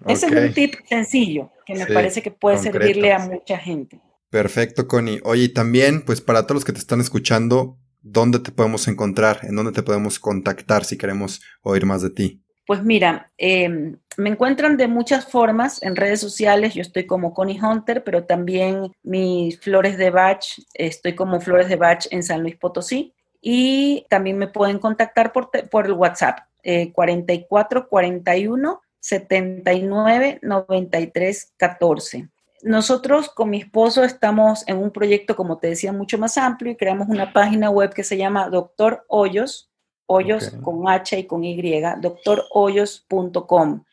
Ese 0.07 0.27
es 0.27 0.33
un 0.33 0.53
tip 0.53 0.75
sencillo 0.89 1.51
que 1.65 1.75
me 1.75 1.87
parece 1.87 2.21
que 2.21 2.31
puede 2.31 2.59
servirle 2.59 3.13
a 3.13 3.21
mucha 3.21 3.59
gente. 3.59 4.01
Perfecto, 4.29 4.89
Connie. 4.89 5.21
Oye, 5.25 5.45
y 5.45 5.49
también, 5.49 6.05
pues 6.05 6.21
para 6.21 6.43
todos 6.43 6.57
los 6.57 6.65
que 6.65 6.73
te 6.73 6.81
están 6.81 7.01
escuchando, 7.01 7.79
¿dónde 8.03 8.41
te 8.41 8.51
podemos 8.51 8.89
encontrar? 8.89 9.41
¿En 9.45 9.55
dónde 9.55 9.73
te 9.73 9.83
podemos 9.83 10.19
contactar 10.19 10.85
si 10.85 10.99
queremos 10.99 11.41
oír 11.63 11.87
más 11.87 12.03
de 12.03 12.11
ti? 12.11 12.44
Pues 12.67 12.83
mira, 12.83 13.31
em, 13.37 13.99
me 14.17 14.31
encuentran 14.31 14.77
de 14.77 14.89
muchas 14.89 15.27
formas 15.27 15.83
en 15.83 15.97
redes 15.97 16.21
sociales. 16.21 16.75
Yo 16.75 16.83
estoy 16.83 17.07
como 17.07 17.35
Connie 17.35 17.61
Hunter, 17.61 18.03
pero 18.05 18.25
también 18.25 18.93
mis 19.03 19.61
Flores 19.61 19.99
de 19.99 20.11
Bach, 20.11 20.45
estoy 20.73 21.15
como 21.15 21.41
Flores 21.41 21.69
de 21.69 21.77
Bach 21.77 22.07
en 22.11 22.23
San 22.23 22.43
Luis 22.43 22.57
Potosí. 22.57 23.13
Y 23.41 24.07
también 24.09 24.39
me 24.39 24.49
pueden 24.49 24.79
contactar 24.79 25.33
por, 25.33 25.51
por 25.69 25.87
el 25.87 25.93
WhatsApp, 25.93 26.39
eh, 26.63 26.93
44 26.93 27.89
41 27.89 28.81
79 28.99 30.39
93 30.41 31.53
14. 31.59 32.29
Nosotros 32.63 33.29
con 33.29 33.51
mi 33.51 33.59
esposo 33.59 34.03
estamos 34.03 34.67
en 34.67 34.79
un 34.79 34.91
proyecto, 34.91 35.37
como 35.37 35.59
te 35.59 35.67
decía, 35.67 35.93
mucho 35.93 36.17
más 36.17 36.39
amplio 36.39 36.73
y 36.73 36.77
creamos 36.77 37.09
una 37.09 37.35
página 37.35 37.69
web 37.69 37.93
que 37.93 38.03
se 38.03 38.17
llama 38.17 38.49
Doctor 38.49 39.05
Hoyos, 39.09 39.69
Hoyos 40.07 40.51
con 40.63 40.89
H 40.89 41.19
y 41.19 41.27
con 41.27 41.45
Y, 41.45 41.81
doctorhoyos.com, 42.01 43.85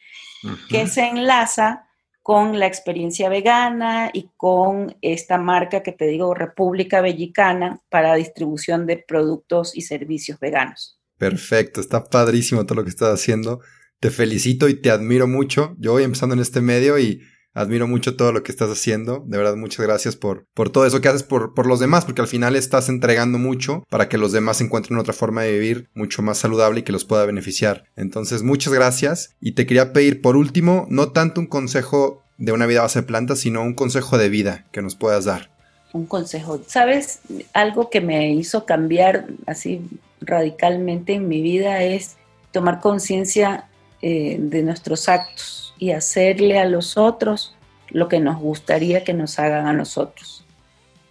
que 0.70 0.88
se 0.88 1.08
enlaza 1.08 1.88
con 2.22 2.60
la 2.60 2.68
experiencia 2.68 3.30
vegana 3.30 4.12
y 4.14 4.30
con 4.38 4.96
esta 5.02 5.38
marca 5.38 5.82
que 5.82 5.92
te 5.92 6.06
digo, 6.08 6.34
República 6.34 7.02
Bellicana, 7.02 7.82
para 7.90 8.16
distribución 8.16 8.86
de 8.86 8.98
productos 8.98 9.76
y 9.76 9.82
servicios 9.82 10.40
veganos. 10.40 11.00
Perfecto, 11.18 11.82
está 11.82 12.04
padrísimo 12.04 12.66
todo 12.66 12.76
lo 12.76 12.84
que 12.84 12.90
estás 12.90 13.14
haciendo. 13.14 13.62
Te 14.00 14.10
felicito 14.10 14.68
y 14.68 14.82
te 14.82 14.90
admiro 14.90 15.28
mucho. 15.28 15.76
Yo 15.78 15.94
voy 15.94 16.04
empezando 16.04 16.34
en 16.34 16.42
este 16.42 16.62
medio 16.62 16.98
y 16.98 17.22
Admiro 17.54 17.88
mucho 17.88 18.16
todo 18.16 18.32
lo 18.32 18.44
que 18.44 18.52
estás 18.52 18.70
haciendo. 18.70 19.24
De 19.26 19.38
verdad, 19.38 19.56
muchas 19.56 19.86
gracias 19.86 20.16
por, 20.16 20.46
por 20.54 20.70
todo 20.70 20.86
eso 20.86 21.02
que 21.02 21.10
haces 21.10 21.24
por, 21.24 21.54
por 21.54 21.68
los 21.68 21.80
demás, 21.80 22.06
porque 22.06 22.22
al 22.22 22.28
final 22.28 22.56
estás 22.56 22.88
entregando 22.88 23.38
mucho 23.38 23.84
para 23.90 24.08
que 24.08 24.18
los 24.18 24.32
demás 24.32 24.62
encuentren 24.62 24.98
otra 24.98 25.14
forma 25.14 25.44
de 25.44 25.54
vivir 25.54 25.90
mucho 25.94 26.22
más 26.22 26.38
saludable 26.38 26.80
y 26.80 26.84
que 26.84 26.94
los 26.94 27.06
pueda 27.06 27.26
beneficiar. 27.26 27.86
Entonces, 27.96 28.44
muchas 28.44 28.74
gracias. 28.74 29.36
Y 29.42 29.54
te 29.54 29.66
quería 29.66 29.92
pedir, 29.92 30.22
por 30.22 30.38
último, 30.38 30.88
no 30.90 31.12
tanto 31.12 31.42
un 31.42 31.48
consejo 31.48 32.24
de 32.38 32.52
una 32.54 32.66
vida 32.66 32.82
base 32.82 33.02
de 33.02 33.08
plantas, 33.08 33.40
sino 33.40 33.62
un 33.62 33.74
consejo 33.74 34.18
de 34.18 34.30
vida 34.30 34.66
que 34.72 34.82
nos 34.82 34.96
puedas 34.96 35.26
dar. 35.26 35.52
Un 35.94 36.06
consejo. 36.06 36.62
¿Sabes? 36.66 37.20
Algo 37.54 37.90
que 37.90 38.02
me 38.02 38.34
hizo 38.34 38.66
cambiar 38.66 39.28
así 39.46 39.82
radicalmente 40.22 41.14
en 41.14 41.28
mi 41.28 41.42
vida 41.42 41.84
es 41.84 42.16
tomar 42.52 42.80
conciencia 42.80 43.68
eh, 44.02 44.38
de 44.40 44.64
nuestros 44.64 45.10
actos 45.10 45.74
y 45.78 45.92
hacerle 45.92 46.60
a 46.60 46.66
los 46.66 46.98
otros 46.98 47.56
lo 47.90 48.08
que 48.08 48.20
nos 48.20 48.40
gustaría 48.40 49.04
que 49.04 49.14
nos 49.14 49.40
hagan 49.40 49.68
a 49.68 49.74
nosotros. 49.74 50.46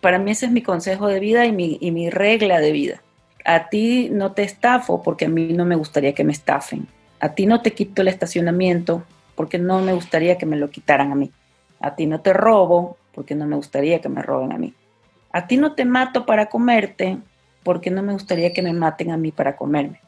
Para 0.01 0.19
mí 0.19 0.31
ese 0.31 0.47
es 0.47 0.53
mi 0.53 0.63
consejo 0.63 1.09
de 1.09 1.21
vida 1.21 1.45
y 1.47 1.53
mi, 1.53 1.79
mi 1.81 2.11
regla 2.11 2.61
de 2.61 2.73
vida. 2.73 3.03
A 3.45 3.69
ti 3.69 4.09
no 4.11 4.33
te 4.33 4.43
estafo 4.43 5.03
porque 5.03 5.27
a 5.27 5.29
mí 5.29 5.53
no 5.53 5.65
me 5.65 5.77
gustaría 5.77 6.15
que 6.15 6.25
me 6.25 6.33
estafen. 6.33 6.89
a 7.21 7.35
ti 7.35 7.47
no 7.47 7.61
te 7.61 7.73
quito 7.73 8.01
el 8.03 8.09
estacionamiento 8.09 9.05
porque 9.35 9.59
no 9.59 9.81
me 9.81 9.93
gustaría 9.93 10.39
que 10.39 10.47
me 10.47 10.57
lo 10.57 10.71
quitaran 10.71 11.13
a 11.13 11.15
mí. 11.15 11.31
A 11.81 11.95
ti 11.97 12.07
no 12.07 12.21
te 12.21 12.33
robo 12.33 12.97
porque 13.13 13.35
no 13.35 13.47
me 13.47 13.57
gustaría 13.57 14.01
que 14.01 14.09
me 14.09 14.23
roben 14.23 14.53
a 14.53 14.59
mí. 14.59 14.75
A 15.33 15.47
ti 15.47 15.57
no 15.57 15.75
te 15.75 15.85
mato 15.85 16.27
para 16.27 16.47
comerte 16.47 17.19
porque 17.63 17.91
no 17.91 18.03
me 18.03 18.13
gustaría 18.13 18.53
que 18.53 18.63
me 18.63 18.73
maten 18.73 19.11
a 19.11 19.17
mí 19.17 19.33
para 19.33 19.57
comerme. 19.57 20.01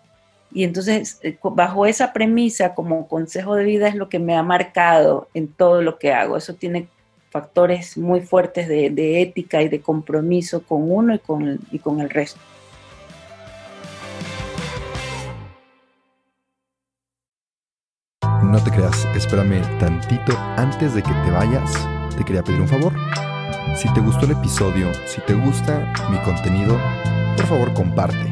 Y 0.54 0.64
entonces, 0.64 1.18
eh, 1.22 1.38
bajo 1.42 1.86
esa 1.86 2.12
premisa, 2.12 2.74
como 2.74 3.08
consejo 3.08 3.54
de 3.54 3.64
vida, 3.64 3.88
es 3.88 3.94
lo 3.94 4.08
que 4.08 4.18
me 4.18 4.36
ha 4.36 4.42
marcado 4.42 5.28
en 5.34 5.48
todo 5.48 5.82
lo 5.82 5.98
que 5.98 6.12
hago. 6.12 6.36
Eso 6.36 6.54
tiene 6.54 6.88
factores 7.30 7.96
muy 7.96 8.20
fuertes 8.20 8.68
de, 8.68 9.22
ética 9.22 9.62
y 9.62 9.68
de 9.68 9.80
compromiso 9.80 10.62
con 10.62 10.90
uno 10.92 11.14
y 11.14 11.18
con, 11.18 11.58
y 11.70 11.78
con 11.78 12.00
el 12.00 12.10
resto. 12.10 12.40
No 18.42 18.62
te 18.62 18.70
creas, 18.70 19.06
espérame 19.16 19.62
tantito 19.78 20.36
antes 20.56 20.94
de 20.94 21.02
que 21.02 21.12
te 21.24 21.30
vayas. 21.30 21.72
Te 22.18 22.24
quería 22.24 22.42
pedir 22.42 22.60
un 22.60 22.68
favor. 22.68 22.92
Si 23.76 23.92
te 23.94 24.00
gustó 24.00 24.26
el 24.26 24.32
episodio, 24.32 24.92
si 25.06 25.22
te 25.22 25.32
gusta 25.32 25.90
mi 26.10 26.18
contenido, 26.18 26.78
por 27.36 27.46
favor 27.46 27.72
comparte. 27.72 28.31